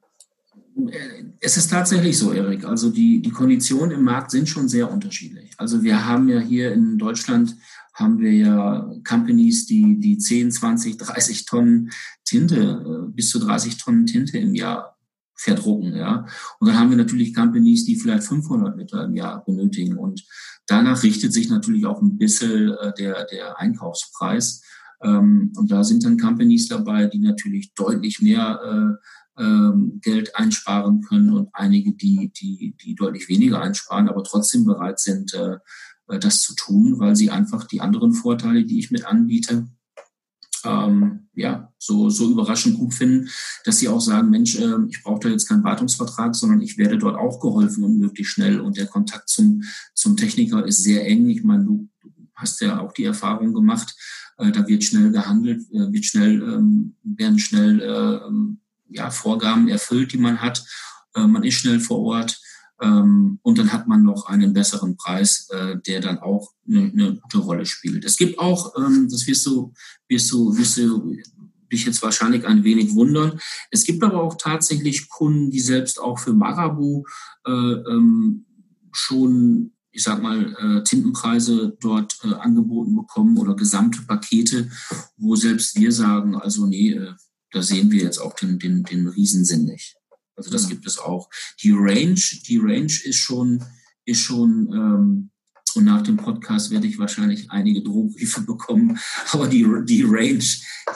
Äh, 0.77 1.25
es 1.41 1.59
ist 1.59 1.71
tatsächlich 1.71 2.17
so, 2.17 2.33
Erik. 2.33 2.65
Also 2.65 2.89
die, 2.89 3.21
die 3.21 3.31
Konditionen 3.31 3.91
im 3.91 4.05
Markt 4.05 4.31
sind 4.31 4.49
schon 4.49 4.69
sehr 4.69 4.91
unterschiedlich. 4.91 5.51
Also 5.59 5.83
wir 5.83 6.07
haben 6.07 6.31
ja 6.31 6.41
hier 6.41 6.73
in 6.73 6.97
Deutschland 6.97 7.57
haben 7.99 8.21
wir 8.21 8.33
ja 8.33 8.95
Companies, 9.07 9.67
die, 9.67 9.99
die 9.99 10.19
10, 10.19 10.53
20, 10.53 10.99
30 10.99 11.45
Tonnen 11.47 11.91
Tinte, 12.29 12.57
äh, 12.61 13.11
bis 13.11 13.31
zu 13.31 13.39
30 13.39 13.79
Tonnen 13.79 14.07
Tinte 14.07 14.39
im 14.39 14.55
Jahr 14.55 14.99
verdrucken, 15.35 15.95
ja. 15.95 16.27
Und 16.59 16.69
dann 16.69 16.79
haben 16.79 16.91
wir 16.91 16.97
natürlich 16.97 17.35
Companies, 17.35 17.85
die 17.85 17.97
vielleicht 17.97 18.25
500 18.25 18.77
Liter 18.77 19.05
im 19.05 19.15
Jahr 19.15 19.45
benötigen. 19.45 19.97
Und 19.97 20.25
danach 20.67 21.03
richtet 21.03 21.33
sich 21.33 21.49
natürlich 21.49 21.87
auch 21.87 22.03
ein 22.03 22.19
bisschen 22.19 22.73
äh, 22.73 22.93
der, 22.99 23.25
der 23.25 23.59
Einkaufspreis. 23.59 24.63
Ähm, 25.01 25.53
und 25.57 25.71
da 25.71 25.85
sind 25.85 26.05
dann 26.05 26.19
Companies 26.19 26.69
dabei, 26.69 27.07
die 27.07 27.21
natürlich 27.21 27.73
deutlich 27.75 28.21
mehr 28.21 28.99
äh, 29.39 29.43
ähm, 29.43 30.01
Geld 30.03 30.35
einsparen 30.35 31.03
können 31.03 31.33
und 31.33 31.49
einige, 31.53 31.93
die, 31.93 32.33
die, 32.33 32.77
die 32.83 32.97
deutlich 32.97 33.29
weniger 33.29 33.63
einsparen, 33.63 34.09
aber 34.09 34.25
trotzdem 34.25 34.65
bereit 34.65 34.99
sind, 34.99 35.33
das 36.09 36.41
zu 36.41 36.57
tun, 36.57 36.99
weil 36.99 37.15
sie 37.15 37.31
einfach 37.31 37.65
die 37.65 37.83
anderen 37.83 38.15
Vorteile, 38.15 38.65
die 38.65 38.79
ich 38.79 38.91
mit 38.91 39.05
anbiete, 39.05 39.69
ähm, 40.65 41.28
ja, 41.39 41.73
so, 41.79 42.11
so 42.11 42.31
überraschend 42.31 42.79
gut 42.79 42.93
finden, 42.93 43.29
dass 43.65 43.79
sie 43.79 43.89
auch 43.89 44.01
sagen, 44.01 44.31
Mensch, 44.31 44.59
äh, 44.59 44.75
ich 44.89 45.03
brauche 45.03 45.21
da 45.21 45.29
jetzt 45.29 45.49
keinen 45.49 45.63
Wartungsvertrag, 45.63 46.35
sondern 46.35 46.61
ich 46.61 46.77
werde 46.79 46.99
dort 46.99 47.17
auch 47.17 47.41
geholfen 47.41 47.85
und 47.85 47.99
möglichst 47.99 48.33
schnell. 48.33 48.61
Und 48.61 48.77
der 48.77 48.87
Kontakt 48.87 49.29
zum, 49.29 49.63
zum 49.95 50.17
Techniker 50.17 50.67
ist 50.67 50.83
sehr 50.83 51.07
eng. 51.07 51.29
Ich 51.29 51.45
meine, 51.45 51.65
du, 51.65 51.89
hast 52.35 52.61
ja 52.61 52.81
auch 52.81 52.93
die 52.93 53.05
Erfahrung 53.05 53.53
gemacht, 53.53 53.95
äh, 54.39 54.51
da 54.51 54.67
wird 54.67 54.85
schnell 54.85 55.11
gehandelt, 55.11 55.63
äh, 55.73 55.93
wird 55.93 56.05
schnell, 56.05 56.43
ähm, 56.43 56.95
werden 57.03 57.39
schnell 57.39 57.81
äh, 57.81 58.97
ja, 58.97 59.11
Vorgaben 59.11 59.69
erfüllt, 59.69 60.13
die 60.13 60.19
man 60.19 60.41
hat. 60.41 60.65
Äh, 61.15 61.27
man 61.27 61.45
ist 61.45 61.55
schnell 61.55 61.81
vor 61.81 62.01
Ort. 62.01 62.41
Ähm, 62.81 63.39
und 63.43 63.59
dann 63.59 63.73
hat 63.73 63.89
man 63.89 64.03
noch 64.03 64.27
einen 64.27 64.53
besseren 64.53 64.97
Preis, 64.97 65.49
äh, 65.51 65.77
der 65.87 66.01
dann 66.01 66.19
auch 66.19 66.53
eine, 66.67 66.91
eine 66.93 67.17
gute 67.17 67.39
Rolle 67.39 67.67
spielt. 67.67 68.05
Es 68.05 68.17
gibt 68.17 68.39
auch, 68.39 68.75
ähm, 68.77 69.09
das 69.11 69.27
wirst 69.27 69.47
du, 69.47 69.73
wirst 70.09 70.31
du, 70.31 70.57
wirst 70.57 70.77
du 70.77 71.17
dich 71.73 71.85
jetzt 71.85 72.03
wahrscheinlich 72.03 72.47
ein 72.47 72.65
wenig 72.65 72.95
wundern. 72.95 73.39
Es 73.71 73.85
gibt 73.85 74.03
aber 74.03 74.23
auch 74.23 74.37
tatsächlich 74.37 75.09
Kunden, 75.09 75.51
die 75.51 75.61
selbst 75.61 76.01
auch 76.01 76.19
für 76.19 76.33
Marabu 76.33 77.05
äh, 77.47 77.51
ähm, 77.51 78.47
schon, 78.93 79.73
ich 79.91 80.03
sag 80.03 80.23
mal, 80.23 80.55
äh, 80.59 80.83
Tintenpreise 80.85 81.77
dort 81.81 82.19
äh, 82.25 82.35
angeboten 82.35 82.95
bekommen 82.95 83.37
oder 83.39 83.55
gesamte 83.55 84.03
Pakete, 84.03 84.71
wo 85.17 85.37
selbst 85.37 85.79
wir 85.79 85.93
sagen, 85.93 86.37
also 86.37 86.67
nee, 86.67 86.93
äh, 86.93 87.13
da 87.51 87.63
sehen 87.63 87.91
wir 87.91 88.03
jetzt 88.03 88.19
auch 88.19 88.35
den, 88.35 88.59
den, 88.59 88.85
den 88.85 89.09
Riesensinn 89.09 89.65
nicht. 89.65 89.98
Also 90.39 90.51
das 90.51 90.63
ja. 90.63 90.69
gibt 90.71 90.87
es 90.87 90.99
auch. 90.99 91.29
Die 91.63 91.73
Range, 91.73 92.21
die 92.47 92.59
Range 92.59 92.87
ist 92.87 93.19
schon, 93.19 93.63
ist 94.05 94.21
schon, 94.21 94.71
ähm, 94.73 95.31
und 95.77 95.85
nach 95.85 96.03
dem 96.03 96.17
Podcast 96.17 96.71
werde 96.71 96.87
ich 96.87 96.99
wahrscheinlich 96.99 97.51
einige 97.51 97.83
Drohbriefe 97.83 98.41
bekommen. 98.47 98.99
Aber 99.33 99.49
die, 99.49 99.67
die 99.85 100.03
Range, 100.03 100.45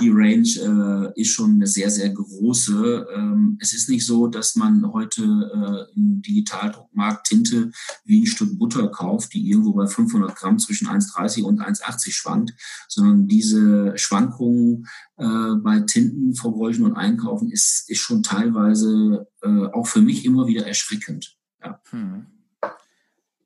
die 0.00 0.10
Range 0.10 1.12
äh, 1.16 1.20
ist 1.20 1.30
schon 1.30 1.52
eine 1.52 1.66
sehr, 1.66 1.90
sehr 1.90 2.10
große. 2.10 3.06
Ähm, 3.14 3.58
es 3.60 3.72
ist 3.72 3.88
nicht 3.88 4.06
so, 4.06 4.26
dass 4.26 4.56
man 4.56 4.92
heute 4.92 5.22
äh, 5.22 5.94
im 5.94 6.22
Digitaldruckmarkt 6.22 7.26
Tinte 7.26 7.70
wie 8.04 8.22
ein 8.22 8.26
Stück 8.26 8.58
Butter 8.58 8.88
kauft, 8.88 9.34
die 9.34 9.48
irgendwo 9.48 9.72
bei 9.72 9.86
500 9.86 10.34
Gramm 10.34 10.58
zwischen 10.58 10.88
1,30 10.88 11.42
und 11.42 11.60
1,80 11.60 12.12
schwankt, 12.12 12.52
sondern 12.88 13.28
diese 13.28 13.92
Schwankungen 13.96 14.86
äh, 15.16 15.54
bei 15.62 15.80
Tintenverbräuchen 15.80 16.84
und 16.84 16.96
Einkaufen 16.96 17.50
ist, 17.50 17.88
ist 17.88 17.98
schon 17.98 18.22
teilweise 18.22 19.28
äh, 19.42 19.66
auch 19.72 19.86
für 19.86 20.00
mich 20.00 20.24
immer 20.24 20.46
wieder 20.46 20.66
erschreckend. 20.66 21.36
Ja. 21.62 21.80
Hm. 21.90 22.26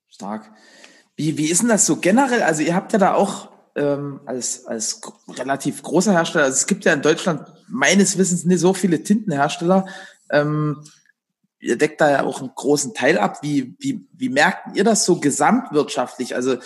Stark. 0.09 0.51
Wie, 1.17 1.39
wie 1.39 1.51
ist 1.51 1.63
denn 1.63 1.69
das 1.69 1.87
so 1.87 1.97
generell? 1.97 2.43
Also 2.43 2.63
ihr 2.63 2.75
habt 2.75 2.93
ja 2.93 2.99
da 2.99 3.15
auch 3.15 3.49
ähm, 3.75 4.21
als, 4.27 4.67
als 4.67 5.01
relativ 5.29 5.83
großer 5.83 6.13
Hersteller, 6.13 6.45
also 6.45 6.57
es 6.57 6.67
gibt 6.67 6.85
ja 6.85 6.93
in 6.93 7.03
Deutschland 7.03 7.47
meines 7.69 8.17
Wissens 8.19 8.45
nicht 8.45 8.61
so 8.61 8.75
viele 8.75 9.03
Tintenhersteller. 9.03 9.87
Ähm, 10.31 10.85
ihr 11.59 11.77
deckt 11.77 12.01
da 12.01 12.11
ja 12.11 12.25
auch 12.25 12.41
einen 12.41 12.53
großen 12.55 12.95
Teil 12.95 13.19
ab. 13.19 13.43
Wie, 13.43 13.77
wie, 13.79 14.07
wie 14.13 14.29
merkt 14.29 14.77
ihr 14.77 14.85
das 14.85 15.05
so 15.05 15.19
gesamtwirtschaftlich? 15.19 16.35
Also 16.35 16.57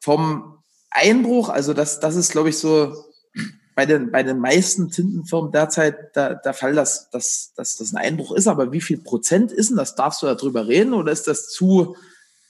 vom 0.00 0.62
Einbruch, 0.90 1.48
also 1.48 1.74
das, 1.74 2.00
das 2.00 2.16
ist, 2.16 2.32
glaube 2.32 2.50
ich, 2.50 2.58
so 2.58 2.94
bei 3.74 3.86
den, 3.86 4.12
bei 4.12 4.22
den 4.22 4.38
meisten 4.38 4.90
Tintenfirmen 4.90 5.50
derzeit 5.50 6.14
der, 6.14 6.36
der 6.36 6.54
Fall, 6.54 6.74
dass, 6.74 7.10
dass, 7.10 7.52
dass 7.56 7.76
das 7.76 7.92
ein 7.92 7.98
Einbruch 7.98 8.32
ist. 8.32 8.46
Aber 8.46 8.70
wie 8.70 8.80
viel 8.80 8.98
Prozent 8.98 9.50
ist 9.50 9.70
denn 9.70 9.76
das? 9.76 9.96
Darfst 9.96 10.22
du 10.22 10.26
darüber 10.26 10.68
reden 10.68 10.94
oder 10.94 11.10
ist 11.10 11.26
das 11.26 11.48
zu, 11.48 11.96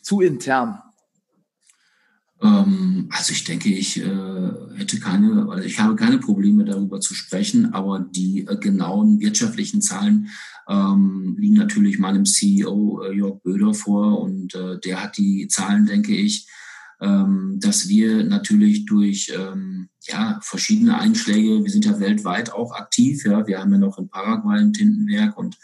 zu 0.03 0.21
intern? 0.21 0.83
Ähm, 2.43 3.09
also 3.11 3.33
ich 3.33 3.45
denke, 3.45 3.69
ich 3.69 4.01
äh, 4.01 4.53
hätte 4.77 5.01
keine, 5.01 5.49
also 5.49 5.65
ich 5.65 5.79
habe 5.79 5.97
keine 5.97 6.19
Probleme 6.19 6.65
darüber 6.65 7.01
zu 7.01 7.15
sprechen, 7.15 7.73
aber 7.73 8.01
die 8.01 8.47
äh, 8.47 8.57
genauen 8.57 9.21
wirtschaftlichen 9.21 9.81
Zahlen 9.81 10.29
ähm, 10.69 11.37
liegen 11.39 11.55
natürlich 11.55 11.99
meinem 11.99 12.25
CEO 12.25 13.03
äh, 13.03 13.15
Jörg 13.15 13.43
Böder 13.43 13.75
vor 13.75 14.21
und 14.21 14.55
äh, 14.55 14.79
der 14.81 15.03
hat 15.03 15.17
die 15.17 15.49
Zahlen, 15.49 15.87
denke 15.87 16.15
ich, 16.15 16.49
ähm, 17.01 17.59
dass 17.61 17.89
wir 17.89 18.25
natürlich 18.25 18.87
durch 18.87 19.33
ähm, 19.37 19.89
ja, 20.03 20.39
verschiedene 20.43 20.99
Einschläge, 20.99 21.63
wir 21.63 21.71
sind 21.71 21.85
ja 21.85 21.99
weltweit 22.01 22.53
auch 22.53 22.73
aktiv, 22.73 23.25
ja, 23.25 23.47
wir 23.47 23.61
haben 23.61 23.73
ja 23.73 23.79
noch 23.79 23.99
in 23.99 24.09
Paraguay 24.09 24.59
ein 24.59 24.73
Tintenwerk 24.73 25.37
und 25.37 25.57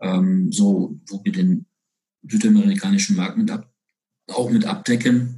ähm, 0.00 0.52
so, 0.52 0.98
wo 1.08 1.24
wir 1.24 1.32
den 1.32 1.66
südamerikanischen 2.28 3.16
Markt 3.16 3.38
mit 3.38 3.50
ab, 3.50 3.70
auch 4.28 4.50
mit 4.50 4.64
abdecken. 4.64 5.35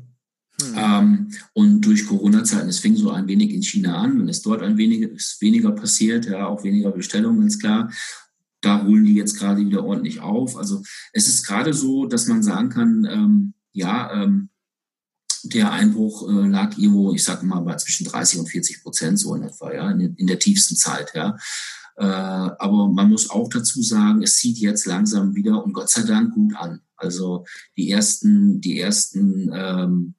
Hm. 0.60 0.74
Ähm, 0.76 1.30
und 1.52 1.80
durch 1.82 2.06
Corona-Zeiten, 2.06 2.68
es 2.68 2.80
fing 2.80 2.96
so 2.96 3.10
ein 3.10 3.28
wenig 3.28 3.52
in 3.52 3.62
China 3.62 3.98
an 3.98 4.20
und 4.20 4.28
ist 4.28 4.44
dort 4.44 4.62
ein 4.62 4.76
wenig 4.76 5.02
ist 5.02 5.40
weniger 5.40 5.72
passiert, 5.72 6.26
ja, 6.26 6.46
auch 6.46 6.64
weniger 6.64 6.90
Bestellungen, 6.90 7.40
ganz 7.40 7.58
klar. 7.58 7.90
Da 8.60 8.84
holen 8.84 9.04
die 9.04 9.14
jetzt 9.14 9.38
gerade 9.38 9.64
wieder 9.64 9.84
ordentlich 9.84 10.20
auf. 10.20 10.56
Also 10.56 10.82
es 11.12 11.28
ist 11.28 11.46
gerade 11.46 11.72
so, 11.72 12.06
dass 12.06 12.26
man 12.26 12.42
sagen 12.42 12.70
kann, 12.70 13.06
ähm, 13.08 13.54
ja, 13.72 14.12
ähm, 14.12 14.48
der 15.44 15.70
Einbruch 15.70 16.28
äh, 16.28 16.48
lag 16.48 16.76
irgendwo, 16.76 17.14
ich 17.14 17.22
sage 17.22 17.46
mal, 17.46 17.60
bei 17.60 17.76
zwischen 17.76 18.06
30 18.06 18.40
und 18.40 18.48
40 18.48 18.82
Prozent 18.82 19.20
so 19.20 19.34
in 19.36 19.42
etwa, 19.44 19.72
ja, 19.72 19.90
in, 19.90 20.14
in 20.16 20.26
der 20.26 20.40
tiefsten 20.40 20.76
Zeit, 20.76 21.12
ja. 21.14 21.36
Äh, 21.96 22.04
aber 22.04 22.88
man 22.88 23.10
muss 23.10 23.30
auch 23.30 23.48
dazu 23.48 23.82
sagen, 23.82 24.22
es 24.22 24.36
zieht 24.36 24.58
jetzt 24.58 24.86
langsam 24.86 25.34
wieder 25.34 25.64
und 25.64 25.72
Gott 25.72 25.90
sei 25.90 26.02
Dank 26.02 26.34
gut 26.34 26.54
an. 26.56 26.80
Also 26.96 27.44
die 27.76 27.90
ersten, 27.90 28.60
die 28.60 28.78
ersten, 28.78 29.50
ähm, 29.52 30.14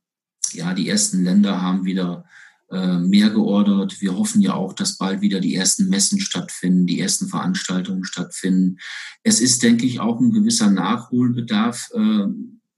ja, 0.54 0.74
die 0.74 0.90
ersten 0.90 1.24
Länder 1.24 1.62
haben 1.62 1.86
wieder 1.86 2.26
äh, 2.72 2.98
mehr 2.98 3.30
geordert. 3.30 4.02
Wir 4.02 4.18
hoffen 4.18 4.42
ja 4.42 4.54
auch, 4.54 4.74
dass 4.74 4.98
bald 4.98 5.22
wieder 5.22 5.40
die 5.40 5.56
ersten 5.56 5.90
Messen 5.90 6.20
stattfinden, 6.20 6.86
die 6.86 7.00
ersten 7.00 7.28
Veranstaltungen 7.28 8.06
stattfinden. 8.06 8.78
Es 9.24 9.42
ist, 9.42 9.64
denke 9.64 9.86
ich, 9.86 10.00
auch 10.00 10.20
ein 10.20 10.32
gewisser 10.32 10.70
Nachholbedarf 10.70 11.90
äh, 11.94 12.26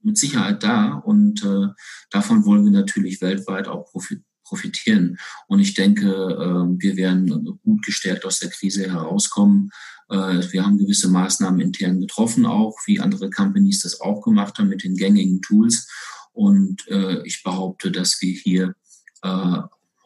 mit 0.02 0.18
Sicherheit 0.18 0.62
da 0.62 0.94
und 0.94 1.44
äh, 1.44 1.68
davon 2.10 2.44
wollen 2.44 2.64
wir 2.64 2.72
natürlich 2.72 3.20
weltweit 3.20 3.68
auch 3.68 3.84
profitieren 3.90 4.24
profitieren. 4.52 5.16
Und 5.48 5.60
ich 5.60 5.72
denke, 5.72 6.10
ähm, 6.10 6.76
wir 6.78 6.96
werden 6.96 7.58
gut 7.64 7.86
gestärkt 7.86 8.26
aus 8.26 8.38
der 8.38 8.50
Krise 8.50 8.90
herauskommen. 8.90 9.70
Äh, 10.10 10.42
wir 10.52 10.66
haben 10.66 10.76
gewisse 10.76 11.08
Maßnahmen 11.08 11.60
intern 11.60 12.00
getroffen, 12.00 12.44
auch 12.44 12.76
wie 12.84 13.00
andere 13.00 13.30
Companies 13.30 13.80
das 13.80 14.02
auch 14.02 14.20
gemacht 14.20 14.58
haben 14.58 14.68
mit 14.68 14.84
den 14.84 14.94
gängigen 14.94 15.40
Tools. 15.40 15.88
Und 16.32 16.86
äh, 16.88 17.22
ich 17.26 17.42
behaupte, 17.42 17.90
dass 17.90 18.20
wir 18.20 18.32
hier 18.32 18.74
äh, 19.22 19.58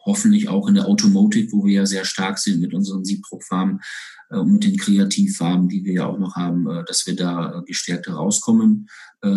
hoffentlich 0.05 0.49
auch 0.49 0.67
in 0.67 0.75
der 0.75 0.87
Automotive, 0.87 1.51
wo 1.51 1.65
wir 1.65 1.73
ja 1.73 1.85
sehr 1.85 2.05
stark 2.05 2.37
sind 2.37 2.61
mit 2.61 2.73
unseren 2.73 3.03
Siebdruckfarben 3.03 3.81
und 4.29 4.53
mit 4.53 4.63
den 4.63 4.77
Kreativfarben, 4.77 5.67
die 5.67 5.83
wir 5.83 5.93
ja 5.93 6.05
auch 6.05 6.17
noch 6.17 6.35
haben, 6.35 6.65
dass 6.85 7.07
wir 7.07 7.15
da 7.15 7.61
gestärkt 7.65 8.07
herauskommen. 8.07 8.87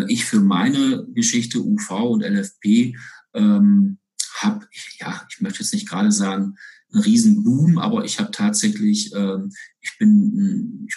Ich 0.06 0.24
für 0.24 0.40
meine 0.40 1.06
Geschichte 1.12 1.60
UV 1.60 1.90
und 1.90 2.22
LFP 2.22 2.94
ähm, 3.34 3.98
habe, 4.36 4.66
ja, 4.98 5.26
ich 5.30 5.40
möchte 5.40 5.60
jetzt 5.60 5.74
nicht 5.74 5.88
gerade 5.88 6.12
sagen, 6.12 6.56
einen 6.92 7.02
Riesenboom, 7.02 7.78
aber 7.78 8.04
ich 8.04 8.18
habe 8.18 8.30
tatsächlich, 8.30 9.12
ähm, 9.14 9.52
ich 9.80 9.96
bin, 9.98 10.86
ich 10.88 10.96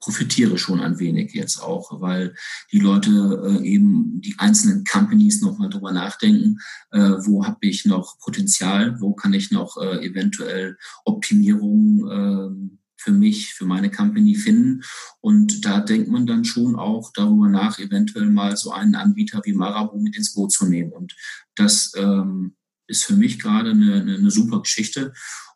profitiere 0.00 0.58
schon 0.58 0.80
ein 0.80 0.98
wenig 0.98 1.32
jetzt 1.32 1.60
auch, 1.60 2.00
weil 2.00 2.34
die 2.70 2.80
Leute 2.80 3.42
äh, 3.44 3.66
eben 3.66 4.20
die 4.20 4.34
einzelnen 4.38 4.84
Companies 4.84 5.42
nochmal 5.42 5.70
drüber 5.70 5.92
nachdenken, 5.92 6.58
äh, 6.90 6.98
wo 6.98 7.44
habe 7.44 7.58
ich 7.62 7.84
noch 7.84 8.18
Potenzial, 8.18 9.00
wo 9.00 9.14
kann 9.14 9.34
ich 9.34 9.50
noch 9.50 9.76
äh, 9.76 10.04
eventuell 10.04 10.76
Optimierungen 11.04 12.70
äh, 12.70 12.78
für 13.02 13.12
mich, 13.12 13.54
für 13.54 13.66
meine 13.66 13.90
Company 13.90 14.36
finden. 14.36 14.82
Und 15.20 15.64
da 15.64 15.80
denkt 15.80 16.08
man 16.08 16.26
dann 16.26 16.44
schon 16.44 16.76
auch 16.76 17.12
darüber 17.12 17.48
nach, 17.48 17.78
eventuell 17.78 18.26
mal 18.26 18.56
so 18.56 18.70
einen 18.70 18.94
Anbieter 18.94 19.42
wie 19.44 19.52
Marabu 19.52 20.00
mit 20.00 20.16
ins 20.16 20.34
Boot 20.34 20.52
zu 20.52 20.66
nehmen. 20.66 20.92
Und 20.92 21.16
das 21.56 21.92
ähm, 21.96 22.54
ist 22.86 23.04
für 23.04 23.16
mich 23.16 23.38
gerade 23.38 23.70
eine, 23.70 24.02
eine 24.02 24.30
super 24.30 24.60
Geschichte. 24.60 25.12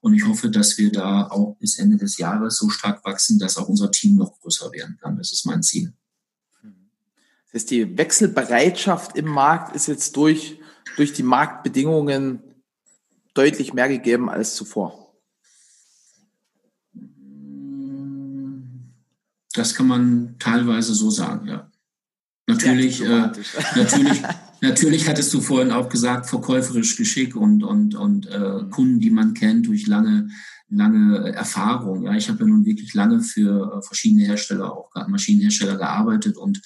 Und 0.06 0.14
ich 0.14 0.24
hoffe, 0.24 0.50
dass 0.50 0.78
wir 0.78 0.92
da 0.92 1.26
auch 1.26 1.56
bis 1.58 1.80
Ende 1.80 1.96
des 1.96 2.16
Jahres 2.16 2.58
so 2.58 2.70
stark 2.70 3.04
wachsen, 3.04 3.40
dass 3.40 3.56
auch 3.56 3.68
unser 3.68 3.90
Team 3.90 4.14
noch 4.14 4.38
größer 4.38 4.70
werden 4.70 4.96
kann. 5.02 5.16
Das 5.16 5.32
ist 5.32 5.44
mein 5.46 5.64
Ziel. 5.64 5.94
Das 6.62 7.54
heißt, 7.54 7.70
die 7.72 7.98
Wechselbereitschaft 7.98 9.16
im 9.16 9.26
Markt 9.26 9.74
ist 9.74 9.88
jetzt 9.88 10.16
durch, 10.16 10.60
durch 10.94 11.12
die 11.12 11.24
Marktbedingungen 11.24 12.40
deutlich 13.34 13.74
mehr 13.74 13.88
gegeben 13.88 14.30
als 14.30 14.54
zuvor. 14.54 15.12
Das 19.54 19.74
kann 19.74 19.88
man 19.88 20.36
teilweise 20.38 20.94
so 20.94 21.10
sagen, 21.10 21.48
ja. 21.48 21.68
Natürlich, 22.46 23.00
äh, 23.02 23.32
natürlich, 23.74 24.22
natürlich 24.60 25.08
hattest 25.08 25.32
du 25.34 25.40
vorhin 25.40 25.72
auch 25.72 25.88
gesagt, 25.88 26.26
verkäuferisch 26.26 26.96
Geschick 26.96 27.36
und, 27.36 27.62
und, 27.62 27.94
und 27.94 28.26
äh, 28.26 28.38
mhm. 28.38 28.70
Kunden, 28.70 29.00
die 29.00 29.10
man 29.10 29.34
kennt 29.34 29.66
durch 29.66 29.86
lange, 29.86 30.28
lange 30.68 31.32
Erfahrung. 31.32 32.04
Ja, 32.04 32.14
ich 32.14 32.28
habe 32.28 32.40
ja 32.40 32.46
nun 32.46 32.64
wirklich 32.64 32.94
lange 32.94 33.20
für 33.20 33.78
äh, 33.78 33.82
verschiedene 33.86 34.24
Hersteller, 34.24 34.72
auch 34.72 34.90
Maschinenhersteller 35.08 35.76
gearbeitet 35.76 36.36
und 36.36 36.60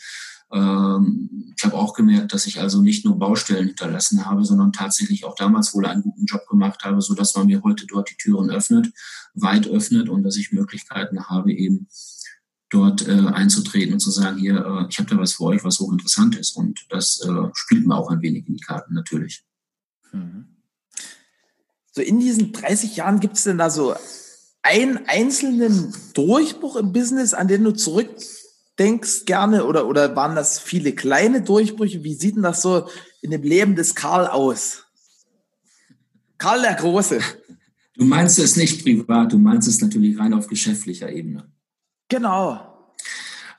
ähm, 0.53 1.53
ich 1.57 1.65
habe 1.65 1.77
auch 1.77 1.95
gemerkt, 1.95 2.33
dass 2.33 2.47
ich 2.47 2.61
also 2.61 2.83
nicht 2.83 3.05
nur 3.05 3.19
Baustellen 3.19 3.69
hinterlassen 3.69 4.25
habe, 4.27 4.45
sondern 4.45 4.73
tatsächlich 4.73 5.25
auch 5.25 5.37
damals 5.37 5.75
wohl 5.75 5.87
einen 5.87 6.03
guten 6.03 6.27
Job 6.27 6.47
gemacht 6.49 6.85
habe, 6.85 7.01
so 7.01 7.15
dass 7.15 7.37
man 7.37 7.47
mir 7.47 7.63
heute 7.63 7.87
dort 7.87 8.11
die 8.11 8.17
Türen 8.17 8.51
öffnet, 8.51 8.93
weit 9.35 9.69
öffnet 9.69 10.09
und 10.09 10.23
dass 10.23 10.37
ich 10.37 10.53
Möglichkeiten 10.53 11.29
habe, 11.29 11.53
eben 11.53 11.87
dort 12.71 13.07
äh, 13.07 13.13
einzutreten 13.13 13.95
und 13.95 14.01
zu 14.01 14.11
sagen, 14.11 14.39
hier, 14.39 14.65
äh, 14.65 14.87
ich 14.89 14.99
habe 14.99 15.11
da 15.11 15.19
was 15.19 15.35
für 15.35 15.45
euch, 15.45 15.65
was 15.65 15.81
hochinteressant 15.81 16.37
ist. 16.37 16.57
Und 16.57 16.87
das 16.89 17.21
äh, 17.21 17.51
spielt 17.53 17.87
mir 17.87 17.97
auch 17.97 18.11
ein 18.11 18.23
wenig 18.23 18.47
in 18.49 18.55
die 18.55 18.63
Karten, 18.63 18.95
natürlich. 18.95 19.45
Mhm. 20.13 20.47
So 21.93 22.03
in 22.03 22.21
diesen 22.21 22.53
30 22.53 22.97
Jahren 22.97 23.19
gibt 23.19 23.37
es 23.37 23.45
denn 23.45 23.59
da 23.59 23.69
so 23.69 23.95
einen 24.63 25.01
einzelnen 25.07 25.93
Durchbruch 26.15 26.77
im 26.77 26.93
Business, 26.93 27.35
an 27.35 27.49
den 27.49 27.65
du 27.65 27.73
zurückdenkst 27.73 29.25
gerne? 29.27 29.67
Oder, 29.67 29.87
oder 29.87 30.15
waren 30.15 30.37
das 30.37 30.61
viele 30.61 30.93
kleine 30.93 31.43
Durchbrüche? 31.43 32.05
Wie 32.05 32.15
sieht 32.15 32.37
denn 32.37 32.43
das 32.43 32.63
so 32.63 32.89
in 33.21 33.33
dem 33.33 33.43
Leben 33.43 33.75
des 33.75 33.97
Karl 33.97 34.29
aus? 34.29 34.85
Karl 36.39 36.63
der 36.63 36.75
Große. 36.75 37.21
Du 37.97 38.05
meinst 38.05 38.39
es 38.39 38.57
nicht 38.57 38.83
privat, 38.83 39.33
du 39.33 39.39
meinst 39.39 39.69
es 39.69 39.81
natürlich 39.81 40.19
rein 40.19 40.33
auf 40.33 40.47
geschäftlicher 40.47 41.11
Ebene. 41.13 41.51
Genau. 42.11 42.67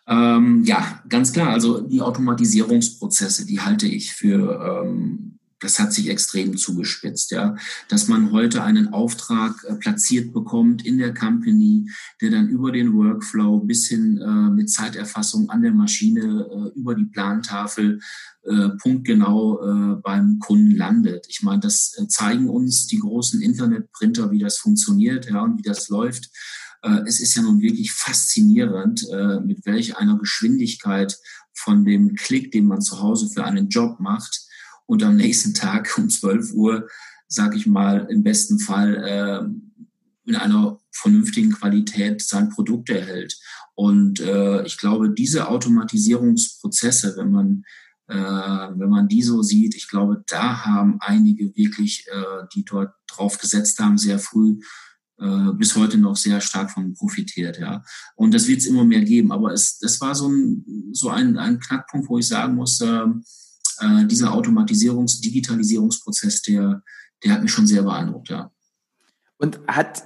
Ähm, 0.08 0.64
ja, 0.66 1.02
ganz 1.10 1.32
klar. 1.34 1.50
Also 1.50 1.82
die 1.82 2.02
Automatisierungsprozesse, 2.02 3.46
die 3.46 3.62
halte 3.62 3.88
ich 3.88 4.14
für, 4.14 4.84
ähm, 4.86 5.40
das 5.60 5.80
hat 5.80 5.94
sich 5.94 6.10
extrem 6.10 6.58
zugespitzt, 6.58 7.32
ja. 7.32 7.56
Dass 7.88 8.10
man 8.10 8.32
heute 8.32 8.64
einen 8.64 8.94
Auftrag 8.94 9.64
äh, 9.64 9.76
platziert 9.76 10.34
bekommt 10.34 10.86
in 10.86 10.98
der 10.98 11.14
Company, 11.14 11.90
der 12.20 12.32
dann 12.32 12.50
über 12.50 12.74
den 12.74 12.94
Workflow 12.94 13.60
bis 13.60 13.88
hin 13.88 14.18
äh, 14.18 14.50
mit 14.50 14.70
Zeiterfassung 14.70 15.50
an 15.50 15.62
der 15.62 15.72
Maschine, 15.72 16.46
äh, 16.52 16.78
über 16.78 16.94
die 16.94 17.06
Plantafel, 17.06 18.00
äh, 18.44 18.70
punktgenau 18.82 19.62
äh, 19.62 20.02
beim 20.02 20.40
Kunden 20.40 20.76
landet. 20.76 21.28
Ich 21.30 21.42
meine, 21.42 21.62
das 21.62 21.96
äh, 21.98 22.08
zeigen 22.08 22.50
uns 22.50 22.88
die 22.88 23.00
großen 23.00 23.40
Internetprinter, 23.40 24.32
wie 24.32 24.40
das 24.40 24.58
funktioniert, 24.58 25.30
ja, 25.30 25.42
und 25.42 25.60
wie 25.60 25.64
das 25.64 25.88
läuft. 25.88 26.32
Äh, 26.82 27.02
es 27.06 27.20
ist 27.20 27.36
ja 27.36 27.42
nun 27.42 27.62
wirklich 27.62 27.92
faszinierend, 27.92 29.08
äh, 29.12 29.40
mit 29.40 29.66
welch 29.66 29.98
einer 29.98 30.18
Geschwindigkeit 30.18 31.18
von 31.54 31.86
dem 31.86 32.16
Klick, 32.16 32.52
den 32.52 32.66
man 32.66 32.82
zu 32.82 33.00
Hause 33.02 33.30
für 33.30 33.44
einen 33.44 33.70
Job 33.70 34.00
macht 34.00 34.42
und 34.86 35.04
am 35.04 35.16
nächsten 35.16 35.54
Tag 35.54 35.98
um 35.98 36.10
12 36.10 36.54
Uhr, 36.54 36.88
sage 37.28 37.58
ich 37.58 37.68
mal, 37.68 38.08
im 38.10 38.24
besten 38.24 38.60
Fall 38.60 38.96
äh, 38.96 40.30
in 40.30 40.36
einer 40.36 40.80
vernünftigen 40.92 41.52
Qualität 41.52 42.22
sein 42.22 42.50
Produkt 42.50 42.90
erhält. 42.90 43.40
Und 43.74 44.20
ich 44.20 44.78
glaube, 44.78 45.10
diese 45.10 45.48
Automatisierungsprozesse, 45.48 47.16
wenn 47.18 47.32
man 47.32 47.64
wenn 48.08 48.90
man 48.90 49.08
die 49.08 49.24
so 49.24 49.42
sieht, 49.42 49.74
ich 49.74 49.88
glaube, 49.88 50.24
da 50.28 50.64
haben 50.66 50.98
einige 51.00 51.56
wirklich, 51.56 52.06
die 52.54 52.64
dort 52.64 52.94
drauf 53.08 53.40
gesetzt 53.40 53.80
haben, 53.80 53.98
sehr 53.98 54.20
früh 54.20 54.60
äh, 55.22 55.54
bis 55.54 55.76
heute 55.76 55.98
noch 55.98 56.16
sehr 56.16 56.42
stark 56.42 56.72
von 56.72 56.96
profitiert, 56.96 57.60
ja. 57.60 57.84
Und 58.16 58.34
das 58.34 58.48
wird 58.48 58.60
es 58.60 58.66
immer 58.66 58.84
mehr 58.84 59.02
geben. 59.02 59.32
Aber 59.32 59.54
es, 59.54 59.78
das 59.78 60.02
war 60.02 60.16
so 60.16 60.28
ein, 60.28 60.66
so 60.94 61.10
ein, 61.10 61.38
ein 61.38 61.60
Knackpunkt, 61.60 62.10
wo 62.10 62.18
ich 62.18 62.28
sagen 62.28 62.56
muss, 62.56 62.82
äh, 62.82 63.06
äh, 63.82 64.06
dieser 64.08 64.34
Automatisierungs-, 64.34 65.22
Digitalisierungsprozess, 65.22 66.42
der, 66.42 66.82
der 67.24 67.34
hat 67.34 67.44
mich 67.44 67.52
schon 67.52 67.68
sehr 67.68 67.84
beeindruckt, 67.84 68.30
ja. 68.30 68.52
Und 69.38 69.60
hat, 69.68 70.04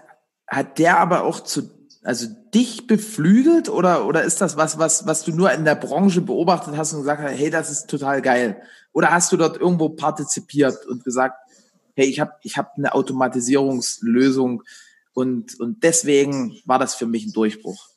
hat 0.48 0.80
der 0.80 1.00
aber 1.00 1.24
auch 1.24 1.40
zu, 1.42 1.70
also 2.04 2.28
dich 2.54 2.88
beflügelt 2.88 3.70
oder, 3.70 4.06
oder 4.06 4.24
ist 4.24 4.42
das 4.42 4.58
was, 4.58 4.78
was, 4.78 5.06
was 5.08 5.24
du 5.24 5.32
nur 5.32 5.52
in 5.52 5.66
der 5.66 5.76
Branche 5.76 6.22
beobachtet 6.22 6.76
hast 6.76 6.94
und 6.94 7.00
gesagt 7.00 7.22
hast, 7.22 7.38
hey, 7.38 7.50
das 7.50 7.72
ist 7.72 7.88
total 7.88 8.22
geil? 8.22 8.62
Oder 8.92 9.12
hast 9.12 9.32
du 9.32 9.38
dort 9.38 9.58
irgendwo 9.58 9.90
partizipiert 9.90 10.86
und 10.86 11.04
gesagt, 11.04 11.38
hey, 11.96 12.06
ich 12.06 12.20
habe 12.20 12.34
ich 12.44 12.58
hab 12.58 12.78
eine 12.78 12.94
Automatisierungslösung 12.94 14.64
und, 15.16 15.60
und 15.60 15.82
deswegen 15.82 16.58
war 16.66 16.78
das 16.78 16.94
für 16.94 17.08
mich 17.08 17.26
ein 17.26 17.34
Durchbruch? 17.34 17.90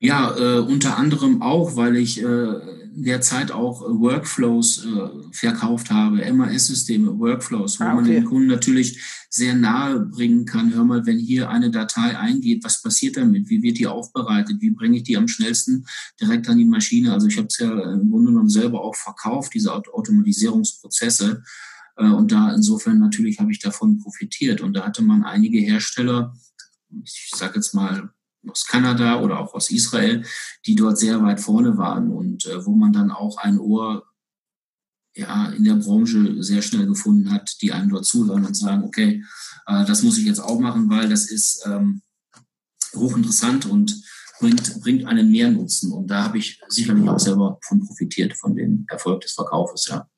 Ja, 0.00 0.36
äh, 0.36 0.60
unter 0.60 0.96
anderem 0.96 1.42
auch, 1.42 1.76
weil 1.76 1.96
ich 1.96 2.22
äh, 2.22 2.24
in 2.24 3.02
der 3.02 3.20
Zeit 3.20 3.50
auch 3.50 3.82
äh, 3.82 4.00
Workflows 4.00 4.86
äh, 4.86 5.32
verkauft 5.32 5.90
habe, 5.90 6.32
MAS-Systeme, 6.32 7.18
Workflows, 7.18 7.78
wo 7.78 7.84
ah, 7.84 7.88
okay. 7.88 7.94
man 7.96 8.04
den 8.04 8.24
Kunden 8.24 8.46
natürlich 8.46 9.02
sehr 9.28 9.54
nahe 9.54 10.00
bringen 10.00 10.46
kann. 10.46 10.72
Hör 10.72 10.84
mal, 10.84 11.04
wenn 11.04 11.18
hier 11.18 11.50
eine 11.50 11.70
Datei 11.70 12.16
eingeht, 12.16 12.64
was 12.64 12.80
passiert 12.80 13.16
damit? 13.16 13.50
Wie 13.50 13.62
wird 13.62 13.78
die 13.78 13.88
aufbereitet? 13.88 14.56
Wie 14.60 14.70
bringe 14.70 14.96
ich 14.96 15.02
die 15.02 15.16
am 15.16 15.28
schnellsten 15.28 15.84
direkt 16.20 16.48
an 16.48 16.56
die 16.56 16.64
Maschine? 16.64 17.12
Also 17.12 17.26
ich 17.26 17.36
habe 17.36 17.48
es 17.48 17.58
ja 17.58 17.70
im 17.92 18.10
Grunde 18.10 18.30
genommen 18.30 18.48
selber 18.48 18.82
auch 18.82 18.96
verkauft, 18.96 19.52
diese 19.52 19.74
Automatisierungsprozesse. 19.74 21.42
Äh, 21.98 22.10
und 22.10 22.32
da 22.32 22.54
insofern 22.54 22.98
natürlich 22.98 23.40
habe 23.40 23.52
ich 23.52 23.58
davon 23.58 23.98
profitiert. 23.98 24.60
Und 24.60 24.74
da 24.74 24.86
hatte 24.86 25.02
man 25.02 25.24
einige 25.24 25.58
Hersteller, 25.58 26.34
ich 27.04 27.30
sage 27.34 27.56
jetzt 27.56 27.74
mal 27.74 28.10
aus 28.48 28.66
Kanada 28.66 29.20
oder 29.20 29.40
auch 29.40 29.52
aus 29.54 29.70
Israel, 29.70 30.24
die 30.64 30.74
dort 30.74 30.98
sehr 30.98 31.22
weit 31.22 31.40
vorne 31.40 31.76
waren 31.76 32.10
und 32.10 32.46
äh, 32.46 32.64
wo 32.64 32.74
man 32.74 32.92
dann 32.92 33.10
auch 33.10 33.36
ein 33.38 33.58
Ohr 33.58 34.04
ja, 35.14 35.50
in 35.50 35.64
der 35.64 35.74
Branche 35.74 36.42
sehr 36.42 36.62
schnell 36.62 36.86
gefunden 36.86 37.32
hat, 37.32 37.56
die 37.60 37.72
einem 37.72 37.90
dort 37.90 38.06
zuhören 38.06 38.46
und 38.46 38.56
sagen, 38.56 38.84
okay, 38.84 39.24
äh, 39.66 39.84
das 39.84 40.02
muss 40.02 40.16
ich 40.18 40.24
jetzt 40.24 40.38
auch 40.38 40.60
machen, 40.60 40.88
weil 40.88 41.08
das 41.08 41.28
ist 41.30 41.66
ähm, 41.66 42.02
hochinteressant 42.94 43.66
und 43.66 44.00
bringt, 44.38 44.80
bringt 44.80 45.06
einen 45.06 45.30
Mehrnutzen. 45.30 45.92
Und 45.92 46.06
da 46.06 46.24
habe 46.24 46.38
ich 46.38 46.60
sicherlich 46.68 47.08
auch 47.08 47.18
selber 47.18 47.58
von 47.62 47.84
profitiert, 47.84 48.34
von 48.34 48.54
dem 48.54 48.86
Erfolg 48.88 49.22
des 49.22 49.32
Verkaufes, 49.32 49.88
ja. 49.88 50.08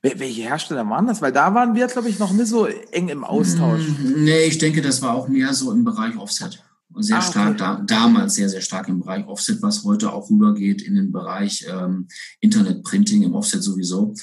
Welche 0.00 0.42
Hersteller 0.42 0.88
waren 0.88 1.06
das? 1.06 1.20
Weil 1.20 1.32
da 1.32 1.54
waren 1.54 1.74
wir, 1.74 1.86
glaube 1.88 2.08
ich, 2.08 2.18
noch 2.18 2.32
nicht 2.32 2.46
so 2.46 2.66
eng 2.66 3.08
im 3.08 3.24
Austausch. 3.24 3.82
Nee, 4.16 4.44
ich 4.44 4.58
denke, 4.58 4.80
das 4.80 5.02
war 5.02 5.14
auch 5.14 5.26
mehr 5.28 5.52
so 5.54 5.72
im 5.72 5.84
Bereich 5.84 6.16
Offset 6.16 6.62
sehr 6.96 7.16
ah, 7.16 7.20
okay. 7.20 7.30
stark, 7.30 7.58
da, 7.58 7.82
damals 7.86 8.34
sehr, 8.34 8.48
sehr 8.48 8.60
stark 8.60 8.88
im 8.88 9.00
Bereich 9.00 9.26
Offset, 9.26 9.62
was 9.62 9.84
heute 9.84 10.12
auch 10.12 10.30
rübergeht 10.30 10.82
in 10.82 10.94
den 10.94 11.12
Bereich 11.12 11.66
ähm, 11.68 12.08
Internetprinting 12.40 13.22
im 13.22 13.34
Offset 13.34 13.62
sowieso. 13.62 14.14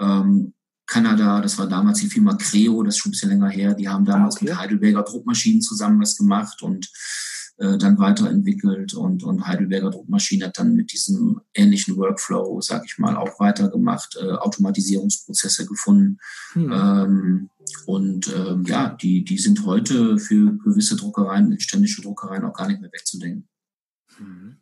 Ähm, 0.00 0.54
Kanada, 0.86 1.40
das 1.40 1.58
war 1.58 1.66
damals 1.66 2.00
die 2.00 2.08
Firma 2.08 2.34
Creo, 2.34 2.82
das 2.82 2.94
ist 2.94 2.98
schon 2.98 3.10
ein 3.10 3.12
bisschen 3.12 3.30
länger 3.30 3.48
her, 3.48 3.74
die 3.74 3.88
haben 3.88 4.04
damals 4.04 4.36
ah, 4.36 4.38
okay. 4.38 4.44
mit 4.46 4.58
Heidelberger 4.58 5.02
Druckmaschinen 5.02 5.62
zusammen 5.62 6.00
was 6.00 6.16
gemacht 6.16 6.62
und 6.62 6.90
äh, 7.56 7.78
dann 7.78 7.98
weiterentwickelt 7.98 8.94
und, 8.94 9.22
und 9.22 9.46
Heidelberger 9.46 9.90
Druckmaschine 9.90 10.46
hat 10.46 10.58
dann 10.58 10.74
mit 10.74 10.92
diesem 10.92 11.40
ähnlichen 11.54 11.96
Workflow, 11.96 12.60
sag 12.60 12.84
ich 12.84 12.98
mal, 12.98 13.16
auch 13.16 13.38
weitergemacht, 13.38 14.16
äh, 14.20 14.32
Automatisierungsprozesse 14.32 15.64
gefunden. 15.66 16.18
Hm. 16.54 16.72
Ähm, 16.72 17.50
und 17.86 18.34
ähm, 18.36 18.64
ja, 18.64 18.88
die, 19.00 19.24
die 19.24 19.38
sind 19.38 19.64
heute 19.66 20.18
für 20.18 20.58
gewisse 20.64 20.96
Druckereien, 20.96 21.48
mittelständische 21.48 22.02
Druckereien 22.02 22.44
auch 22.44 22.54
gar 22.54 22.66
nicht 22.66 22.80
mehr 22.80 22.92
wegzudenken. 22.92 23.48
Hm. 24.16 24.56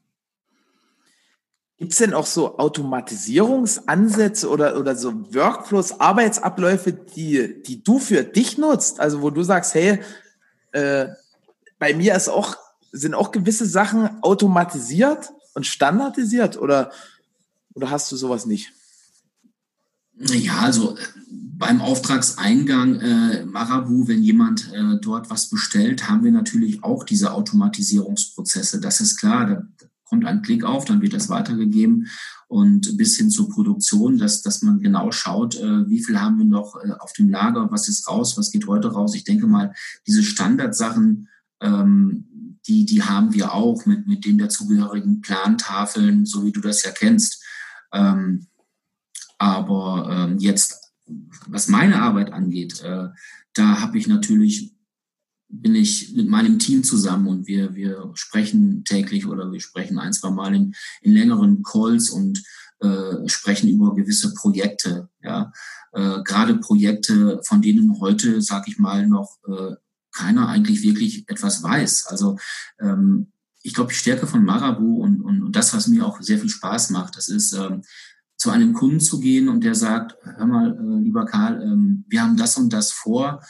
Gibt 1.79 1.93
es 1.93 1.99
denn 1.99 2.13
auch 2.15 2.27
so 2.27 2.59
Automatisierungsansätze 2.59 4.49
oder, 4.49 4.79
oder 4.79 4.95
so 4.95 5.35
Workflows, 5.35 5.99
Arbeitsabläufe, 5.99 6.93
die, 6.93 7.63
die 7.63 7.83
du 7.83 7.99
für 7.99 8.23
dich 8.23 8.59
nutzt? 8.59 9.01
Also 9.01 9.23
wo 9.23 9.31
du 9.31 9.43
sagst, 9.43 9.75
hey, 9.75 9.99
äh, 10.73 11.09
bei 11.79 11.95
mir 11.95 12.15
ist 12.15 12.29
auch 12.29 12.57
sind 12.93 13.15
auch 13.15 13.33
gewisse 13.33 13.67
Sachen 13.67 14.23
automatisiert 14.23 15.33
und 15.55 15.67
standardisiert 15.67 16.57
oder, 16.59 16.93
oder 17.75 17.91
hast 17.91 18.13
du 18.13 18.17
sowas 18.17 18.47
nicht? 18.47 18.73
Ja, 20.19 20.59
also 20.61 20.97
äh, 20.97 21.01
beim 21.31 21.81
Auftragseingang 21.81 23.01
äh, 23.01 23.47
Marabu, 23.47 24.07
wenn 24.09 24.23
jemand 24.23 24.73
äh, 24.73 24.99
dort 25.01 25.31
was 25.31 25.49
bestellt, 25.49 26.09
haben 26.09 26.23
wir 26.23 26.33
natürlich 26.33 26.85
auch 26.85 27.05
diese 27.05 27.33
Automatisierungsprozesse. 27.33 28.81
Das 28.81 29.01
ist 29.01 29.19
klar, 29.19 29.47
da 29.47 29.63
kommt 30.05 30.27
ein 30.27 30.43
Klick 30.43 30.65
auf, 30.65 30.85
dann 30.85 31.01
wird 31.01 31.15
das 31.15 31.31
weitergegeben 31.31 32.09
und 32.49 32.99
bis 32.99 33.17
hin 33.17 33.31
zur 33.31 33.49
Produktion, 33.49 34.19
dass, 34.19 34.43
dass 34.43 34.61
man 34.61 34.81
genau 34.81 35.11
schaut, 35.11 35.57
äh, 35.57 35.89
wie 35.89 36.05
viel 36.05 36.21
haben 36.21 36.37
wir 36.37 36.45
noch 36.45 36.77
äh, 36.77 36.91
auf 36.99 37.15
dem 37.15 37.31
Lager, 37.31 37.71
was 37.71 37.89
ist 37.89 38.07
raus, 38.07 38.37
was 38.37 38.51
geht 38.51 38.67
heute 38.67 38.93
raus. 38.93 39.15
Ich 39.15 39.25
denke 39.25 39.47
mal, 39.47 39.73
diese 40.07 40.23
Standardsachen 40.23 41.29
ähm, 41.63 42.29
die, 42.67 42.85
die 42.87 43.03
haben 43.03 43.33
wir 43.35 43.53
auch 43.53 43.87
mit, 43.87 44.07
mit 44.07 44.25
den 44.25 44.39
dazugehörigen 44.39 45.21
Plantafeln, 45.21 46.27
so 46.27 46.45
wie 46.45 46.53
du 46.53 46.61
das 46.61 46.85
ja 46.85 46.91
kennst. 46.91 47.43
Ähm, 47.93 48.47
aber 49.39 50.09
ähm, 50.11 50.39
jetzt, 50.39 50.93
was 51.49 51.69
meine 51.69 52.01
Arbeit 52.01 52.33
angeht, 52.33 52.81
äh, 52.83 53.09
da 53.55 53.81
habe 53.81 53.99
ich 53.99 54.07
natürlich, 54.07 54.75
bin 55.49 55.75
ich 55.75 56.15
mit 56.15 56.29
meinem 56.29 56.59
Team 56.59 56.85
zusammen 56.85 57.27
und 57.27 57.47
wir, 57.47 57.75
wir 57.75 58.11
sprechen 58.15 58.85
täglich 58.85 59.27
oder 59.27 59.53
wir 59.53 59.61
sprechen 59.61 59.99
ein, 59.99 60.13
zwei 60.13 60.31
Mal 60.31 60.55
in, 60.55 60.75
in 61.03 61.13
längeren 61.13 61.63
Calls 61.63 62.11
und 62.11 62.43
äh, 62.79 63.29
sprechen 63.29 63.69
über 63.69 63.95
gewisse 63.95 64.33
Projekte. 64.35 65.09
Ja, 65.23 65.53
äh, 65.93 66.23
gerade 66.23 66.57
Projekte, 66.59 67.41
von 67.45 67.61
denen 67.61 68.01
heute, 68.01 68.41
sag 68.41 68.69
ich 68.69 68.79
mal, 68.79 69.07
noch 69.07 69.39
äh, 69.47 69.75
keiner 70.13 70.49
eigentlich 70.49 70.83
wirklich 70.83 71.29
etwas 71.29 71.63
weiß. 71.63 72.07
Also 72.07 72.39
ähm, 72.81 73.33
ich 73.63 73.75
glaube, 73.75 73.91
die 73.91 73.99
Stärke 73.99 74.27
von 74.27 74.45
Marabu 74.45 75.03
und, 75.03 75.21
und, 75.21 75.43
und 75.43 75.57
das, 75.57 75.75
was 75.75 75.89
mir 75.89 76.05
auch 76.05 76.21
sehr 76.21 76.39
viel 76.39 76.51
Spaß 76.51 76.91
macht, 76.91 77.17
das 77.17 77.29
ist 77.29 77.53
ähm, 77.53 77.83
zu 78.37 78.51
einem 78.51 78.75
Kunden 78.75 79.01
zu 79.01 79.21
gehen 79.21 79.49
und 79.49 79.63
der 79.63 79.75
sagt, 79.75 80.17
hör 80.23 80.47
mal, 80.47 80.77
äh, 80.77 81.03
lieber 81.03 81.25
Karl, 81.25 81.63
ähm, 81.63 82.05
wir 82.09 82.23
haben 82.23 82.37
das 82.37 82.57
und 82.57 82.73
das 82.73 82.91
vor. 82.91 83.41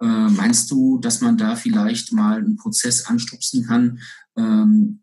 Äh, 0.00 0.06
meinst 0.06 0.70
du, 0.70 0.98
dass 0.98 1.20
man 1.20 1.38
da 1.38 1.56
vielleicht 1.56 2.12
mal 2.12 2.38
einen 2.38 2.56
Prozess 2.56 3.06
anstupsen 3.06 3.64
kann, 3.66 4.00
ähm, 4.36 5.00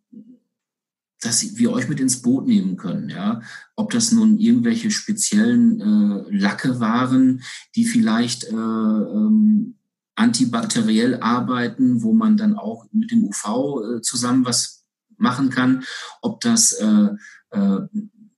dass 1.22 1.58
wir 1.58 1.72
euch 1.72 1.90
mit 1.90 2.00
ins 2.00 2.22
Boot 2.22 2.48
nehmen 2.48 2.78
können, 2.78 3.10
ja. 3.10 3.42
Ob 3.76 3.92
das 3.92 4.12
nun 4.12 4.38
irgendwelche 4.38 4.92
speziellen 4.92 5.82
äh, 5.82 6.38
Lacke 6.38 6.80
waren, 6.80 7.42
die 7.76 7.86
vielleicht 7.86 8.46
äh, 8.46 8.56
ähm, 8.56 9.79
antibakteriell 10.20 11.22
arbeiten, 11.22 12.04
wo 12.04 12.14
man 12.14 12.36
dann 12.36 12.56
auch 12.56 12.86
mit 12.92 13.10
dem 13.12 13.24
UV 13.24 13.46
äh, 13.46 14.02
zusammen 14.02 14.46
was 14.46 14.84
machen 15.18 15.50
kann. 15.50 15.84
Ob 16.22 16.42
das 16.42 16.74
äh, 16.74 17.10
äh, 17.52 17.80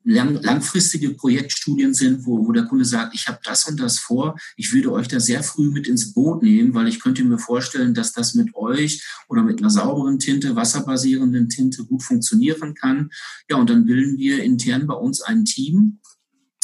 lang, 0.03 0.35
langfristige 0.41 1.11
Projektstudien 1.15 1.95
sind, 1.95 2.25
wo, 2.25 2.45
wo 2.47 2.51
der 2.51 2.65
Kunde 2.65 2.85
sagt, 2.85 3.15
ich 3.15 3.27
habe 3.27 3.39
das 3.43 3.67
und 3.67 3.79
das 3.79 3.97
vor, 3.97 4.37
ich 4.57 4.73
würde 4.73 4.91
euch 4.91 5.07
da 5.07 5.19
sehr 5.19 5.41
früh 5.41 5.71
mit 5.71 5.87
ins 5.87 6.13
Boot 6.13 6.43
nehmen, 6.43 6.75
weil 6.75 6.87
ich 6.87 6.99
könnte 6.99 7.23
mir 7.23 7.39
vorstellen, 7.39 7.95
dass 7.95 8.13
das 8.13 8.35
mit 8.35 8.53
euch 8.53 9.03
oder 9.27 9.41
mit 9.41 9.59
einer 9.59 9.71
sauberen 9.71 10.19
Tinte, 10.19 10.55
wasserbasierenden 10.55 11.49
Tinte 11.49 11.83
gut 11.85 12.03
funktionieren 12.03 12.75
kann. 12.75 13.09
Ja, 13.49 13.57
und 13.57 13.71
dann 13.71 13.85
bilden 13.85 14.19
wir 14.19 14.43
intern 14.43 14.85
bei 14.85 14.95
uns 14.95 15.21
ein 15.21 15.45
Team, 15.45 15.99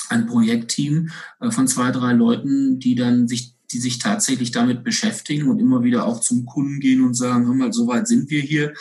ein 0.10 0.28
Projektteam 0.28 1.10
von 1.50 1.68
zwei, 1.68 1.92
drei 1.92 2.14
Leuten, 2.14 2.80
die 2.80 2.96
dann 2.96 3.28
sich 3.28 3.57
die 3.72 3.80
sich 3.80 4.00
tatsächlich 4.00 4.52
damit 4.52 4.84
beschäftigen 4.84 5.50
und 5.50 5.60
immer 5.60 5.84
wieder 5.84 6.06
auch 6.06 6.22
zum 6.22 6.46
Kunden 6.46 6.80
gehen 6.80 7.04
und 7.04 7.14
sagen, 7.14 7.46
hör 7.46 7.54
mal, 7.54 7.74
so 7.74 7.88
weit 7.88 8.08
sind 8.08 8.30
wir 8.30 8.42
hier. 8.42 8.74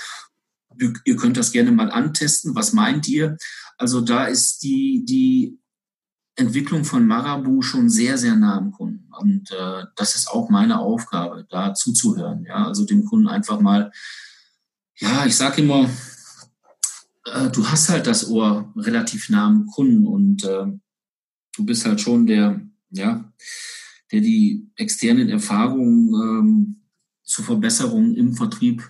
Ihr 1.05 1.17
könnt 1.17 1.37
das 1.37 1.53
gerne 1.53 1.73
mal 1.73 1.91
antesten. 1.91 2.55
Was 2.55 2.73
meint 2.73 3.09
ihr? 3.09 3.37
Also 3.79 4.01
da 4.01 4.27
ist 4.27 4.63
die, 4.63 5.05
die 5.05 5.59
Entwicklung 6.37 6.85
von 6.85 7.07
Marabu 7.07 7.63
schon 7.63 7.89
sehr, 7.89 8.19
sehr 8.19 8.37
nah 8.37 8.59
am 8.59 8.73
Kunden. 8.73 9.09
Und 9.19 9.51
äh, 9.51 9.85
das 9.97 10.15
ist 10.15 10.29
auch 10.29 10.51
meine 10.51 10.79
Aufgabe, 10.79 11.47
da 11.49 11.75
zuzuhören. 11.75 12.45
Ja, 12.45 12.67
also 12.67 12.85
dem 12.85 13.05
Kunden 13.05 13.27
einfach 13.27 13.61
mal, 13.61 13.91
ja, 14.99 15.25
ich 15.27 15.35
sage 15.35 15.63
immer, 15.63 15.89
äh, 17.25 17.51
du 17.51 17.67
hast 17.69 17.89
halt 17.89 18.07
das 18.07 18.29
Ohr 18.29 18.73
relativ 18.77 19.31
nah 19.31 19.47
am 19.47 19.67
Kunden 19.67 20.07
und 20.07 20.45
äh, 20.45 20.67
du 21.57 21.65
bist 21.65 21.87
halt 21.87 22.01
schon 22.01 22.27
der, 22.27 22.61
ja, 22.91 23.33
der 24.17 24.23
die 24.23 24.67
externen 24.77 25.29
Erfahrungen 25.29 26.15
ähm, 26.15 26.77
zur 27.23 27.45
Verbesserung 27.45 28.15
im 28.15 28.33
Vertrieb 28.33 28.83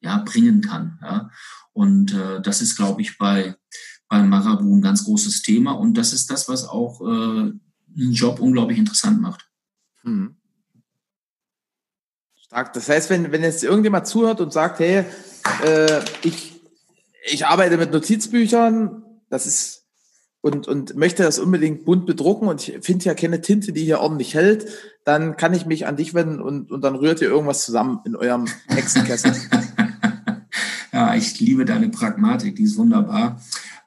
ja, 0.00 0.18
bringen 0.18 0.62
kann. 0.62 0.98
Ja. 1.00 1.30
Und 1.72 2.12
äh, 2.12 2.42
das 2.42 2.60
ist, 2.60 2.74
glaube 2.74 3.02
ich, 3.02 3.18
bei, 3.18 3.54
bei 4.08 4.20
Marabu 4.24 4.74
ein 4.74 4.82
ganz 4.82 5.04
großes 5.04 5.42
Thema. 5.42 5.72
Und 5.72 5.94
das 5.94 6.12
ist 6.12 6.28
das, 6.28 6.48
was 6.48 6.64
auch 6.64 7.00
äh, 7.02 7.04
einen 7.04 8.12
Job 8.12 8.40
unglaublich 8.40 8.78
interessant 8.78 9.20
macht. 9.20 9.48
Hm. 10.02 10.34
Stark. 12.34 12.72
Das 12.72 12.88
heißt, 12.88 13.08
wenn, 13.08 13.30
wenn 13.30 13.42
jetzt 13.42 13.62
irgendjemand 13.62 14.08
zuhört 14.08 14.40
und 14.40 14.52
sagt, 14.52 14.80
hey, 14.80 15.04
äh, 15.64 16.04
ich, 16.22 16.60
ich 17.30 17.46
arbeite 17.46 17.76
mit 17.76 17.92
Notizbüchern, 17.92 19.04
das 19.28 19.46
ist 19.46 19.85
und, 20.46 20.68
und 20.68 20.94
möchte 20.94 21.24
das 21.24 21.40
unbedingt 21.40 21.84
bunt 21.84 22.06
bedrucken 22.06 22.46
und 22.46 22.68
ich 22.68 22.78
finde 22.80 23.04
ja 23.04 23.14
keine 23.14 23.40
Tinte, 23.40 23.72
die 23.72 23.82
hier 23.82 23.98
ordentlich 23.98 24.34
hält, 24.34 24.66
dann 25.02 25.36
kann 25.36 25.52
ich 25.54 25.66
mich 25.66 25.88
an 25.88 25.96
dich 25.96 26.14
wenden 26.14 26.40
und, 26.40 26.70
und 26.70 26.84
dann 26.84 26.94
rührt 26.94 27.20
ihr 27.20 27.28
irgendwas 27.28 27.64
zusammen 27.64 27.98
in 28.04 28.14
eurem 28.14 28.46
Hexenkessel. 28.68 29.32
Ja, 30.92 31.14
ich 31.14 31.38
liebe 31.40 31.66
deine 31.66 31.90
Pragmatik, 31.90 32.56
die 32.56 32.62
ist 32.62 32.78
wunderbar. 32.78 33.38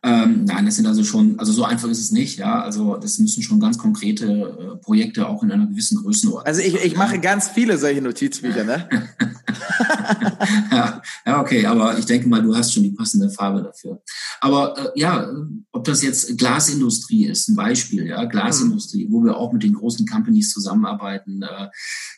Ähm, 0.01 0.45
nein, 0.45 0.65
das 0.65 0.77
sind 0.77 0.87
also 0.87 1.03
schon, 1.03 1.37
also 1.39 1.51
so 1.51 1.65
einfach 1.65 1.89
ist 1.89 1.99
es 1.99 2.11
nicht, 2.11 2.39
ja. 2.39 2.61
Also 2.61 2.95
das 2.95 3.19
müssen 3.19 3.43
schon 3.43 3.59
ganz 3.59 3.77
konkrete 3.77 4.25
äh, 4.27 4.77
Projekte 4.77 5.27
auch 5.27 5.43
in 5.43 5.51
einer 5.51 5.67
gewissen 5.67 5.97
Größenordnung. 5.97 6.45
Also 6.45 6.61
ich, 6.61 6.75
ich 6.75 6.95
mache 6.95 7.19
ganz 7.19 7.49
viele 7.49 7.77
solche 7.77 8.01
Notizbücher, 8.01 8.63
ne? 8.63 8.87
ja, 10.71 11.01
ja, 11.25 11.41
okay, 11.41 11.65
aber 11.65 11.97
ich 11.97 12.05
denke 12.05 12.29
mal, 12.29 12.41
du 12.41 12.55
hast 12.55 12.73
schon 12.73 12.83
die 12.83 12.91
passende 12.91 13.29
Farbe 13.29 13.61
dafür. 13.61 14.01
Aber 14.39 14.77
äh, 14.77 14.99
ja, 14.99 15.29
ob 15.73 15.83
das 15.83 16.01
jetzt 16.01 16.37
Glasindustrie 16.37 17.25
ist, 17.25 17.49
ein 17.49 17.57
Beispiel, 17.57 18.07
ja, 18.07 18.23
Glasindustrie, 18.23 19.07
wo 19.09 19.21
wir 19.25 19.35
auch 19.35 19.51
mit 19.51 19.63
den 19.63 19.73
großen 19.73 20.07
Companies 20.07 20.53
zusammenarbeiten. 20.53 21.41
Äh, 21.41 21.67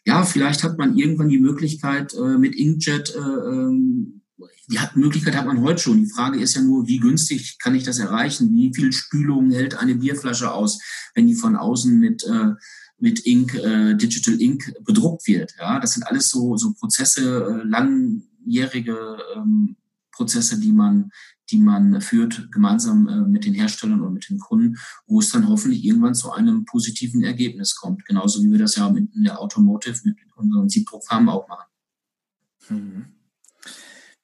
ja, 0.05 0.23
vielleicht 0.23 0.63
hat 0.63 0.77
man 0.77 0.95
irgendwann 0.95 1.29
die 1.29 1.39
Möglichkeit, 1.39 2.13
äh, 2.13 2.37
mit 2.37 2.55
Inkjet 2.55 3.15
äh, 3.15 3.19
ähm, 3.19 4.20
die 4.67 4.79
Möglichkeit 4.95 5.35
hat 5.35 5.45
man 5.45 5.61
heute 5.61 5.81
schon. 5.81 5.97
Die 5.97 6.09
Frage 6.09 6.39
ist 6.39 6.55
ja 6.55 6.61
nur, 6.61 6.87
wie 6.87 6.99
günstig 6.99 7.57
kann 7.59 7.75
ich 7.75 7.83
das 7.83 7.99
erreichen? 7.99 8.53
Wie 8.53 8.73
viel 8.73 8.91
Spülung 8.91 9.51
hält 9.51 9.77
eine 9.77 9.95
Bierflasche 9.95 10.51
aus, 10.51 10.79
wenn 11.15 11.27
die 11.27 11.35
von 11.35 11.55
außen 11.55 11.99
mit, 11.99 12.23
äh, 12.23 12.51
mit 12.97 13.25
Ink, 13.25 13.55
äh, 13.55 13.95
Digital 13.95 14.39
Ink 14.39 14.73
bedruckt 14.83 15.27
wird? 15.27 15.53
Ja, 15.59 15.79
das 15.79 15.93
sind 15.93 16.03
alles 16.03 16.29
so, 16.29 16.55
so 16.57 16.73
Prozesse, 16.73 17.61
äh, 17.61 17.67
langjährige 17.67 19.17
ähm, 19.35 19.75
Prozesse, 20.11 20.59
die 20.59 20.71
man, 20.71 21.11
die 21.49 21.57
man 21.57 21.99
führt, 22.01 22.51
gemeinsam 22.51 23.07
äh, 23.07 23.21
mit 23.27 23.45
den 23.45 23.53
Herstellern 23.53 24.01
und 24.01 24.13
mit 24.13 24.29
den 24.29 24.39
Kunden, 24.39 24.77
wo 25.05 25.19
es 25.19 25.31
dann 25.31 25.47
hoffentlich 25.47 25.83
irgendwann 25.83 26.15
zu 26.15 26.31
einem 26.31 26.65
positiven 26.65 27.23
Ergebnis 27.23 27.75
kommt. 27.75 28.05
Genauso 28.05 28.43
wie 28.43 28.51
wir 28.51 28.59
das 28.59 28.75
ja 28.75 28.87
in 28.87 29.23
der 29.23 29.39
Automotive 29.39 29.99
mit 30.03 30.17
unseren 30.35 30.69
Siebdruckfarmen 30.69 31.29
auch 31.29 31.47
machen. 31.47 31.67
Mhm. 32.69 33.20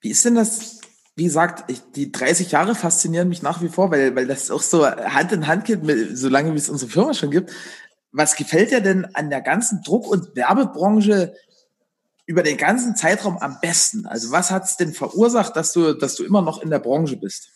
Wie 0.01 0.09
ist 0.09 0.25
denn 0.25 0.35
das? 0.35 0.81
Wie 1.15 1.23
gesagt, 1.23 1.71
ich, 1.71 1.81
die 1.95 2.11
30 2.11 2.51
Jahre 2.51 2.75
faszinieren 2.75 3.27
mich 3.27 3.41
nach 3.41 3.61
wie 3.63 3.69
vor, 3.69 3.89
weil, 3.89 4.15
weil 4.15 4.27
das 4.27 4.51
auch 4.51 4.61
so 4.61 4.85
Hand 4.85 5.31
in 5.31 5.47
Hand 5.47 5.65
geht, 5.65 5.83
mit, 5.83 6.15
solange 6.15 6.53
wie 6.53 6.57
es 6.57 6.69
unsere 6.69 6.91
Firma 6.91 7.13
schon 7.15 7.31
gibt. 7.31 7.51
Was 8.11 8.35
gefällt 8.35 8.71
dir 8.71 8.81
denn 8.81 9.05
an 9.15 9.29
der 9.31 9.41
ganzen 9.41 9.81
Druck- 9.81 10.07
und 10.07 10.35
Werbebranche 10.35 11.33
über 12.27 12.43
den 12.43 12.57
ganzen 12.57 12.95
Zeitraum 12.95 13.37
am 13.37 13.57
besten? 13.61 14.05
Also 14.05 14.31
was 14.31 14.51
hat 14.51 14.65
es 14.65 14.77
denn 14.77 14.93
verursacht, 14.93 15.55
dass 15.55 15.73
du, 15.73 15.93
dass 15.93 16.15
du 16.15 16.23
immer 16.23 16.43
noch 16.43 16.61
in 16.61 16.69
der 16.69 16.79
Branche 16.79 17.17
bist? 17.17 17.49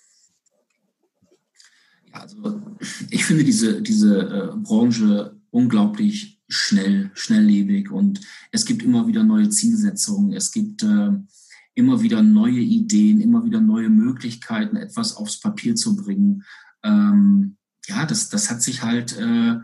Also 2.11 2.61
ich 3.09 3.25
finde 3.25 3.43
diese, 3.43 3.81
diese 3.81 4.19
äh, 4.19 4.57
Branche 4.57 5.35
unglaublich 5.51 6.41
schnell, 6.47 7.11
schnelllebig 7.13 7.91
und 7.91 8.21
es 8.51 8.65
gibt 8.65 8.83
immer 8.83 9.07
wieder 9.07 9.23
neue 9.23 9.49
Zielsetzungen. 9.49 10.33
Es 10.33 10.51
gibt 10.51 10.83
äh, 10.83 11.11
immer 11.73 12.01
wieder 12.01 12.21
neue 12.21 12.59
Ideen, 12.59 13.21
immer 13.21 13.43
wieder 13.45 13.61
neue 13.61 13.89
Möglichkeiten, 13.89 14.75
etwas 14.75 15.15
aufs 15.15 15.39
Papier 15.39 15.75
zu 15.75 15.95
bringen. 15.95 16.43
Ähm, 16.83 17.57
ja, 17.87 18.05
das, 18.05 18.29
das 18.29 18.49
hat 18.49 18.61
sich 18.61 18.83
halt 18.83 19.17
äh, 19.17 19.57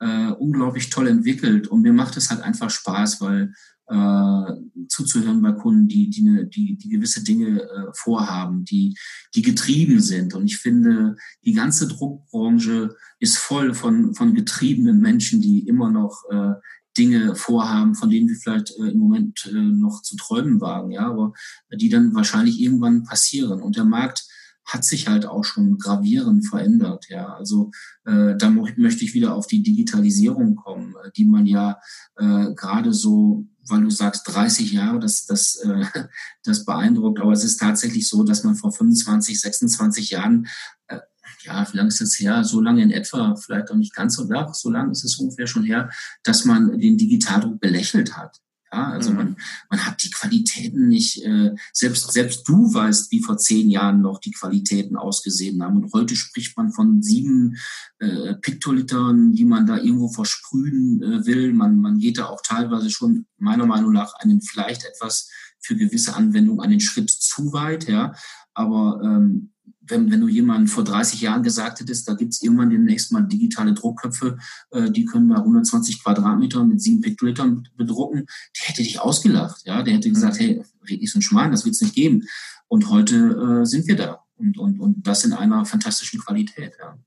äh, 0.00 0.30
unglaublich 0.32 0.90
toll 0.90 1.08
entwickelt 1.08 1.68
und 1.68 1.82
mir 1.82 1.92
macht 1.92 2.16
es 2.16 2.30
halt 2.30 2.42
einfach 2.42 2.70
Spaß, 2.70 3.20
weil 3.20 3.52
äh, 3.86 4.86
zuzuhören 4.88 5.42
bei 5.42 5.52
Kunden, 5.52 5.88
die, 5.88 6.08
die, 6.08 6.48
die, 6.48 6.76
die 6.76 6.88
gewisse 6.88 7.22
Dinge 7.22 7.62
äh, 7.62 7.92
vorhaben, 7.92 8.64
die, 8.64 8.96
die 9.34 9.42
getrieben 9.42 10.00
sind. 10.00 10.34
Und 10.34 10.46
ich 10.46 10.56
finde, 10.56 11.16
die 11.44 11.52
ganze 11.52 11.86
Druckbranche 11.88 12.96
ist 13.18 13.36
voll 13.36 13.74
von, 13.74 14.14
von 14.14 14.34
getriebenen 14.34 15.00
Menschen, 15.00 15.40
die 15.40 15.66
immer 15.68 15.90
noch 15.90 16.24
äh, 16.30 16.54
Dinge 16.96 17.34
vorhaben, 17.34 17.94
von 17.94 18.10
denen 18.10 18.28
wir 18.28 18.36
vielleicht 18.36 18.70
äh, 18.78 18.90
im 18.90 18.98
Moment 18.98 19.46
äh, 19.50 19.54
noch 19.54 20.02
zu 20.02 20.16
träumen 20.16 20.60
wagen, 20.60 20.92
ja, 20.92 21.08
aber 21.08 21.32
die 21.72 21.88
dann 21.88 22.14
wahrscheinlich 22.14 22.60
irgendwann 22.60 23.04
passieren. 23.04 23.62
Und 23.62 23.76
der 23.76 23.84
Markt 23.84 24.26
hat 24.64 24.84
sich 24.84 25.08
halt 25.08 25.26
auch 25.26 25.44
schon 25.44 25.78
gravierend 25.78 26.46
verändert, 26.46 27.06
ja. 27.08 27.34
Also 27.34 27.70
äh, 28.04 28.34
da 28.36 28.50
möchte 28.50 29.04
ich 29.04 29.14
wieder 29.14 29.34
auf 29.34 29.46
die 29.46 29.62
Digitalisierung 29.62 30.56
kommen, 30.56 30.94
äh, 31.04 31.10
die 31.16 31.26
man 31.26 31.46
ja 31.46 31.78
äh, 32.16 32.54
gerade 32.54 32.92
so, 32.94 33.46
weil 33.68 33.82
du 33.82 33.90
sagst 33.90 34.22
30 34.26 34.72
Jahre, 34.72 35.00
das, 35.00 35.26
das, 35.26 35.56
äh, 35.56 35.84
das 36.44 36.64
beeindruckt, 36.64 37.20
aber 37.20 37.32
es 37.32 37.44
ist 37.44 37.58
tatsächlich 37.58 38.08
so, 38.08 38.22
dass 38.24 38.44
man 38.44 38.54
vor 38.54 38.72
25, 38.72 39.38
26 39.40 40.10
Jahren 40.10 40.46
äh, 40.88 41.00
ja, 41.44 41.66
wie 41.70 41.76
lange 41.76 41.88
ist 41.88 42.00
das 42.00 42.18
her? 42.18 42.44
So 42.44 42.60
lange 42.60 42.82
in 42.82 42.90
etwa, 42.90 43.36
vielleicht 43.36 43.70
auch 43.70 43.76
nicht 43.76 43.94
ganz 43.94 44.16
so 44.16 44.24
lang, 44.24 44.52
so 44.54 44.70
lange 44.70 44.92
ist 44.92 45.04
es 45.04 45.16
ungefähr 45.18 45.46
schon 45.46 45.64
her, 45.64 45.90
dass 46.22 46.44
man 46.44 46.78
den 46.78 46.98
Digitaldruck 46.98 47.60
belächelt 47.60 48.16
hat. 48.16 48.40
Ja, 48.74 48.88
also 48.88 49.10
mhm. 49.10 49.16
man, 49.16 49.36
man 49.70 49.86
hat 49.86 50.02
die 50.02 50.10
Qualitäten 50.10 50.88
nicht, 50.88 51.22
äh, 51.24 51.54
selbst, 51.72 52.12
selbst 52.12 52.48
du 52.48 52.74
weißt, 52.74 53.12
wie 53.12 53.22
vor 53.22 53.38
zehn 53.38 53.70
Jahren 53.70 54.00
noch 54.00 54.18
die 54.18 54.32
Qualitäten 54.32 54.96
ausgesehen 54.96 55.62
haben. 55.62 55.76
Und 55.76 55.92
heute 55.92 56.16
spricht 56.16 56.56
man 56.56 56.72
von 56.72 57.00
sieben 57.00 57.56
äh, 58.00 58.34
Piktolitern, 58.34 59.32
die 59.32 59.44
man 59.44 59.66
da 59.66 59.76
irgendwo 59.76 60.08
versprühen 60.08 61.00
äh, 61.02 61.24
will. 61.24 61.52
Man, 61.52 61.76
man 61.76 61.98
geht 61.98 62.18
da 62.18 62.26
auch 62.26 62.40
teilweise 62.42 62.90
schon 62.90 63.26
meiner 63.38 63.66
Meinung 63.66 63.92
nach 63.92 64.14
einen 64.14 64.42
vielleicht 64.42 64.84
etwas 64.84 65.30
für 65.60 65.76
gewisse 65.76 66.16
Anwendungen 66.16 66.60
einen 66.60 66.80
Schritt 66.80 67.10
zu 67.10 67.52
weit, 67.52 67.88
ja. 67.88 68.12
Aber 68.54 69.00
ähm, 69.04 69.53
wenn, 69.86 70.10
wenn 70.10 70.20
du 70.20 70.28
jemanden 70.28 70.66
vor 70.66 70.84
30 70.84 71.20
Jahren 71.20 71.42
gesagt 71.42 71.80
hättest, 71.80 72.08
da 72.08 72.14
gibt's 72.14 72.42
irgendwann 72.42 72.70
demnächst 72.70 73.12
mal 73.12 73.22
digitale 73.22 73.74
Druckköpfe, 73.74 74.38
äh, 74.70 74.90
die 74.90 75.04
können 75.04 75.28
bei 75.28 75.36
120 75.36 76.02
Quadratmetern 76.02 76.68
mit 76.68 76.80
sieben 76.80 77.00
Piktolitern 77.00 77.68
bedrucken, 77.76 78.26
der 78.58 78.68
hätte 78.68 78.82
dich 78.82 79.00
ausgelacht. 79.00 79.62
Ja, 79.64 79.82
der 79.82 79.94
hätte 79.94 80.10
gesagt, 80.10 80.38
hey, 80.38 80.62
red 80.88 81.00
nicht 81.00 81.12
so 81.12 81.18
ein 81.18 81.22
Schmarrn, 81.22 81.50
das 81.50 81.64
wird's 81.64 81.80
nicht 81.80 81.94
geben. 81.94 82.24
Und 82.68 82.88
heute 82.90 83.62
äh, 83.62 83.66
sind 83.66 83.86
wir 83.86 83.96
da 83.96 84.24
und, 84.36 84.58
und, 84.58 84.80
und 84.80 85.06
das 85.06 85.24
in 85.24 85.32
einer 85.32 85.64
fantastischen 85.64 86.20
Qualität. 86.20 86.74
Ja. 86.78 86.98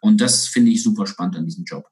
Und 0.00 0.20
das 0.20 0.46
finde 0.46 0.70
ich 0.70 0.82
super 0.82 1.06
spannend 1.06 1.36
an 1.36 1.44
diesem 1.44 1.64
Job. 1.64 1.86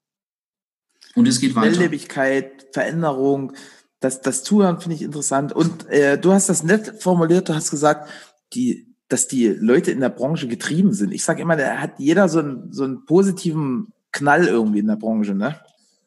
Und 1.14 1.28
es 1.28 1.40
geht 1.40 1.54
weiter. 1.54 1.74
Schnelllebigkeit, 1.74 2.66
Veränderung, 2.72 3.52
das, 4.00 4.20
das 4.20 4.44
Zuhören 4.44 4.80
finde 4.80 4.96
ich 4.96 5.02
interessant. 5.02 5.52
Und 5.52 5.86
äh, 5.88 6.18
du 6.18 6.32
hast 6.32 6.48
das 6.48 6.62
nett 6.62 7.02
formuliert, 7.02 7.48
du 7.48 7.54
hast 7.54 7.70
gesagt, 7.70 8.10
die 8.52 8.93
dass 9.08 9.28
die 9.28 9.48
Leute 9.48 9.90
in 9.90 10.00
der 10.00 10.08
Branche 10.08 10.48
getrieben 10.48 10.92
sind. 10.92 11.12
Ich 11.12 11.24
sage 11.24 11.42
immer, 11.42 11.56
da 11.56 11.76
hat 11.76 11.98
jeder 11.98 12.28
so 12.28 12.38
einen, 12.38 12.72
so 12.72 12.84
einen 12.84 13.04
positiven 13.04 13.92
Knall 14.12 14.46
irgendwie 14.46 14.78
in 14.78 14.86
der 14.86 14.96
Branche, 14.96 15.34
ne? 15.34 15.60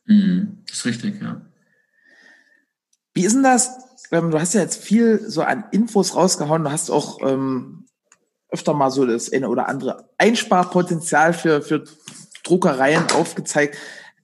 Mhm, 0.06 0.60
ist 0.72 0.86
richtig, 0.86 1.22
ja. 1.22 1.41
Wie 3.14 3.26
ist 3.26 3.34
denn 3.34 3.43
das? 3.43 3.72
Ähm, 4.12 4.32
du 4.32 4.39
hast 4.39 4.54
ja 4.54 4.62
jetzt 4.62 4.84
viel 4.84 5.20
so 5.28 5.41
an 5.41 5.66
Infos 5.72 6.16
rausgehauen. 6.16 6.64
Du 6.64 6.72
hast 6.72 6.89
auch 6.89 7.20
ähm, 7.22 7.86
öfter 8.50 8.74
mal 8.74 8.91
so 8.91 9.06
das 9.06 9.32
eine 9.32 9.50
oder 9.50 9.68
andere 9.68 10.10
Einsparpotenzial 10.18 11.34
für, 11.34 11.62
für 11.62 11.84
Druckereien 12.43 13.04
aufgezeigt. 13.12 13.78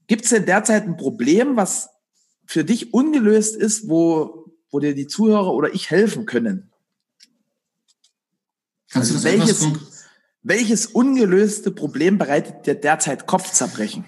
Gibt 0.07 0.23
es 0.23 0.29
denn 0.29 0.45
derzeit 0.45 0.83
ein 0.83 0.97
Problem, 0.97 1.55
was 1.55 1.89
für 2.45 2.63
dich 2.63 2.93
ungelöst 2.93 3.55
ist, 3.55 3.89
wo, 3.89 4.45
wo 4.69 4.79
dir 4.79 4.95
die 4.95 5.07
Zuhörer 5.07 5.53
oder 5.53 5.73
ich 5.73 5.89
helfen 5.89 6.25
können? 6.25 6.72
Kannst 8.93 9.11
also 9.11 9.23
welches, 9.23 9.67
welches 10.43 10.85
ungelöste 10.85 11.71
Problem 11.71 12.17
bereitet 12.19 12.67
dir 12.67 12.75
derzeit 12.75 13.25
Kopfzerbrechen? 13.25 14.05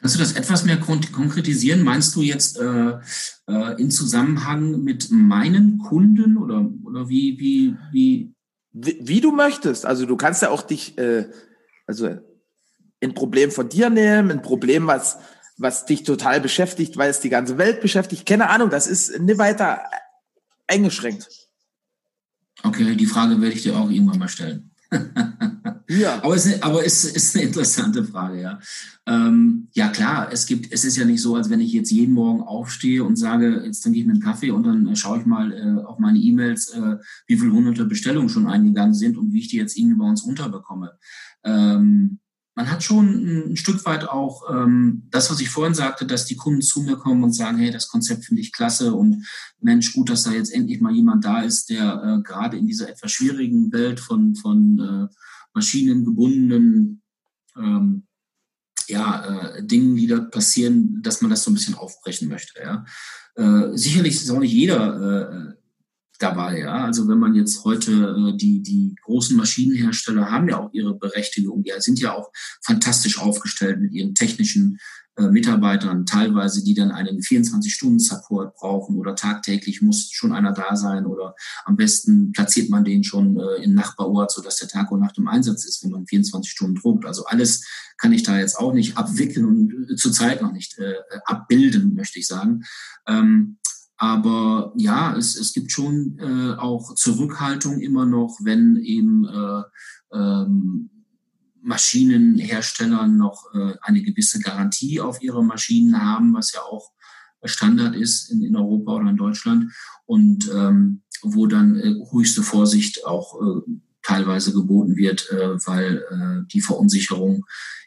Kannst 0.00 0.16
du 0.16 0.20
das 0.20 0.32
etwas 0.32 0.64
mehr 0.64 0.78
konkretisieren? 0.78 1.82
Meinst 1.82 2.14
du 2.16 2.22
jetzt 2.22 2.58
äh, 2.58 2.98
äh, 3.48 3.80
in 3.80 3.90
Zusammenhang 3.90 4.82
mit 4.82 5.10
meinen 5.10 5.78
Kunden 5.78 6.36
oder, 6.36 6.68
oder 6.84 7.08
wie, 7.08 7.38
wie, 7.38 7.76
wie? 7.92 8.34
wie? 8.72 8.98
Wie 9.00 9.20
du 9.20 9.32
möchtest. 9.32 9.86
Also 9.86 10.06
du 10.06 10.16
kannst 10.16 10.42
ja 10.42 10.50
auch 10.50 10.62
dich, 10.62 10.98
äh, 10.98 11.28
also 11.86 12.18
ein 13.00 13.14
Problem 13.14 13.50
von 13.50 13.68
dir 13.68 13.90
nehmen, 13.90 14.30
ein 14.30 14.42
Problem, 14.42 14.86
was, 14.86 15.18
was 15.56 15.86
dich 15.86 16.02
total 16.02 16.40
beschäftigt, 16.40 16.96
weil 16.96 17.10
es 17.10 17.20
die 17.20 17.30
ganze 17.30 17.58
Welt 17.58 17.80
beschäftigt. 17.80 18.26
Keine 18.26 18.50
Ahnung, 18.50 18.70
das 18.70 18.86
ist 18.86 19.20
nicht 19.20 19.38
weiter 19.38 19.82
eingeschränkt. 20.72 21.28
Okay, 22.62 22.94
die 22.94 23.06
Frage 23.06 23.40
werde 23.40 23.54
ich 23.54 23.62
dir 23.62 23.76
auch 23.76 23.90
irgendwann 23.90 24.18
mal 24.18 24.28
stellen. 24.28 24.70
ja. 25.88 26.22
Aber 26.22 26.36
es 26.36 26.46
ist, 26.46 26.62
aber 26.62 26.84
es 26.84 27.04
ist 27.04 27.34
eine 27.34 27.46
interessante 27.46 28.04
Frage, 28.04 28.40
ja. 28.40 28.58
Ähm, 29.06 29.68
ja, 29.72 29.88
klar, 29.88 30.28
es 30.30 30.46
gibt, 30.46 30.72
es 30.72 30.84
ist 30.84 30.96
ja 30.96 31.04
nicht 31.04 31.20
so, 31.20 31.34
als 31.34 31.50
wenn 31.50 31.60
ich 31.60 31.72
jetzt 31.72 31.90
jeden 31.90 32.14
Morgen 32.14 32.42
aufstehe 32.42 33.02
und 33.02 33.16
sage, 33.16 33.62
jetzt 33.64 33.80
trinke 33.80 33.98
ich 33.98 34.04
mir 34.04 34.12
einen 34.12 34.22
Kaffee 34.22 34.50
und 34.50 34.64
dann 34.64 34.86
äh, 34.86 34.96
schaue 34.96 35.20
ich 35.20 35.26
mal 35.26 35.52
äh, 35.52 35.82
auf 35.84 35.98
meine 35.98 36.18
E-Mails, 36.18 36.70
äh, 36.70 36.98
wie 37.26 37.36
viele 37.36 37.52
hunderte 37.52 37.86
Bestellungen 37.86 38.28
schon 38.28 38.46
eingegangen 38.46 38.94
sind 38.94 39.16
und 39.16 39.32
wie 39.32 39.40
ich 39.40 39.48
die 39.48 39.56
jetzt 39.56 39.76
irgendwie 39.76 39.98
bei 39.98 40.04
uns 40.04 40.22
unterbekomme. 40.22 40.92
Ähm, 41.44 42.20
man 42.54 42.70
hat 42.70 42.82
schon 42.82 43.52
ein 43.52 43.56
Stück 43.56 43.84
weit 43.86 44.08
auch 44.08 44.50
ähm, 44.50 45.04
das, 45.10 45.30
was 45.30 45.40
ich 45.40 45.48
vorhin 45.48 45.74
sagte, 45.74 46.06
dass 46.06 46.26
die 46.26 46.36
Kunden 46.36 46.60
zu 46.60 46.82
mir 46.82 46.96
kommen 46.96 47.24
und 47.24 47.32
sagen, 47.32 47.58
hey, 47.58 47.70
das 47.70 47.88
Konzept 47.88 48.26
finde 48.26 48.42
ich 48.42 48.52
klasse 48.52 48.94
und 48.94 49.26
Mensch, 49.60 49.94
gut, 49.94 50.10
dass 50.10 50.24
da 50.24 50.32
jetzt 50.32 50.52
endlich 50.52 50.80
mal 50.80 50.94
jemand 50.94 51.24
da 51.24 51.42
ist, 51.42 51.70
der 51.70 52.02
äh, 52.02 52.22
gerade 52.22 52.58
in 52.58 52.66
dieser 52.66 52.90
etwas 52.90 53.12
schwierigen 53.12 53.72
Welt 53.72 54.00
von, 54.00 54.34
von 54.36 54.78
äh, 54.78 55.14
maschinengebundenen 55.54 57.02
ähm, 57.56 58.06
ja, 58.88 59.60
Dingen, 59.60 59.96
die 59.96 60.06
da 60.06 60.20
passieren, 60.20 61.00
dass 61.02 61.22
man 61.22 61.30
das 61.30 61.44
so 61.44 61.50
ein 61.50 61.54
bisschen 61.54 61.76
aufbrechen 61.76 62.28
möchte. 62.28 62.60
Ja. 62.60 62.84
Äh, 63.36 63.76
sicherlich 63.76 64.14
ist 64.14 64.30
auch 64.30 64.40
nicht 64.40 64.52
jeder 64.52 65.52
äh, 65.54 65.61
dabei. 66.22 66.60
Ja? 66.60 66.84
Also 66.84 67.08
wenn 67.08 67.18
man 67.18 67.34
jetzt 67.34 67.64
heute 67.64 67.92
äh, 67.92 68.36
die, 68.36 68.62
die 68.62 68.94
großen 69.02 69.36
Maschinenhersteller 69.36 70.30
haben 70.30 70.48
ja 70.48 70.58
auch 70.58 70.72
ihre 70.72 70.94
Berechtigung, 70.94 71.62
die 71.62 71.72
sind 71.78 72.00
ja 72.00 72.14
auch 72.14 72.30
fantastisch 72.64 73.18
aufgestellt 73.20 73.80
mit 73.80 73.92
ihren 73.92 74.14
technischen 74.14 74.78
äh, 75.16 75.28
Mitarbeitern, 75.28 76.06
teilweise, 76.06 76.64
die 76.64 76.72
dann 76.72 76.90
einen 76.90 77.20
24-Stunden-Support 77.20 78.54
brauchen 78.54 78.96
oder 78.96 79.14
tagtäglich 79.14 79.82
muss 79.82 80.08
schon 80.10 80.32
einer 80.32 80.52
da 80.52 80.74
sein 80.74 81.04
oder 81.04 81.34
am 81.66 81.76
besten 81.76 82.32
platziert 82.32 82.70
man 82.70 82.82
den 82.82 83.04
schon 83.04 83.38
äh, 83.38 83.62
in 83.62 83.74
Nachbarort, 83.74 84.32
sodass 84.32 84.56
der 84.56 84.68
Tag 84.68 84.90
und 84.90 85.00
Nacht 85.00 85.18
im 85.18 85.28
Einsatz 85.28 85.66
ist, 85.66 85.84
wenn 85.84 85.90
man 85.90 86.06
24 86.06 86.50
Stunden 86.50 86.76
druckt. 86.76 87.04
Also 87.04 87.26
alles 87.26 87.62
kann 87.98 88.14
ich 88.14 88.22
da 88.22 88.38
jetzt 88.38 88.58
auch 88.58 88.72
nicht 88.72 88.96
abwickeln 88.96 89.44
und 89.44 89.90
äh, 89.90 89.96
zurzeit 89.96 90.40
noch 90.40 90.52
nicht 90.52 90.78
äh, 90.78 90.94
abbilden, 91.26 91.94
möchte 91.94 92.18
ich 92.18 92.26
sagen. 92.26 92.62
Ähm, 93.06 93.58
aber 94.02 94.72
ja, 94.74 95.16
es, 95.16 95.36
es 95.36 95.52
gibt 95.52 95.70
schon 95.70 96.18
äh, 96.18 96.58
auch 96.58 96.92
Zurückhaltung 96.96 97.78
immer 97.78 98.04
noch, 98.04 98.36
wenn 98.42 98.74
eben 98.82 99.24
äh, 99.28 99.62
ähm, 100.12 100.90
Maschinenhersteller 101.60 103.06
noch 103.06 103.54
äh, 103.54 103.74
eine 103.80 104.02
gewisse 104.02 104.40
Garantie 104.40 105.00
auf 105.00 105.22
ihre 105.22 105.44
Maschinen 105.44 106.02
haben, 106.02 106.34
was 106.34 106.52
ja 106.52 106.62
auch 106.62 106.90
Standard 107.44 107.94
ist 107.94 108.28
in, 108.32 108.42
in 108.42 108.56
Europa 108.56 108.96
oder 108.96 109.08
in 109.08 109.16
Deutschland 109.16 109.72
und 110.06 110.50
ähm, 110.52 111.02
wo 111.22 111.46
dann 111.46 111.76
äh, 111.76 111.94
höchste 112.10 112.42
Vorsicht 112.42 113.06
auch 113.06 113.40
äh, 113.40 113.60
teilweise 114.02 114.52
geboten 114.52 114.96
wird, 114.96 115.30
äh, 115.30 115.64
weil 115.64 115.98
äh, 116.10 116.48
die 116.52 116.60
Verunsicherung 116.60 117.44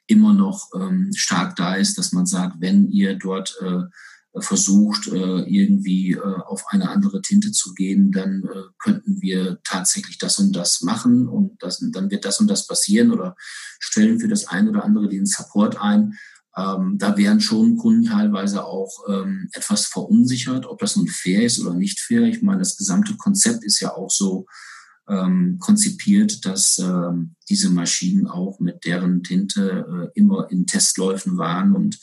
immer 0.07 0.33
noch 0.33 0.69
ähm, 0.79 1.11
stark 1.13 1.57
da 1.57 1.75
ist, 1.75 1.97
dass 1.97 2.13
man 2.13 2.25
sagt, 2.25 2.61
wenn 2.61 2.87
ihr 2.89 3.15
dort 3.15 3.57
äh, 3.61 3.81
versucht, 4.39 5.07
äh, 5.07 5.41
irgendwie 5.43 6.11
äh, 6.11 6.19
auf 6.19 6.65
eine 6.69 6.89
andere 6.89 7.21
Tinte 7.21 7.51
zu 7.51 7.73
gehen, 7.73 8.11
dann 8.11 8.43
äh, 8.43 8.63
könnten 8.79 9.21
wir 9.21 9.59
tatsächlich 9.63 10.17
das 10.17 10.39
und 10.39 10.53
das 10.53 10.81
machen 10.81 11.27
und 11.27 11.61
das, 11.61 11.83
dann 11.91 12.11
wird 12.11 12.25
das 12.25 12.39
und 12.39 12.47
das 12.47 12.67
passieren 12.67 13.11
oder 13.11 13.35
stellen 13.79 14.19
für 14.19 14.27
das 14.27 14.47
eine 14.47 14.69
oder 14.69 14.83
andere 14.83 15.07
den 15.07 15.25
Support 15.25 15.79
ein. 15.81 16.17
Ähm, 16.57 16.97
da 16.97 17.17
wären 17.17 17.41
schon 17.41 17.77
Kunden 17.77 18.05
teilweise 18.05 18.65
auch 18.65 18.91
ähm, 19.09 19.49
etwas 19.53 19.85
verunsichert, 19.85 20.65
ob 20.65 20.79
das 20.79 20.95
nun 20.95 21.07
fair 21.07 21.43
ist 21.43 21.59
oder 21.59 21.73
nicht 21.73 21.99
fair. 21.99 22.23
Ich 22.23 22.41
meine, 22.41 22.59
das 22.59 22.77
gesamte 22.77 23.15
Konzept 23.17 23.63
ist 23.63 23.79
ja 23.79 23.93
auch 23.93 24.11
so 24.11 24.45
ähm, 25.07 25.57
konzipiert, 25.59 26.45
dass 26.45 26.79
ähm, 26.79 27.35
diese 27.49 27.69
Maschinen 27.69 28.27
auch 28.27 28.59
mit 28.59 28.85
deren 28.85 29.23
Tinte 29.23 30.11
äh, 30.15 30.19
immer 30.19 30.49
in 30.51 30.65
Testläufen 30.65 31.37
waren 31.37 31.75
und 31.75 31.99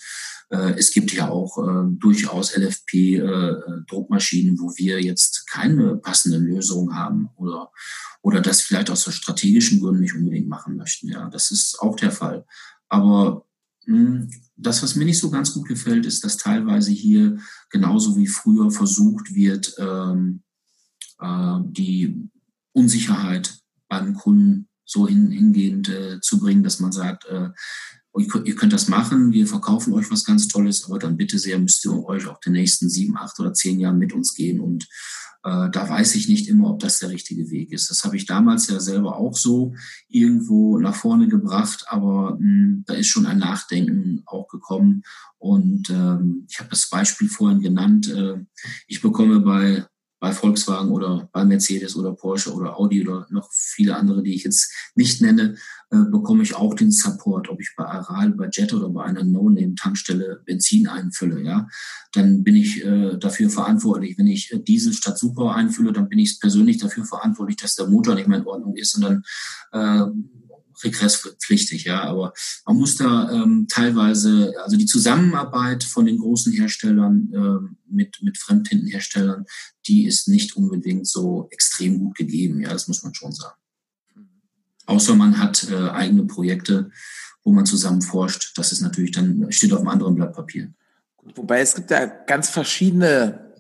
äh, 0.53 0.79
es 0.79 0.93
gibt 0.93 1.13
ja 1.13 1.29
auch 1.31 1.59
äh, 1.59 1.89
durchaus 1.99 2.55
LFP-Druckmaschinen, 2.55 4.57
äh, 4.57 4.61
wo 4.61 4.75
wir 4.77 5.03
jetzt 5.03 5.49
keine 5.49 5.97
passende 5.97 6.37
Lösung 6.39 6.95
haben 6.95 7.31
oder, 7.37 7.73
oder 8.21 8.43
das 8.43 8.61
vielleicht 8.61 8.91
aus 8.91 9.13
strategischen 9.13 9.81
Gründen 9.81 10.03
nicht 10.03 10.15
unbedingt 10.15 10.49
machen 10.49 10.77
möchten. 10.77 11.09
Ja, 11.09 11.29
das 11.31 11.51
ist 11.51 11.81
auch 11.81 11.97
der 11.97 12.13
Fall. 12.13 12.45
Aber 12.89 13.47
mh, 13.87 13.97
hm, 13.97 14.31
das, 14.57 14.83
was 14.83 14.95
mir 14.95 15.07
nicht 15.07 15.19
so 15.19 15.31
ganz 15.31 15.55
gut 15.55 15.67
gefällt, 15.67 16.05
ist, 16.05 16.23
dass 16.23 16.37
teilweise 16.37 16.91
hier 16.93 17.39
genauso 17.71 18.15
wie 18.17 18.27
früher 18.27 18.71
versucht 18.71 19.35
wird, 19.35 19.75
ähm, 19.79 20.43
äh, 21.19 21.61
die 21.65 22.29
Unsicherheit 22.73 23.59
beim 23.89 24.15
Kunden 24.15 24.69
so 24.85 25.07
hin, 25.07 25.31
hingehend 25.31 25.89
äh, 25.89 26.21
zu 26.21 26.39
bringen, 26.39 26.63
dass 26.63 26.81
man 26.81 26.93
sagt, 26.93 27.25
äh, 27.27 27.51
ihr 28.15 28.57
könnt 28.57 28.73
das 28.73 28.89
machen, 28.89 29.33
wir 29.33 29.47
verkaufen 29.47 29.95
euch 29.95 30.11
was 30.11 30.25
ganz 30.25 30.49
Tolles, 30.49 30.85
aber 30.85 30.99
dann 30.99 31.17
bitte 31.17 31.39
sehr 31.39 31.59
müsst 31.59 31.85
ihr 31.85 32.05
euch 32.05 32.27
auch 32.27 32.39
die 32.41 32.51
nächsten 32.51 32.91
sieben, 32.91 33.17
acht 33.17 33.39
oder 33.41 33.55
zehn 33.55 33.81
Jahre 33.81 33.97
mit 33.97 34.13
uns 34.13 34.35
gehen. 34.35 34.61
Und 34.61 34.85
äh, 35.45 35.71
da 35.71 35.89
weiß 35.89 36.15
ich 36.15 36.29
nicht 36.29 36.49
immer, 36.49 36.71
ob 36.71 36.81
das 36.81 36.99
der 36.99 37.09
richtige 37.09 37.51
Weg 37.51 37.73
ist. 37.73 37.91
Das 37.91 38.05
habe 38.05 38.17
ich 38.17 38.27
damals 38.27 38.69
ja 38.69 38.81
selber 38.81 39.17
auch 39.17 39.37
so 39.37 39.75
irgendwo 40.09 40.79
nach 40.79 40.95
vorne 40.95 41.29
gebracht, 41.29 41.87
aber 41.89 42.33
mh, 42.33 42.39
hm, 42.39 42.85
da 42.87 42.95
ist 42.95 43.09
schon 43.09 43.27
ein 43.27 43.39
Nachdenken 43.39 44.23
auch 44.27 44.49
gekommen. 44.49 45.03
Und 45.39 45.91
ähm, 45.91 46.47
ich 46.49 46.59
habe 46.61 46.71
das 46.71 46.89
Beispiel 46.89 47.29
vorhin 47.29 47.61
genannt. 47.61 48.09
Äh, 48.09 48.45
ich 48.87 49.01
bekomme 49.01 49.41
bei 49.41 49.87
bei 50.23 50.31
Volkswagen 50.31 50.93
oder 50.93 51.29
bei 51.33 51.45
Mercedes 51.45 51.97
oder 51.97 52.13
Porsche 52.13 52.55
oder 52.55 52.79
Audi 52.79 53.03
oder 53.03 53.27
noch 53.31 53.51
viele 53.53 53.97
andere, 53.97 54.23
die 54.23 54.37
ich 54.37 54.45
jetzt 54.45 54.73
nicht 54.95 55.21
nenne, 55.21 55.57
äh, 55.91 55.97
bekomme 56.13 56.45
ich 56.45 56.55
auch 56.55 56.75
den 56.75 56.93
Support, 56.93 57.49
ob 57.49 57.61
ich 57.61 57.75
bei 57.77 57.85
Aral, 57.85 58.31
bei 58.31 58.49
Jet 58.49 58.73
oder 58.73 58.89
bei 58.89 59.03
einer 59.03 59.25
No-Name-Tankstelle 59.25 60.43
Benzin 60.47 60.87
einfülle. 60.87 61.43
Ja, 61.43 61.67
dann 62.13 62.45
bin 62.45 62.55
ich 62.55 62.85
äh, 62.85 63.19
dafür 63.19 63.51
verantwortlich. 63.51 64.17
Wenn 64.17 64.29
ich 64.29 64.53
äh, 64.53 64.61
Diesel 64.61 64.93
statt 64.93 65.19
Super 65.19 65.57
einfülle, 65.57 65.93
dann 65.93 66.09
bin 66.09 66.21
ich 66.21 66.39
persönlich 66.39 66.79
dafür 66.79 67.05
verantwortlich, 67.05 67.57
dass 67.57 67.75
der 67.75 67.89
Motor 67.89 68.15
nicht 68.15 68.29
mehr 68.29 68.39
in 68.39 68.47
Ordnung 68.47 68.77
ist 68.77 68.95
und 68.95 69.03
dann 69.03 69.25
äh, 69.73 70.07
regresspflichtig, 70.85 71.85
ja. 71.85 72.03
Aber 72.03 72.33
man 72.67 72.77
muss 72.77 72.97
da 72.97 73.31
ähm, 73.31 73.67
teilweise, 73.69 74.55
also 74.63 74.77
die 74.77 74.87
Zusammenarbeit 74.87 75.85
von 75.85 76.07
den 76.07 76.19
großen 76.19 76.53
Herstellern 76.53 77.33
äh, 77.33 77.93
mit, 77.93 78.23
mit 78.23 78.39
Fremdtintenherstellern, 78.39 79.45
die 79.87 80.07
ist 80.07 80.29
nicht 80.29 80.57
unbedingt 80.57 81.07
so 81.07 81.49
extrem 81.51 81.99
gut 81.99 82.17
gegeben, 82.17 82.61
ja, 82.61 82.71
das 82.71 82.89
muss 82.89 83.03
man 83.03 83.15
schon 83.15 83.33
sagen. 83.33 83.57
Außer 84.87 85.15
man 85.15 85.39
hat 85.39 85.69
äh, 85.71 85.91
eigene 85.91 86.25
Projekte, 86.25 86.91
wo 87.45 87.53
man 87.53 87.67
zusammen 87.67 88.03
forscht. 88.03 88.57
Das 88.57 88.73
ist 88.73 88.81
natürlich 88.81 89.13
dann, 89.13 89.51
steht 89.51 89.73
auf 89.73 89.81
einem 89.81 89.89
anderen 89.89 90.15
Blatt 90.15 90.35
Papier. 90.35 90.73
Wobei 91.35 91.61
es 91.61 91.75
gibt 91.75 91.91
ja 91.91 92.07
ganz 92.07 92.49
verschiedene 92.49 93.52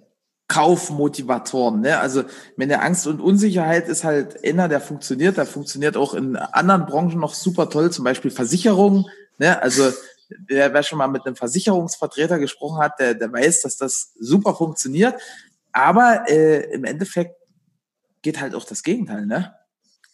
Kaufmotivatoren. 0.52 1.80
Ne? 1.80 1.98
Also 1.98 2.24
meine 2.56 2.82
Angst 2.82 3.06
und 3.06 3.22
Unsicherheit 3.22 3.88
ist 3.88 4.04
halt 4.04 4.44
einer, 4.44 4.68
der 4.68 4.82
funktioniert. 4.82 5.38
Der 5.38 5.46
funktioniert 5.46 5.96
auch 5.96 6.12
in 6.12 6.36
anderen 6.36 6.84
Branchen 6.84 7.18
noch 7.18 7.32
super 7.32 7.70
toll, 7.70 7.90
zum 7.90 8.04
Beispiel 8.04 8.30
Versicherungen. 8.30 9.06
Ne? 9.38 9.62
Also 9.62 9.90
wer, 10.46 10.74
wer 10.74 10.82
schon 10.82 10.98
mal 10.98 11.08
mit 11.08 11.24
einem 11.24 11.36
Versicherungsvertreter 11.36 12.38
gesprochen 12.38 12.82
hat, 12.82 13.00
der, 13.00 13.14
der 13.14 13.32
weiß, 13.32 13.62
dass 13.62 13.78
das 13.78 14.12
super 14.20 14.54
funktioniert. 14.54 15.14
Aber 15.72 16.28
äh, 16.28 16.70
im 16.74 16.84
Endeffekt 16.84 17.34
geht 18.20 18.38
halt 18.38 18.54
auch 18.54 18.64
das 18.64 18.82
Gegenteil. 18.82 19.24
Ne? 19.24 19.54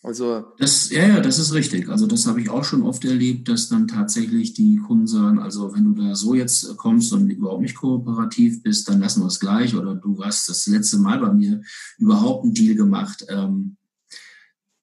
Also 0.03 0.53
das, 0.59 0.90
ja, 0.90 1.07
ja, 1.09 1.20
das 1.20 1.38
ist 1.38 1.53
richtig. 1.53 1.88
Also 1.88 2.07
das 2.07 2.26
habe 2.26 2.40
ich 2.40 2.51
auch 2.51 2.64
schon 2.64 2.82
oft 2.82 3.05
erlebt, 3.05 3.49
dass 3.49 3.68
dann 3.68 3.88
tatsächlich 3.88 4.55
die 4.55 4.76
Kunden 4.76 5.09
sagen, 5.09 5.40
also 5.40 5.74
wenn 5.74 5.84
du 5.84 6.01
da 6.01 6.14
so 6.14 6.34
jetzt 6.34 6.76
kommst 6.76 7.12
und 7.12 7.28
überhaupt 7.30 7.62
nicht 7.62 7.76
kooperativ 7.76 8.62
bist, 8.62 8.88
dann 8.88 9.01
lassen 9.01 9.22
wir 9.22 9.26
es 9.26 9.40
gleich. 9.40 9.74
Oder 9.74 9.96
du 9.96 10.22
hast 10.24 10.49
das 10.49 10.66
letzte 10.68 10.99
Mal 10.99 11.18
bei 11.18 11.32
mir 11.32 11.62
überhaupt 11.99 12.44
einen 12.44 12.55
Deal 12.55 12.76
gemacht. 12.76 13.26
Ähm, 13.28 13.76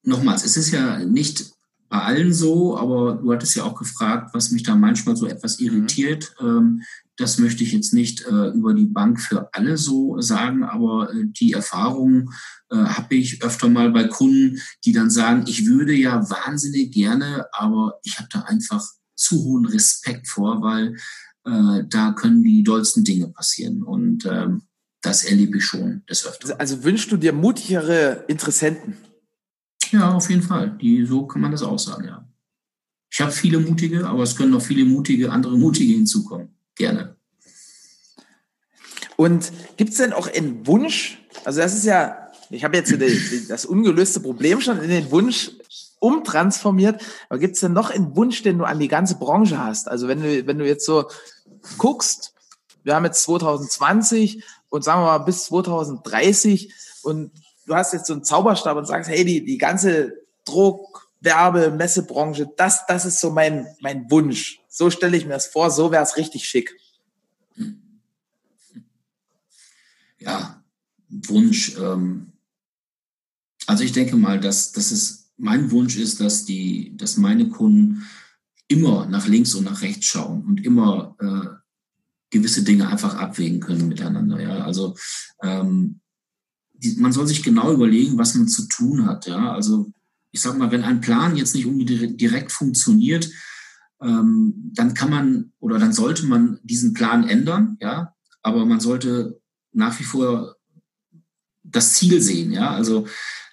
nochmals, 0.04 0.44
es 0.44 0.58
ist 0.58 0.72
ja 0.72 1.00
nicht 1.06 1.55
bei 1.90 2.00
allen 2.00 2.34
so, 2.34 2.78
aber 2.78 3.16
du 3.16 3.32
hattest 3.32 3.56
ja 3.56 3.64
auch 3.64 3.76
gefragt, 3.76 4.34
was 4.34 4.52
mich 4.52 4.64
da 4.64 4.76
manchmal 4.76 5.16
so 5.16 5.28
etwas 5.28 5.60
mhm. 5.60 5.68
irritiert. 5.68 6.34
Mhm. 6.42 6.82
Das 7.18 7.38
möchte 7.38 7.64
ich 7.64 7.72
jetzt 7.72 7.94
nicht 7.94 8.26
äh, 8.26 8.50
über 8.50 8.74
die 8.74 8.86
Bank 8.88 9.22
für 9.22 9.50
alle 9.54 9.78
so 9.78 10.20
sagen, 10.20 10.64
aber 10.64 11.14
äh, 11.14 11.26
die 11.28 11.54
Erfahrung 11.54 12.32
äh, 12.70 12.76
habe 12.76 13.16
ich 13.16 13.42
öfter 13.44 13.70
mal 13.70 13.92
bei 13.92 14.06
Kunden, 14.06 14.60
die 14.84 14.92
dann 14.92 15.10
sagen, 15.10 15.46
ich 15.48 15.66
würde 15.66 15.94
ja 15.94 16.30
wahnsinnig 16.30 16.92
gerne, 16.92 17.46
aber 17.54 18.00
ich 18.04 18.18
habe 18.18 18.28
da 18.32 18.42
einfach 18.42 18.84
zu 19.16 19.44
hohen 19.44 19.66
Respekt 19.66 20.28
vor, 20.28 20.62
weil 20.62 20.98
da 21.48 22.12
können 22.14 22.44
die 22.44 22.64
dollsten 22.64 23.04
Dinge 23.04 23.28
passieren. 23.28 23.84
Und 23.84 24.26
ähm, 24.26 24.64
das 25.06 25.24
erlebe 25.24 25.60
ich 25.60 25.66
schon 25.66 26.02
des 26.10 26.26
Öfteren. 26.26 26.54
Also, 26.60 26.76
also 26.76 26.84
wünschst 26.84 27.12
du 27.12 27.18
dir 27.18 27.34
mutigere 27.34 28.26
Interessenten? 28.28 28.98
Ja, 29.92 30.14
auf 30.14 30.30
jeden 30.30 30.42
Fall. 30.42 30.78
Die, 30.82 31.06
so 31.06 31.26
kann 31.26 31.42
man 31.42 31.52
das 31.52 31.64
auch 31.64 31.80
sagen, 31.80 32.06
ja. 32.06 32.28
Ich 33.12 33.22
habe 33.22 33.32
viele 33.32 33.60
mutige, 33.60 34.06
aber 34.08 34.24
es 34.24 34.36
können 34.36 34.52
noch 34.52 34.62
viele 34.62 34.84
mutige, 34.84 35.32
andere 35.32 35.58
mutige 35.58 35.94
hinzukommen 35.94 36.56
gerne. 36.76 37.16
Und 39.16 39.52
gibt 39.78 39.92
es 39.92 39.98
denn 39.98 40.14
auch 40.14 40.28
einen 40.28 40.68
Wunsch? 40.68 41.22
Also 41.46 41.62
das 41.62 41.74
ist 41.74 41.86
ja, 41.86 42.30
ich 42.50 42.64
habe 42.64 42.76
jetzt 42.76 42.94
das 43.50 43.66
ungelöste 43.66 44.20
Problem 44.20 44.60
schon 44.62 44.82
in 44.82 44.90
den 44.90 45.10
Wunsch 45.12 45.52
umtransformiert, 46.00 47.02
aber 47.30 47.40
gibt 47.40 47.56
es 47.56 47.62
denn 47.62 47.74
noch 47.74 47.90
einen 47.90 48.16
Wunsch, 48.16 48.44
den 48.44 48.58
du 48.58 48.66
an 48.66 48.80
die 48.80 48.90
ganze 48.90 49.16
Branche 49.16 49.58
hast? 49.58 49.88
Also 49.88 50.08
wenn 50.08 50.22
du, 50.22 50.46
wenn 50.46 50.60
du 50.60 50.68
jetzt 50.68 50.86
so 50.86 51.10
guckst, 51.78 52.34
wir 52.84 52.94
haben 52.94 53.06
jetzt 53.06 53.24
2020 53.24 54.44
und 54.70 54.84
sagen 54.84 55.02
wir 55.02 55.06
mal 55.06 55.18
bis 55.20 55.46
2030 55.46 56.74
und 57.02 57.32
du 57.66 57.76
hast 57.76 57.94
jetzt 57.94 58.08
so 58.08 58.14
einen 58.14 58.24
Zauberstab 58.24 58.78
und 58.78 58.86
sagst, 58.86 59.10
hey, 59.10 59.26
die, 59.26 59.44
die 59.44 59.58
ganze 59.58 60.14
Druck, 60.46 61.10
Werbe, 61.22 61.72
Messebranche, 61.72 62.48
das, 62.58 62.86
das 62.88 63.06
ist 63.06 63.20
so 63.20 63.32
mein, 63.32 63.68
mein 63.82 64.10
Wunsch. 64.12 64.60
So 64.70 64.90
stelle 64.90 65.18
ich 65.18 65.26
mir 65.26 65.34
das 65.34 65.48
vor, 65.48 65.72
so 65.72 65.92
wäre 65.92 66.04
es 66.04 66.18
richtig 66.18 66.46
schick. 66.46 66.76
Ja, 70.20 70.64
Wunsch. 71.10 71.76
Ähm, 71.78 72.34
also 73.68 73.84
ich 73.84 73.92
denke 73.92 74.16
mal, 74.16 74.40
dass, 74.40 74.72
dass 74.72 74.92
es 74.92 75.32
mein 75.38 75.72
Wunsch 75.72 75.98
ist, 75.98 76.20
dass 76.20 76.46
die, 76.46 76.96
dass 76.98 77.18
meine 77.18 77.50
Kunden 77.50 78.08
immer 78.68 79.06
nach 79.06 79.28
links 79.28 79.54
und 79.56 79.66
nach 79.66 79.82
rechts 79.82 80.06
schauen 80.06 80.46
und 80.46 80.66
immer 80.66 81.16
äh, 81.20 81.66
gewisse 82.30 82.64
Dinge 82.64 82.88
einfach 82.88 83.16
abwägen 83.16 83.60
können 83.60 83.88
miteinander. 83.88 84.40
Ja, 84.42 84.64
also 84.64 84.96
ähm, 85.42 86.02
man 86.98 87.12
soll 87.12 87.28
sich 87.28 87.44
genau 87.44 87.74
überlegen, 87.74 88.18
was 88.18 88.36
man 88.36 88.48
zu 88.48 88.68
tun 88.68 89.06
hat. 89.06 89.28
Ja, 89.28 89.54
also 89.54 89.92
ich 90.32 90.42
sage 90.42 90.58
mal, 90.58 90.72
wenn 90.72 90.84
ein 90.84 91.02
Plan 91.02 91.36
jetzt 91.36 91.56
nicht 91.56 91.66
unbedingt 91.66 92.20
direkt 92.20 92.52
funktioniert, 92.52 93.30
ähm, 94.02 94.72
dann 94.74 94.94
kann 94.94 95.10
man 95.10 95.52
oder 95.60 95.80
dann 95.80 95.94
sollte 95.94 96.26
man 96.26 96.60
diesen 96.64 96.94
Plan 96.94 97.28
ändern. 97.28 97.78
Ja, 97.82 98.14
aber 98.42 98.66
man 98.66 98.80
sollte 98.80 99.40
nach 99.72 100.00
wie 100.00 100.04
vor 100.04 100.56
das 101.64 101.94
Ziel 101.94 102.22
sehen. 102.22 102.52
Ja, 102.52 102.72
also 102.72 103.08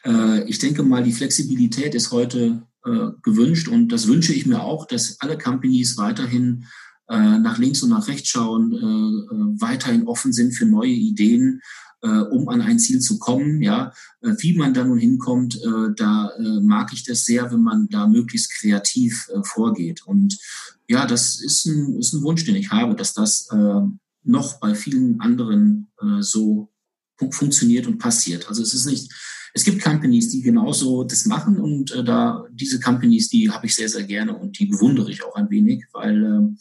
äh, 0.04 0.44
ich 0.48 0.58
denke 0.58 0.82
mal, 0.82 1.02
die 1.02 1.12
Flexibilität 1.12 1.94
ist 1.94 2.10
heute 2.10 2.62
äh, 2.84 3.08
gewünscht 3.22 3.68
und 3.68 3.88
das 3.88 4.06
wünsche 4.08 4.32
ich 4.32 4.46
mir 4.46 4.62
auch, 4.62 4.86
dass 4.86 5.20
alle 5.20 5.38
Companies 5.38 5.96
weiterhin 5.98 6.66
äh, 7.08 7.38
nach 7.38 7.58
links 7.58 7.82
und 7.82 7.90
nach 7.90 8.08
rechts 8.08 8.28
schauen, 8.28 8.72
äh, 8.72 8.76
äh, 8.76 9.60
weiterhin 9.60 10.06
offen 10.06 10.32
sind 10.32 10.52
für 10.52 10.66
neue 10.66 10.90
Ideen, 10.90 11.60
um 12.02 12.48
an 12.48 12.60
ein 12.60 12.78
Ziel 12.78 13.00
zu 13.00 13.18
kommen. 13.18 13.62
Ja, 13.62 13.92
wie 14.20 14.56
man 14.56 14.74
da 14.74 14.84
nun 14.84 14.98
hinkommt, 14.98 15.60
da 15.96 16.32
mag 16.60 16.92
ich 16.92 17.04
das 17.04 17.24
sehr, 17.24 17.52
wenn 17.52 17.62
man 17.62 17.88
da 17.88 18.08
möglichst 18.08 18.52
kreativ 18.52 19.30
vorgeht. 19.44 20.02
Und 20.04 20.36
ja, 20.88 21.06
das 21.06 21.40
ist 21.40 21.64
ein, 21.66 21.96
ist 21.98 22.12
ein 22.12 22.22
Wunsch, 22.22 22.44
den 22.44 22.56
ich 22.56 22.70
habe, 22.70 22.96
dass 22.96 23.14
das 23.14 23.48
noch 24.24 24.58
bei 24.58 24.74
vielen 24.74 25.20
anderen 25.20 25.92
so 26.18 26.72
funktioniert 27.30 27.86
und 27.86 27.98
passiert. 27.98 28.48
Also 28.48 28.62
es 28.62 28.74
ist 28.74 28.86
nicht, 28.86 29.12
es 29.54 29.64
gibt 29.64 29.82
Companies, 29.82 30.30
die 30.30 30.42
genauso 30.42 31.04
das 31.04 31.26
machen 31.26 31.58
und 31.58 31.92
äh, 31.92 32.02
da 32.02 32.44
diese 32.50 32.80
Companies, 32.80 33.28
die 33.28 33.50
habe 33.50 33.66
ich 33.66 33.74
sehr, 33.74 33.88
sehr 33.88 34.04
gerne 34.04 34.36
und 34.36 34.58
die 34.58 34.66
bewundere 34.66 35.10
ich 35.10 35.22
auch 35.24 35.34
ein 35.34 35.50
wenig, 35.50 35.84
weil 35.92 36.24
äh, 36.24 36.56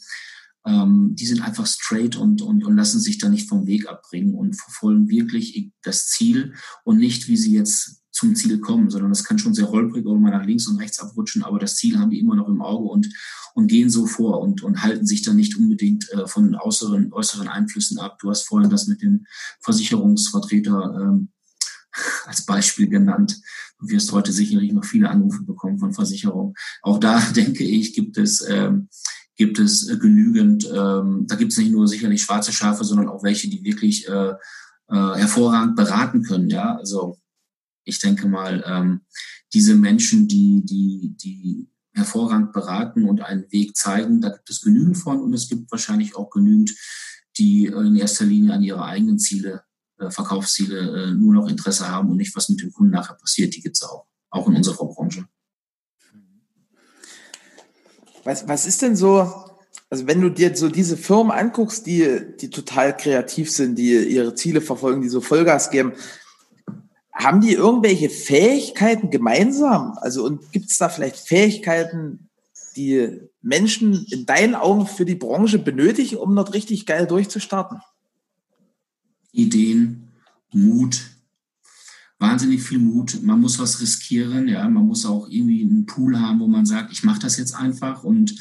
ähm, 0.66 1.14
die 1.14 1.26
sind 1.26 1.40
einfach 1.40 1.66
straight 1.66 2.16
und, 2.16 2.42
und, 2.42 2.64
und 2.64 2.76
lassen 2.76 3.00
sich 3.00 3.18
da 3.18 3.28
nicht 3.28 3.48
vom 3.48 3.66
Weg 3.66 3.88
abbringen 3.88 4.34
und 4.34 4.54
verfolgen 4.60 5.08
wirklich 5.08 5.72
das 5.82 6.06
Ziel 6.08 6.54
und 6.84 6.98
nicht, 6.98 7.28
wie 7.28 7.36
sie 7.36 7.54
jetzt 7.54 8.02
zum 8.12 8.34
Ziel 8.36 8.60
kommen, 8.60 8.90
sondern 8.90 9.10
das 9.10 9.24
kann 9.24 9.38
schon 9.38 9.54
sehr 9.54 9.70
holprig 9.70 10.06
oder 10.06 10.20
mal 10.20 10.30
nach 10.30 10.44
links 10.44 10.68
und 10.68 10.76
rechts 10.76 11.00
abrutschen, 11.00 11.42
aber 11.42 11.58
das 11.58 11.76
Ziel 11.76 11.98
haben 11.98 12.10
die 12.10 12.20
immer 12.20 12.36
noch 12.36 12.48
im 12.48 12.60
Auge 12.60 12.88
und, 12.88 13.08
und 13.54 13.66
gehen 13.66 13.90
so 13.90 14.06
vor 14.06 14.40
und, 14.40 14.62
und 14.62 14.82
halten 14.82 15.06
sich 15.06 15.22
da 15.22 15.32
nicht 15.32 15.56
unbedingt 15.56 16.10
äh, 16.12 16.26
von 16.26 16.54
äußeren, 16.54 17.12
äußeren 17.12 17.48
Einflüssen 17.48 17.98
ab. 17.98 18.18
Du 18.20 18.30
hast 18.30 18.42
vorhin 18.42 18.70
das 18.70 18.86
mit 18.86 19.02
dem 19.02 19.26
Versicherungsvertreter 19.60 20.94
ähm, 21.00 21.30
als 22.26 22.44
Beispiel 22.44 22.88
genannt. 22.88 23.40
Du 23.80 23.88
wirst 23.88 24.12
heute 24.12 24.30
sicherlich 24.30 24.72
noch 24.72 24.84
viele 24.84 25.10
Anrufe 25.10 25.42
bekommen 25.42 25.78
von 25.78 25.92
Versicherungen. 25.92 26.54
Auch 26.82 26.98
da 26.98 27.18
denke 27.36 27.64
ich, 27.64 27.94
gibt 27.94 28.18
es 28.18 28.44
ähm, 28.46 28.88
gibt 29.42 29.58
es 29.58 29.88
äh, 29.88 29.96
genügend, 29.96 30.64
ähm, 30.72 31.26
da 31.26 31.34
gibt 31.34 31.50
es 31.50 31.58
nicht 31.58 31.72
nur 31.72 31.88
sicherlich 31.88 32.22
schwarze 32.22 32.52
Schafe, 32.52 32.84
sondern 32.84 33.08
auch 33.08 33.24
welche, 33.24 33.50
die 33.50 33.64
wirklich 33.64 34.08
äh, 34.08 34.30
äh, 34.30 34.34
hervorragend 34.88 35.74
beraten 35.74 36.22
können. 36.22 36.48
Ja, 36.48 36.76
also 36.76 37.18
ich 37.82 37.98
denke 37.98 38.28
mal, 38.28 38.62
ähm, 38.64 39.00
diese 39.52 39.74
Menschen, 39.74 40.28
die, 40.28 40.64
die, 40.64 41.16
die 41.16 41.68
hervorragend 41.92 42.52
beraten 42.52 43.08
und 43.08 43.20
einen 43.20 43.50
Weg 43.50 43.76
zeigen, 43.76 44.20
da 44.20 44.28
gibt 44.28 44.48
es 44.48 44.60
genügend 44.60 44.96
von 44.96 45.20
und 45.20 45.34
es 45.34 45.48
gibt 45.48 45.72
wahrscheinlich 45.72 46.14
auch 46.14 46.30
genügend, 46.30 46.70
die 47.36 47.66
in 47.66 47.96
erster 47.96 48.24
Linie 48.24 48.52
an 48.52 48.62
ihre 48.62 48.84
eigenen 48.84 49.18
Ziele, 49.18 49.64
äh, 49.98 50.08
Verkaufsziele 50.08 50.78
äh, 50.78 51.14
nur 51.14 51.34
noch 51.34 51.48
Interesse 51.48 51.88
haben 51.88 52.10
und 52.10 52.16
nicht, 52.16 52.36
was 52.36 52.48
mit 52.48 52.62
dem 52.62 52.72
Kunden 52.72 52.92
nachher 52.92 53.16
passiert. 53.16 53.56
Die 53.56 53.60
gibt 53.60 53.76
es 53.76 53.82
auch, 53.82 54.06
auch 54.30 54.48
in 54.48 54.54
unserer 54.54 54.86
Branche. 54.86 55.26
Was, 58.24 58.46
was 58.46 58.66
ist 58.66 58.82
denn 58.82 58.96
so, 58.96 59.32
also 59.90 60.06
wenn 60.06 60.20
du 60.20 60.30
dir 60.30 60.56
so 60.56 60.68
diese 60.68 60.96
Firmen 60.96 61.32
anguckst, 61.32 61.86
die, 61.86 62.20
die 62.40 62.50
total 62.50 62.96
kreativ 62.96 63.50
sind, 63.50 63.76
die 63.76 63.96
ihre 63.96 64.34
Ziele 64.34 64.60
verfolgen, 64.60 65.02
die 65.02 65.08
so 65.08 65.20
Vollgas 65.20 65.70
geben, 65.70 65.92
haben 67.12 67.40
die 67.40 67.52
irgendwelche 67.52 68.08
Fähigkeiten 68.08 69.10
gemeinsam? 69.10 69.98
Also 70.00 70.24
und 70.24 70.50
gibt 70.52 70.70
es 70.70 70.78
da 70.78 70.88
vielleicht 70.88 71.16
Fähigkeiten, 71.16 72.30
die 72.76 73.20
Menschen 73.42 74.06
in 74.10 74.24
deinen 74.24 74.54
Augen 74.54 74.86
für 74.86 75.04
die 75.04 75.14
Branche 75.14 75.58
benötigen, 75.58 76.16
um 76.16 76.34
dort 76.34 76.54
richtig 76.54 76.86
geil 76.86 77.06
durchzustarten? 77.06 77.80
Ideen, 79.32 80.08
Mut, 80.52 81.02
wahnsinnig 82.22 82.62
viel 82.62 82.78
Mut. 82.78 83.22
Man 83.22 83.40
muss 83.40 83.58
was 83.58 83.80
riskieren, 83.80 84.48
ja. 84.48 84.66
Man 84.68 84.86
muss 84.86 85.04
auch 85.04 85.28
irgendwie 85.28 85.62
einen 85.62 85.84
Pool 85.84 86.18
haben, 86.18 86.40
wo 86.40 86.46
man 86.46 86.64
sagt, 86.64 86.92
ich 86.92 87.04
mache 87.04 87.20
das 87.20 87.36
jetzt 87.36 87.54
einfach 87.54 88.04
und 88.04 88.34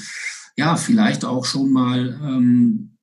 ja, 0.55 0.75
vielleicht 0.75 1.25
auch 1.25 1.45
schon 1.45 1.71
mal, 1.71 2.19
ähm, 2.23 2.97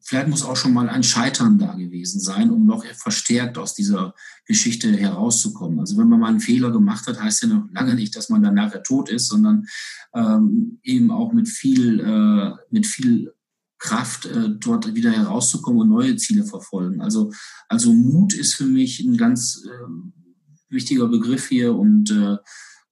vielleicht 0.00 0.28
muss 0.28 0.44
auch 0.44 0.56
schon 0.56 0.72
mal 0.72 0.88
ein 0.88 1.02
Scheitern 1.02 1.58
da 1.58 1.74
gewesen 1.74 2.20
sein, 2.20 2.50
um 2.50 2.66
noch 2.66 2.84
verstärkt 2.84 3.56
aus 3.56 3.74
dieser 3.74 4.14
Geschichte 4.46 4.94
herauszukommen. 4.94 5.80
Also 5.80 5.96
wenn 5.96 6.08
man 6.08 6.20
mal 6.20 6.28
einen 6.28 6.40
Fehler 6.40 6.70
gemacht 6.70 7.06
hat, 7.06 7.20
heißt 7.20 7.42
ja 7.42 7.48
noch 7.48 7.68
lange 7.72 7.94
nicht, 7.94 8.14
dass 8.16 8.28
man 8.28 8.42
dann 8.42 8.54
nachher 8.54 8.82
tot 8.82 9.08
ist, 9.10 9.28
sondern 9.28 9.66
ähm, 10.14 10.78
eben 10.82 11.10
auch 11.10 11.32
mit 11.32 11.48
viel, 11.48 12.00
äh, 12.00 12.52
mit 12.70 12.86
viel 12.86 13.32
Kraft, 13.78 14.26
äh, 14.26 14.50
dort 14.58 14.94
wieder 14.94 15.12
herauszukommen 15.12 15.82
und 15.82 15.88
neue 15.88 16.16
Ziele 16.16 16.44
verfolgen. 16.44 17.00
Also, 17.00 17.32
also 17.68 17.92
Mut 17.92 18.34
ist 18.34 18.54
für 18.54 18.66
mich 18.66 19.00
ein 19.00 19.16
ganz 19.16 19.62
äh, 19.64 20.17
wichtiger 20.68 21.08
Begriff 21.08 21.48
hier 21.48 21.74
und 21.74 22.10
äh, 22.10 22.36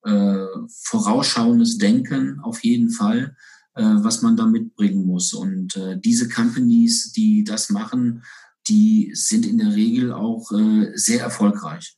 äh, 0.08 0.46
vorausschauendes 0.84 1.78
Denken 1.78 2.40
auf 2.40 2.62
jeden 2.62 2.90
Fall, 2.90 3.36
äh, 3.74 3.82
was 3.82 4.22
man 4.22 4.36
da 4.36 4.46
mitbringen 4.46 5.06
muss. 5.06 5.34
Und 5.34 5.76
äh, 5.76 5.98
diese 5.98 6.28
Companies, 6.28 7.12
die 7.12 7.44
das 7.44 7.70
machen, 7.70 8.22
die 8.68 9.12
sind 9.14 9.46
in 9.46 9.58
der 9.58 9.74
Regel 9.74 10.12
auch 10.12 10.50
äh, 10.52 10.92
sehr 10.94 11.20
erfolgreich. 11.20 11.96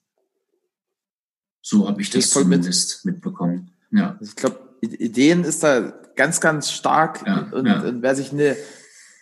So 1.63 1.87
habe 1.87 2.01
ich 2.01 2.11
das 2.11 2.27
ich 2.27 2.31
zumindest 2.31 3.05
mit. 3.05 3.17
mitbekommen. 3.17 3.73
Ja. 3.91 4.17
Also 4.19 4.25
ich 4.25 4.37
glaube, 4.37 4.59
Ideen 4.81 5.45
ist 5.45 5.63
da 5.63 5.93
ganz, 6.17 6.41
ganz 6.41 6.71
stark 6.71 7.27
ja, 7.27 7.49
und, 7.53 7.67
ja. 7.67 7.81
und 7.83 8.03
wer 8.03 8.15
sich 8.15 8.33
eine 8.33 8.57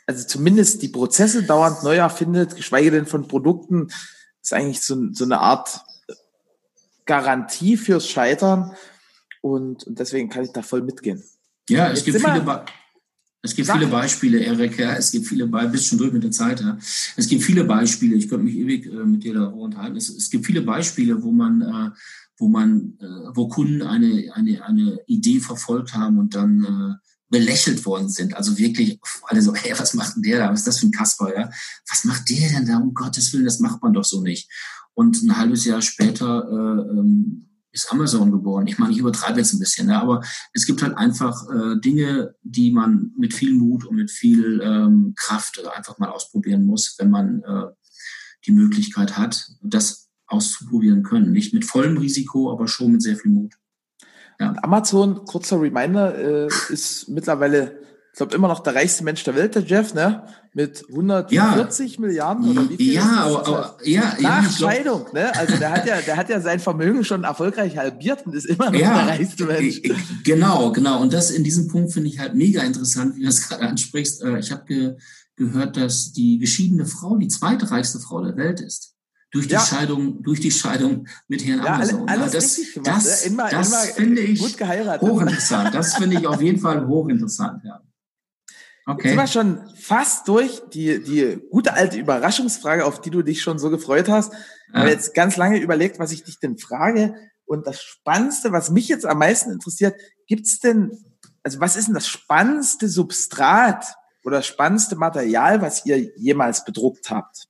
also 0.06 0.24
zumindest 0.24 0.82
die 0.82 0.88
Prozesse 0.88 1.42
dauernd 1.42 1.82
neu 1.82 1.96
erfindet, 1.96 2.54
geschweige 2.56 2.92
denn 2.92 3.06
von 3.06 3.26
Produkten, 3.26 3.88
ist 4.40 4.52
eigentlich 4.52 4.80
so, 4.80 5.12
so 5.12 5.24
eine 5.24 5.40
Art 5.40 5.80
Garantie 7.06 7.76
fürs 7.76 8.08
Scheitern. 8.08 8.72
Und, 9.40 9.84
und 9.84 9.98
deswegen 9.98 10.28
kann 10.28 10.44
ich 10.44 10.50
da 10.50 10.62
voll 10.62 10.82
mitgehen. 10.82 11.22
Ja, 11.68 11.90
es 11.90 12.04
Jetzt 12.04 12.04
gibt 12.06 12.26
viele, 12.26 12.64
es 13.42 13.54
gibt 13.54 13.70
viele 13.70 13.86
Beispiele, 13.86 14.38
Erik. 14.40 14.78
Ja, 14.78 14.94
es 14.94 15.12
gibt 15.12 15.26
viele 15.26 15.46
Beispiele, 15.46 15.72
bist 15.72 15.86
schon 15.86 15.98
durch 15.98 16.12
mit 16.12 16.24
der 16.24 16.32
Zeit. 16.32 16.60
Ja. 16.60 16.78
Es 17.16 17.28
gibt 17.28 17.42
viele 17.42 17.64
Beispiele, 17.64 18.16
ich 18.16 18.28
könnte 18.28 18.44
mich 18.44 18.56
ewig 18.56 18.86
äh, 18.86 19.04
mit 19.04 19.22
dir 19.22 19.34
darüber 19.34 19.62
unterhalten. 19.62 19.96
Es, 19.96 20.08
es 20.08 20.30
gibt 20.30 20.46
viele 20.46 20.62
Beispiele, 20.62 21.22
wo 21.22 21.30
man, 21.30 21.62
äh, 21.62 21.90
wo 22.38 22.48
man, 22.48 22.98
äh, 23.00 23.04
wo 23.34 23.48
Kunden 23.48 23.82
eine, 23.82 24.32
eine, 24.34 24.64
eine 24.64 25.00
Idee 25.06 25.38
verfolgt 25.40 25.94
haben 25.94 26.18
und 26.18 26.34
dann 26.34 26.64
äh, 26.64 27.06
belächelt 27.28 27.84
worden 27.86 28.08
sind. 28.08 28.34
Also 28.34 28.58
wirklich 28.58 29.00
alle 29.24 29.42
so, 29.42 29.54
hey, 29.54 29.74
was 29.78 29.94
macht 29.94 30.16
denn 30.16 30.22
der 30.22 30.38
da? 30.38 30.50
Was 30.50 30.60
ist 30.60 30.68
das 30.68 30.78
für 30.80 30.86
ein 30.86 30.92
Kasper? 30.92 31.36
Ja? 31.36 31.50
Was 31.88 32.04
macht 32.04 32.28
der 32.28 32.50
denn 32.50 32.66
da? 32.66 32.78
Um 32.78 32.94
Gottes 32.94 33.32
Willen, 33.32 33.44
das 33.44 33.60
macht 33.60 33.82
man 33.82 33.92
doch 33.92 34.04
so 34.04 34.22
nicht. 34.22 34.50
Und 34.96 35.22
ein 35.22 35.36
halbes 35.36 35.66
Jahr 35.66 35.82
später 35.82 36.48
äh, 36.50 36.98
ähm, 36.98 37.46
ist 37.70 37.92
Amazon 37.92 38.32
geboren. 38.32 38.66
Ich 38.66 38.78
meine, 38.78 38.92
ich 38.92 38.98
übertreibe 38.98 39.38
jetzt 39.38 39.52
ein 39.52 39.58
bisschen, 39.58 39.88
ne? 39.88 40.00
aber 40.00 40.22
es 40.54 40.64
gibt 40.64 40.82
halt 40.82 40.96
einfach 40.96 41.46
äh, 41.50 41.78
Dinge, 41.78 42.34
die 42.42 42.70
man 42.70 43.12
mit 43.18 43.34
viel 43.34 43.52
Mut 43.52 43.84
und 43.84 43.96
mit 43.96 44.10
viel 44.10 44.62
ähm, 44.64 45.12
Kraft 45.14 45.60
äh, 45.62 45.68
einfach 45.68 45.98
mal 45.98 46.08
ausprobieren 46.08 46.64
muss, 46.64 46.94
wenn 46.98 47.10
man 47.10 47.42
äh, 47.42 47.66
die 48.46 48.52
Möglichkeit 48.52 49.18
hat, 49.18 49.50
das 49.62 50.08
auszuprobieren 50.28 51.02
können. 51.02 51.32
Nicht 51.32 51.52
mit 51.52 51.66
vollem 51.66 51.98
Risiko, 51.98 52.50
aber 52.50 52.66
schon 52.66 52.92
mit 52.92 53.02
sehr 53.02 53.16
viel 53.16 53.32
Mut. 53.32 53.52
Ja. 54.40 54.54
Amazon, 54.62 55.26
kurzer 55.26 55.60
Reminder, 55.60 56.46
äh, 56.46 56.48
ist 56.70 57.08
mittlerweile, 57.10 57.78
ich 58.16 58.18
glaube, 58.18 58.34
immer 58.34 58.48
noch 58.48 58.60
der 58.60 58.74
reichste 58.74 59.04
Mensch 59.04 59.24
der 59.24 59.34
Welt, 59.34 59.56
der 59.56 59.62
Jeff, 59.62 59.92
ne? 59.92 60.22
Mit 60.54 60.82
140 60.88 61.92
ja. 61.96 62.00
Milliarden 62.00 62.48
oder 62.48 62.70
wie 62.70 62.76
viel? 62.78 62.94
Ja, 62.94 63.24
aber, 63.26 63.46
aber 63.46 63.78
ja, 63.84 64.16
nach 64.18 64.42
ja, 64.42 64.50
Scheidung, 64.50 65.04
ne? 65.12 65.36
Also 65.36 65.58
der 65.58 65.70
hat 65.70 65.86
ja, 65.86 66.00
der 66.00 66.16
hat 66.16 66.30
ja 66.30 66.40
sein 66.40 66.58
Vermögen 66.58 67.04
schon 67.04 67.24
erfolgreich 67.24 67.76
halbiert 67.76 68.24
und 68.24 68.34
ist 68.34 68.46
immer 68.46 68.70
noch 68.70 68.80
ja, 68.80 69.04
der 69.04 69.08
reichste 69.08 69.44
Mensch. 69.44 69.82
Genau, 70.24 70.72
genau. 70.72 71.02
Und 71.02 71.12
das 71.12 71.30
in 71.30 71.44
diesem 71.44 71.68
Punkt 71.68 71.92
finde 71.92 72.08
ich 72.08 72.18
halt 72.18 72.34
mega 72.34 72.62
interessant, 72.62 73.16
wie 73.16 73.20
du 73.20 73.26
das 73.26 73.42
gerade 73.50 73.68
ansprichst. 73.68 74.22
Äh, 74.22 74.38
ich 74.38 74.50
habe 74.50 74.64
ge 74.64 74.96
gehört, 75.36 75.76
dass 75.76 76.12
die 76.12 76.38
geschiedene 76.38 76.86
Frau 76.86 77.16
die 77.16 77.28
zweite 77.28 77.70
reichste 77.70 78.00
Frau 78.00 78.24
der 78.24 78.38
Welt 78.38 78.62
ist 78.62 78.94
durch 79.30 79.46
die 79.46 79.52
ja. 79.52 79.60
Scheidung, 79.60 80.22
durch 80.22 80.40
die 80.40 80.50
Scheidung 80.50 81.06
mit 81.28 81.44
Herrn 81.44 81.58
ja, 81.58 81.74
Amazon. 81.74 82.08
Alles, 82.08 82.32
alles 82.32 82.56
das, 82.56 82.72
gemacht, 82.72 82.96
das, 82.96 83.24
ne? 83.24 83.30
immer, 83.30 83.50
das 83.50 83.68
immer 83.68 83.94
finde 83.94 84.22
ich 84.22 84.40
gut 84.40 84.56
geheiratet. 84.56 85.06
hochinteressant. 85.06 85.74
Das 85.74 85.96
finde 85.96 86.18
ich 86.18 86.26
auf 86.26 86.40
jeden 86.40 86.58
Fall 86.58 86.86
hochinteressant. 86.86 87.62
Ja. 87.62 87.82
Okay. 88.86 89.08
Jetzt 89.08 89.08
sind 89.08 89.18
wir 89.18 89.26
schon 89.26 89.76
fast 89.76 90.28
durch 90.28 90.62
die, 90.72 91.02
die 91.02 91.40
gute 91.50 91.72
alte 91.72 91.98
Überraschungsfrage, 91.98 92.84
auf 92.84 93.00
die 93.00 93.10
du 93.10 93.22
dich 93.22 93.42
schon 93.42 93.58
so 93.58 93.68
gefreut 93.68 94.08
hast. 94.08 94.32
Ich 94.68 94.74
habe 94.74 94.90
jetzt 94.90 95.14
ganz 95.14 95.36
lange 95.36 95.58
überlegt, 95.58 95.98
was 95.98 96.12
ich 96.12 96.22
dich 96.22 96.38
denn 96.38 96.56
frage. 96.56 97.14
Und 97.44 97.66
das 97.66 97.82
Spannendste, 97.82 98.52
was 98.52 98.70
mich 98.70 98.88
jetzt 98.88 99.04
am 99.04 99.18
meisten 99.18 99.50
interessiert, 99.50 100.00
gibt 100.26 100.46
es 100.46 100.60
denn 100.60 100.92
also 101.46 101.60
was 101.60 101.76
ist 101.76 101.86
denn 101.86 101.94
das 101.94 102.08
spannendste 102.08 102.88
Substrat 102.88 103.94
oder 104.24 104.38
das 104.38 104.48
spannendste 104.48 104.96
Material, 104.96 105.62
was 105.62 105.86
ihr 105.86 106.10
jemals 106.18 106.64
bedruckt 106.64 107.08
habt 107.08 107.46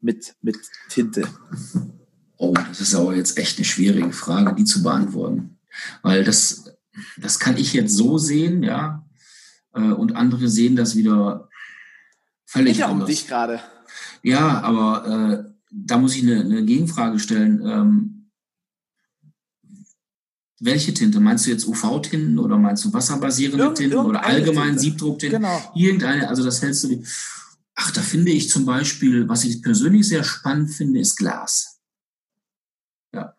mit, 0.00 0.36
mit 0.40 0.56
Tinte? 0.88 1.26
Oh, 2.36 2.54
das 2.68 2.80
ist 2.80 2.94
aber 2.94 3.16
jetzt 3.16 3.36
echt 3.36 3.58
eine 3.58 3.64
schwierige 3.64 4.12
Frage, 4.12 4.54
die 4.54 4.62
zu 4.62 4.84
beantworten. 4.84 5.58
Weil 6.02 6.22
das, 6.22 6.70
das 7.16 7.40
kann 7.40 7.56
ich 7.56 7.72
jetzt 7.72 7.92
so 7.92 8.18
sehen, 8.18 8.62
ja. 8.62 9.04
Äh, 9.78 9.92
und 9.92 10.16
andere 10.16 10.48
sehen 10.48 10.76
das 10.76 10.96
wieder 10.96 11.48
völlig 12.44 12.78
ja 12.78 12.88
anders. 12.88 13.08
dich 13.08 13.26
gerade. 13.26 13.60
Ja, 14.22 14.60
aber 14.62 15.06
äh, 15.06 15.52
da 15.70 15.98
muss 15.98 16.16
ich 16.16 16.22
eine, 16.22 16.40
eine 16.40 16.64
Gegenfrage 16.64 17.18
stellen. 17.18 17.62
Ähm, 17.64 18.30
welche 20.60 20.92
Tinte? 20.92 21.20
Meinst 21.20 21.46
du 21.46 21.50
jetzt 21.50 21.68
UV-Tinten 21.68 22.38
oder 22.38 22.58
meinst 22.58 22.84
du 22.84 22.92
wasserbasierende 22.92 23.64
Irgend, 23.64 23.78
Tinten 23.78 23.98
oder 23.98 24.24
allgemein 24.24 24.70
Tinte. 24.70 24.80
Siebdrucktinten? 24.80 25.40
Genau. 25.40 25.72
Irgendeine, 25.76 26.28
also 26.28 26.44
das 26.44 26.60
hältst 26.62 26.84
du 26.84 26.88
die. 26.88 27.04
Ach, 27.76 27.92
da 27.92 28.00
finde 28.00 28.32
ich 28.32 28.50
zum 28.50 28.66
Beispiel, 28.66 29.28
was 29.28 29.44
ich 29.44 29.62
persönlich 29.62 30.08
sehr 30.08 30.24
spannend 30.24 30.72
finde, 30.72 30.98
ist 30.98 31.16
Glas. 31.16 31.78
Ja. 33.14 33.36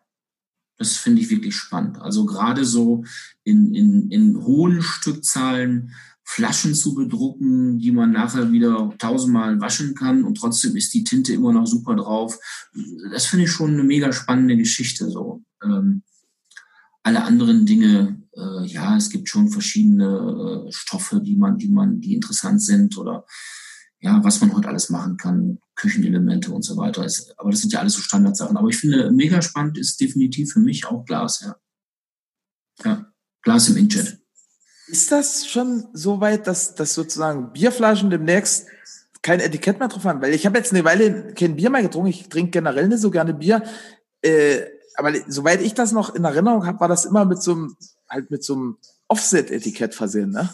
Das 0.78 0.96
finde 0.96 1.20
ich 1.20 1.28
wirklich 1.28 1.54
spannend. 1.54 2.00
Also 2.00 2.24
gerade 2.24 2.64
so 2.64 3.04
in, 3.44 3.74
in, 3.74 4.10
in 4.10 4.42
hohen 4.42 4.80
Stückzahlen 4.80 5.94
Flaschen 6.24 6.74
zu 6.74 6.94
bedrucken, 6.94 7.78
die 7.78 7.92
man 7.92 8.12
nachher 8.12 8.52
wieder 8.52 8.92
tausendmal 8.98 9.60
waschen 9.60 9.94
kann 9.94 10.24
und 10.24 10.36
trotzdem 10.36 10.76
ist 10.76 10.94
die 10.94 11.04
Tinte 11.04 11.32
immer 11.32 11.52
noch 11.52 11.66
super 11.66 11.96
drauf. 11.96 12.38
Das 13.12 13.26
finde 13.26 13.46
ich 13.46 13.50
schon 13.50 13.72
eine 13.72 13.82
mega 13.82 14.12
spannende 14.12 14.56
Geschichte 14.56 15.10
so. 15.10 15.42
Ähm, 15.62 16.02
alle 17.02 17.24
anderen 17.24 17.66
Dinge, 17.66 18.22
äh, 18.36 18.66
ja, 18.66 18.96
es 18.96 19.10
gibt 19.10 19.28
schon 19.28 19.48
verschiedene 19.48 20.66
äh, 20.68 20.72
Stoffe, 20.72 21.20
die 21.20 21.36
man, 21.36 21.58
die 21.58 21.68
man, 21.68 22.00
die 22.00 22.14
interessant 22.14 22.62
sind 22.62 22.96
oder 22.96 23.24
ja, 24.00 24.22
was 24.24 24.40
man 24.40 24.54
heute 24.54 24.68
alles 24.68 24.88
machen 24.88 25.16
kann, 25.16 25.58
Küchenelemente 25.74 26.52
und 26.52 26.62
so 26.62 26.76
weiter. 26.76 27.04
Ist, 27.04 27.34
aber 27.38 27.50
das 27.50 27.60
sind 27.60 27.72
ja 27.72 27.80
alles 27.80 27.94
so 27.94 28.02
Standardsachen. 28.02 28.56
Aber 28.56 28.68
ich 28.68 28.76
finde, 28.76 29.10
mega 29.10 29.42
spannend 29.42 29.78
ist 29.78 30.00
definitiv 30.00 30.52
für 30.52 30.60
mich 30.60 30.86
auch 30.86 31.04
Glas, 31.04 31.40
ja. 31.40 31.56
Ja, 32.84 33.12
Glas 33.42 33.68
im 33.68 33.76
Inkjet. 33.76 34.19
Ist 34.90 35.12
das 35.12 35.46
schon 35.46 35.84
so 35.92 36.20
weit, 36.20 36.46
dass, 36.46 36.74
dass 36.74 36.94
sozusagen 36.94 37.52
Bierflaschen 37.52 38.10
demnächst 38.10 38.66
kein 39.22 39.40
Etikett 39.40 39.78
mehr 39.78 39.88
drauf 39.88 40.04
haben? 40.04 40.20
Weil 40.20 40.34
ich 40.34 40.46
habe 40.46 40.58
jetzt 40.58 40.72
eine 40.72 40.84
Weile 40.84 41.32
kein 41.34 41.56
Bier 41.56 41.70
mehr 41.70 41.82
getrunken. 41.82 42.08
Ich 42.08 42.28
trinke 42.28 42.50
generell 42.50 42.88
nicht 42.88 43.00
so 43.00 43.10
gerne 43.10 43.34
Bier. 43.34 43.62
Äh, 44.22 44.62
aber 44.96 45.12
soweit 45.28 45.62
ich 45.62 45.74
das 45.74 45.92
noch 45.92 46.14
in 46.14 46.24
Erinnerung 46.24 46.66
habe, 46.66 46.80
war 46.80 46.88
das 46.88 47.04
immer 47.04 47.24
mit 47.24 47.42
so 47.42 47.52
einem, 47.52 47.76
halt 48.08 48.30
mit 48.30 48.44
so 48.44 48.54
einem 48.54 48.76
Offset-Etikett 49.08 49.94
versehen, 49.94 50.30
ne? 50.30 50.50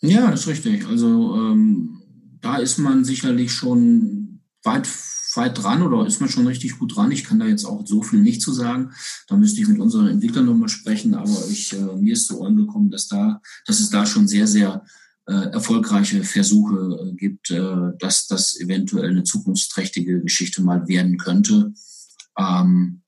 Ja, 0.00 0.30
ist 0.30 0.46
richtig. 0.46 0.86
Also 0.86 1.34
ähm, 1.34 2.02
da 2.40 2.58
ist 2.58 2.78
man 2.78 3.04
sicherlich 3.04 3.52
schon 3.52 4.40
weit, 4.62 4.88
weit 5.36 5.62
dran 5.62 5.82
oder 5.82 6.06
ist 6.06 6.20
man 6.20 6.28
schon 6.28 6.46
richtig 6.46 6.78
gut 6.78 6.96
dran. 6.96 7.10
Ich 7.10 7.24
kann 7.24 7.38
da 7.38 7.46
jetzt 7.46 7.64
auch 7.64 7.86
so 7.86 8.02
viel 8.02 8.20
nicht 8.20 8.42
zu 8.42 8.52
sagen. 8.52 8.92
Da 9.28 9.36
müsste 9.36 9.60
ich 9.60 9.68
mit 9.68 9.80
unseren 9.80 10.08
Entwicklern 10.08 10.46
nochmal 10.46 10.68
sprechen, 10.68 11.14
aber 11.14 11.46
ich, 11.50 11.72
äh, 11.72 11.96
mir 11.96 12.14
ist 12.14 12.26
zu 12.26 12.40
Ohren 12.40 12.56
gekommen, 12.56 12.90
dass 12.90 13.08
da, 13.08 13.40
dass 13.66 13.80
es 13.80 13.90
da 13.90 14.06
schon 14.06 14.28
sehr, 14.28 14.46
sehr 14.46 14.84
äh, 15.26 15.50
erfolgreiche 15.52 16.22
Versuche 16.22 16.98
äh, 17.00 17.14
gibt, 17.14 17.50
äh, 17.50 17.92
dass 17.98 18.26
das 18.26 18.58
eventuell 18.60 19.10
eine 19.10 19.24
zukunftsträchtige 19.24 20.20
Geschichte 20.20 20.62
mal 20.62 20.86
werden 20.88 21.16
könnte. 21.16 21.72
Ähm, 22.38 23.02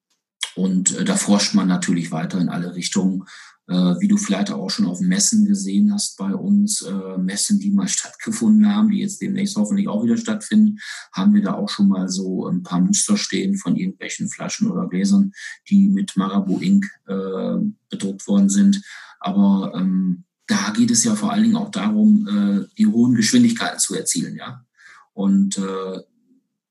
und 0.55 0.97
äh, 0.97 1.05
da 1.05 1.17
forscht 1.17 1.55
man 1.55 1.69
natürlich 1.69 2.11
weiter 2.11 2.41
in 2.41 2.49
alle 2.49 2.75
Richtungen. 2.75 3.25
Äh, 3.69 3.99
wie 3.99 4.07
du 4.07 4.17
vielleicht 4.17 4.53
auch 4.53 4.71
schon 4.71 4.87
auf 4.87 5.01
Messen 5.01 5.45
gesehen 5.45 5.93
hast 5.93 6.17
bei 6.17 6.33
uns, 6.33 6.83
äh, 6.83 7.19
Messen, 7.19 7.59
die 7.59 7.73
mal 7.73 7.89
stattgefunden 7.89 8.73
haben, 8.73 8.91
die 8.91 9.01
jetzt 9.01 9.21
demnächst 9.21 9.57
hoffentlich 9.57 9.89
auch 9.89 10.05
wieder 10.05 10.17
stattfinden, 10.17 10.79
haben 11.13 11.35
wir 11.35 11.43
da 11.43 11.55
auch 11.55 11.69
schon 11.69 11.89
mal 11.89 12.09
so 12.09 12.47
ein 12.47 12.63
paar 12.63 12.81
Muster 12.81 13.17
stehen 13.17 13.57
von 13.57 13.77
irgendwelchen 13.77 14.29
Flaschen 14.29 14.71
oder 14.71 14.89
Gläsern, 14.89 15.33
die 15.69 15.89
mit 15.89 16.17
Marabou 16.17 16.61
Ink 16.61 16.87
äh, 17.09 17.57
bedruckt 17.91 18.29
worden 18.29 18.49
sind. 18.49 18.83
Aber 19.19 19.73
ähm, 19.75 20.25
da 20.47 20.71
geht 20.71 20.93
es 20.93 21.03
ja 21.03 21.17
vor 21.17 21.33
allen 21.33 21.43
Dingen 21.43 21.57
auch 21.57 21.73
darum, 21.73 22.29
äh, 22.29 22.69
die 22.79 22.87
hohen 22.87 23.17
Geschwindigkeiten 23.17 23.81
zu 23.81 23.97
erzielen, 23.97 24.37
ja. 24.37 24.65
Und 25.13 25.59
äh, 25.59 26.03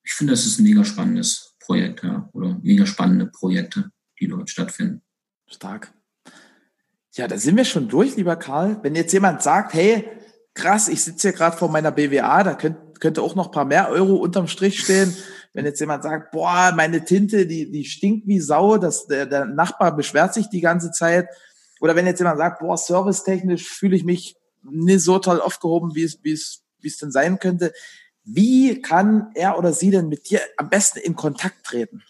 ich 0.04 0.14
finde, 0.14 0.32
das 0.32 0.46
ist 0.46 0.60
ein 0.60 0.64
mega 0.64 0.86
spannendes 0.86 1.56
Projekt, 1.60 2.04
ja, 2.04 2.30
oder 2.32 2.58
mega 2.62 2.86
spannende 2.86 3.26
Projekte, 3.26 3.92
die 4.20 4.28
dort 4.28 4.50
stattfinden. 4.50 5.02
Stark. 5.48 5.95
Ja, 7.18 7.30
da 7.30 7.38
sind 7.38 7.56
wir 7.56 7.64
schon 7.64 7.88
durch, 7.88 8.18
lieber 8.18 8.36
Karl. 8.36 8.78
Wenn 8.82 8.94
jetzt 8.94 9.14
jemand 9.14 9.42
sagt, 9.42 9.74
hey, 9.74 10.06
krass, 10.54 10.90
ich 10.90 11.02
sitze 11.02 11.30
hier 11.30 11.38
gerade 11.38 11.56
vor 11.56 11.70
meiner 11.70 11.92
BWA, 11.92 12.44
da 12.44 12.56
könnt, 12.56 13.00
könnte 13.00 13.22
auch 13.22 13.36
noch 13.36 13.52
paar 13.52 13.64
mehr 13.64 13.90
Euro 13.90 14.16
unterm 14.16 14.50
Strich 14.50 14.82
stehen. 14.82 15.16
Wenn 15.54 15.64
jetzt 15.64 15.80
jemand 15.80 16.04
sagt, 16.04 16.32
boah, 16.32 16.74
meine 16.76 17.06
Tinte, 17.06 17.48
die, 17.48 17.72
die 17.72 17.86
stinkt 17.86 18.28
wie 18.28 18.42
Sau, 18.42 18.78
das, 18.78 19.08
der, 19.08 19.26
der 19.28 19.46
Nachbar 19.46 19.96
beschwert 19.96 20.34
sich 20.34 20.50
die 20.50 20.60
ganze 20.60 20.92
Zeit. 20.92 21.30
Oder 21.80 21.96
wenn 21.96 22.06
jetzt 22.06 22.20
jemand 22.20 22.38
sagt, 22.38 22.60
boah, 22.60 22.78
servicetechnisch 22.78 23.66
fühle 23.66 23.96
ich 23.96 24.04
mich 24.04 24.36
nicht 24.64 25.02
so 25.02 25.18
toll 25.18 25.40
aufgehoben, 25.40 25.96
wie 25.96 26.04
es, 26.04 26.20
wie 26.22 26.34
es, 26.34 26.64
wie 26.82 26.90
es 26.90 26.98
denn 26.98 27.12
sein 27.12 27.40
könnte. 27.40 27.72
Wie 28.26 28.82
kann 28.82 29.32
er 29.36 29.58
oder 29.58 29.72
sie 29.72 29.92
denn 29.92 30.10
mit 30.10 30.30
dir 30.30 30.42
am 30.58 30.70
besten 30.70 31.00
in 31.00 31.16
Kontakt 31.16 31.64
treten? 31.64 32.04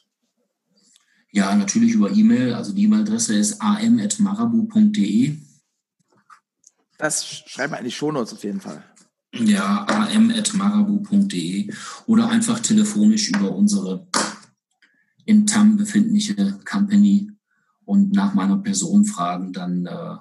Ja, 1.36 1.54
natürlich 1.54 1.92
über 1.92 2.10
E-Mail. 2.12 2.54
Also 2.54 2.72
die 2.72 2.84
E-Mail-Adresse 2.84 3.36
ist 3.36 3.62
am.marabu.de. 3.62 5.36
Das 6.98 7.26
schreiben 7.26 7.74
wir 7.74 7.80
in 7.80 7.84
die 7.84 7.92
Shownotes 7.92 8.32
auf 8.32 8.42
jeden 8.46 8.62
Fall. 8.62 8.82
Ja, 9.34 9.86
am.marabu.de 9.86 11.74
oder 12.06 12.30
einfach 12.30 12.62
telefonisch 12.62 13.28
über 13.32 13.54
unsere 13.54 14.08
in 15.26 15.46
TAM 15.46 15.76
befindliche 15.76 16.58
Company 16.64 17.30
und 17.84 18.14
nach 18.14 18.34
meiner 18.34 18.60
Person 18.60 19.04
fragen, 19.04 19.52
dann 19.52 19.88
äh, 19.88 20.16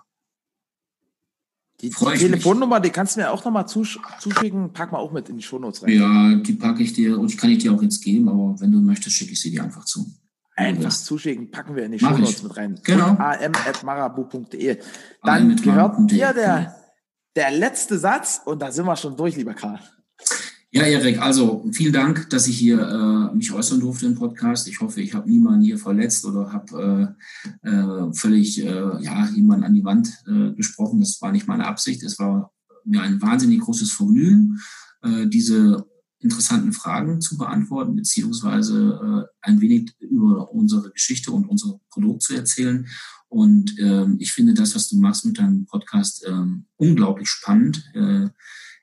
die, 1.81 1.91
die 1.91 2.19
Telefonnummer, 2.19 2.81
mich. 2.81 2.89
die 2.89 2.93
kannst 2.93 3.15
du 3.15 3.21
mir 3.21 3.31
auch 3.31 3.45
nochmal 3.45 3.69
zusch 3.69 4.01
zuschicken, 4.19 4.73
pack 4.73 4.91
mal 4.91 4.99
auch 4.99 5.12
mit 5.12 5.29
in 5.29 5.37
die 5.37 5.45
Shownotes 5.45 5.85
rein. 5.85 5.93
Ja, 5.93 6.35
die 6.35 6.55
packe 6.55 6.83
ich 6.83 6.93
dir 6.93 7.21
und 7.21 7.31
die 7.31 7.37
kann 7.37 7.51
ich 7.51 7.59
dir 7.59 7.73
auch 7.73 7.83
jetzt 7.83 8.03
geben, 8.03 8.29
aber 8.29 8.61
wenn 8.61 8.73
du 8.73 8.81
möchtest, 8.81 9.15
schicke 9.15 9.35
ich 9.35 9.41
sie 9.41 9.53
dir 9.53 9.62
einfach 9.62 9.85
zu. 9.85 10.12
Einfach 10.57 10.93
zuschicken, 10.93 11.51
packen 11.51 11.75
wir 11.75 11.85
in 11.85 11.93
die 11.93 11.99
Shownotes 11.99 12.43
mit 12.45 12.57
rein. 12.57 12.79
Genau. 12.85 13.17
am.marabu.de. 13.19 14.79
Dann 15.23 15.57
gehört 15.57 16.11
dir 16.11 16.33
der, 16.33 16.77
der 17.35 17.51
letzte 17.51 17.99
Satz 17.99 18.41
und 18.45 18.63
da 18.63 18.71
sind 18.71 18.87
wir 18.87 18.97
schon 18.97 19.17
durch, 19.17 19.37
lieber 19.37 19.55
Karl. 19.55 19.81
Ja, 20.71 20.83
Erik, 20.83 21.21
also 21.21 21.65
vielen 21.73 21.93
Dank, 21.93 22.31
dass 22.31 22.49
ich 22.49 22.59
hier 22.59 22.81
äh, 22.81 23.35
mich 23.37 23.53
äußern 23.53 23.79
durfte 23.79 24.07
im 24.07 24.17
Podcast. 24.17 24.67
Ich 24.67 24.81
hoffe, 24.81 25.01
ich 25.01 25.15
habe 25.15 25.31
niemanden 25.31 25.63
hier 25.63 25.79
verletzt 25.79 26.25
oder 26.25 26.53
habe 26.53 27.17
äh, 27.63 27.69
äh, 27.69 28.13
völlig 28.13 28.61
äh, 28.61 29.01
ja, 29.01 29.29
jemanden 29.35 29.65
an 29.65 29.75
die 29.75 29.85
Wand 29.85 30.09
äh, 30.27 30.53
gesprochen. 30.55 30.99
Das 30.99 31.23
war 31.23 31.31
nicht 31.31 31.47
meine 31.47 31.67
Absicht. 31.67 32.03
Es 32.03 32.19
war 32.19 32.53
mir 32.85 33.03
ein 33.03 33.23
wahnsinnig 33.23 33.61
großes 33.61 33.93
Vergnügen, 33.93 34.61
äh, 35.03 35.27
diese 35.29 35.87
interessanten 36.25 36.72
Fragen 36.72 37.20
zu 37.20 37.37
beantworten, 37.37 37.95
beziehungsweise 37.95 39.29
äh, 39.31 39.47
ein 39.47 39.61
wenig 39.61 39.95
über 40.01 40.51
unsere 40.51 40.91
Geschichte 40.91 41.31
und 41.31 41.47
unser 41.47 41.79
Produkt 41.91 42.22
zu 42.22 42.35
erzählen. 42.35 42.89
Und 43.29 43.79
ähm, 43.79 44.16
ich 44.18 44.33
finde 44.33 44.55
das, 44.55 44.75
was 44.75 44.89
du 44.89 44.97
machst 44.97 45.27
mit 45.27 45.39
deinem 45.39 45.66
Podcast, 45.66 46.25
ähm, 46.27 46.64
unglaublich 46.77 47.29
spannend. 47.29 47.85
Äh, 47.95 48.29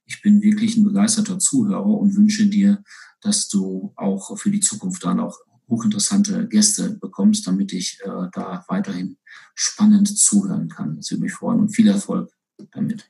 ich 0.06 0.22
bin 0.22 0.42
wirklich 0.42 0.78
ein 0.78 0.84
begeisterter 0.84 1.40
Zuhörer 1.40 1.86
und 1.86 2.16
wünsche 2.16 2.46
dir, 2.46 2.84
dass 3.22 3.48
du 3.48 3.92
auch 3.96 4.38
für 4.38 4.52
die 4.52 4.60
Zukunft 4.60 5.04
dann 5.04 5.20
auch 5.20 5.38
hochinteressante 5.68 6.48
Gäste 6.48 6.92
bekommst, 6.92 7.48
damit 7.48 7.74
ich 7.74 8.00
äh, 8.04 8.28
da 8.34 8.64
weiterhin 8.68 9.18
spannend 9.56 10.16
zuhören 10.16 10.70
kann. 10.70 10.98
Das 10.98 11.10
würde 11.10 11.24
mich 11.24 11.34
freuen 11.34 11.62
und 11.62 11.70
viel 11.70 11.88
Erfolg 11.88 12.30
damit. 12.72 13.10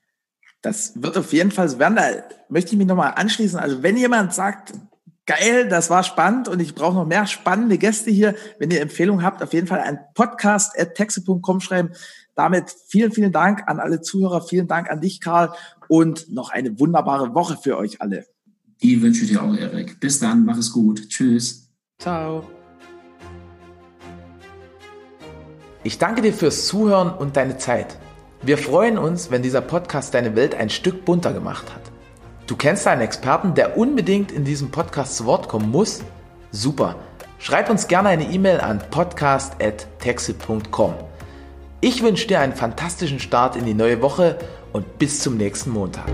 Das 0.62 0.93
wird 1.01 1.18
auf 1.18 1.34
jeden 1.34 1.51
Fall 1.51 1.68
so 1.70 1.80
werden. 1.80 1.95
Da 1.95 2.09
möchte 2.49 2.72
ich 2.72 2.78
mich 2.78 2.88
nochmal 2.88 3.14
anschließen. 3.16 3.59
Also 3.59 3.82
wenn 3.82 3.97
jemand 3.97 4.34
sagt, 4.34 4.74
geil, 5.26 5.68
das 5.68 5.89
war 5.89 6.03
spannend 6.03 6.47
und 6.47 6.59
ich 6.59 6.76
brauche 6.76 6.95
noch 6.95 7.07
mehr 7.07 7.26
spannende 7.26 7.78
Gäste 7.78 8.12
hier, 8.12 8.36
wenn 8.59 8.72
ihr 8.72 8.82
Empfehlungen 8.82 9.24
habt, 9.24 9.41
auf 9.41 9.53
jeden 9.53 9.68
Fall 9.68 9.80
ein 9.80 9.99
Podcast 10.14 10.78
at 10.80 10.95
texe.com 10.95 11.62
schreiben. 11.62 11.91
Damit 12.36 12.76
vielen, 12.88 13.12
vielen 13.12 13.32
Dank 13.32 13.64
an 13.68 13.80
alle 13.80 14.01
Zuhörer. 14.01 14.41
Vielen 14.41 14.68
Dank 14.68 14.89
an 14.89 15.01
dich, 15.01 15.20
Karl. 15.20 15.53
Und 15.88 16.32
noch 16.32 16.49
eine 16.49 16.80
wunderbare 16.80 17.34
Woche 17.34 17.57
für 17.62 17.78
euch 17.78 18.01
alle. 18.01 18.26
Die 18.82 19.01
wünsche 19.01 19.24
ich 19.24 19.32
dir 19.32 19.43
auch, 19.43 19.55
Erik. 19.55 19.99
Bis 19.99 20.20
dann, 20.20 20.45
mach 20.45 20.57
es 20.57 20.72
gut. 20.72 21.09
Tschüss. 21.09 21.70
Ciao. 21.99 22.47
Ich 25.84 25.97
danke 25.97 26.22
dir 26.22 26.34
fürs 26.34 26.68
Zuhören 26.68 27.14
und 27.14 27.38
deine 27.38 27.57
Zeit. 27.57 27.97
Wir 28.43 28.57
freuen 28.57 28.97
uns, 28.97 29.29
wenn 29.29 29.43
dieser 29.43 29.61
Podcast 29.61 30.15
deine 30.15 30.35
Welt 30.35 30.55
ein 30.55 30.71
Stück 30.71 31.05
bunter 31.05 31.31
gemacht 31.31 31.71
hat. 31.71 31.83
Du 32.47 32.55
kennst 32.55 32.87
einen 32.87 33.01
Experten, 33.01 33.53
der 33.53 33.77
unbedingt 33.77 34.31
in 34.31 34.43
diesem 34.43 34.71
Podcast 34.71 35.15
zu 35.15 35.27
Wort 35.27 35.47
kommen 35.47 35.69
muss? 35.69 36.01
Super. 36.49 36.95
Schreib 37.37 37.69
uns 37.69 37.87
gerne 37.87 38.09
eine 38.09 38.31
E-Mail 38.31 38.59
an 38.59 38.81
podcast.texit.com. 38.89 40.95
Ich 41.81 42.01
wünsche 42.01 42.27
dir 42.27 42.39
einen 42.39 42.53
fantastischen 42.53 43.19
Start 43.19 43.55
in 43.55 43.65
die 43.65 43.75
neue 43.75 44.01
Woche 44.01 44.39
und 44.73 44.97
bis 44.97 45.19
zum 45.19 45.37
nächsten 45.37 45.69
Montag. 45.69 46.07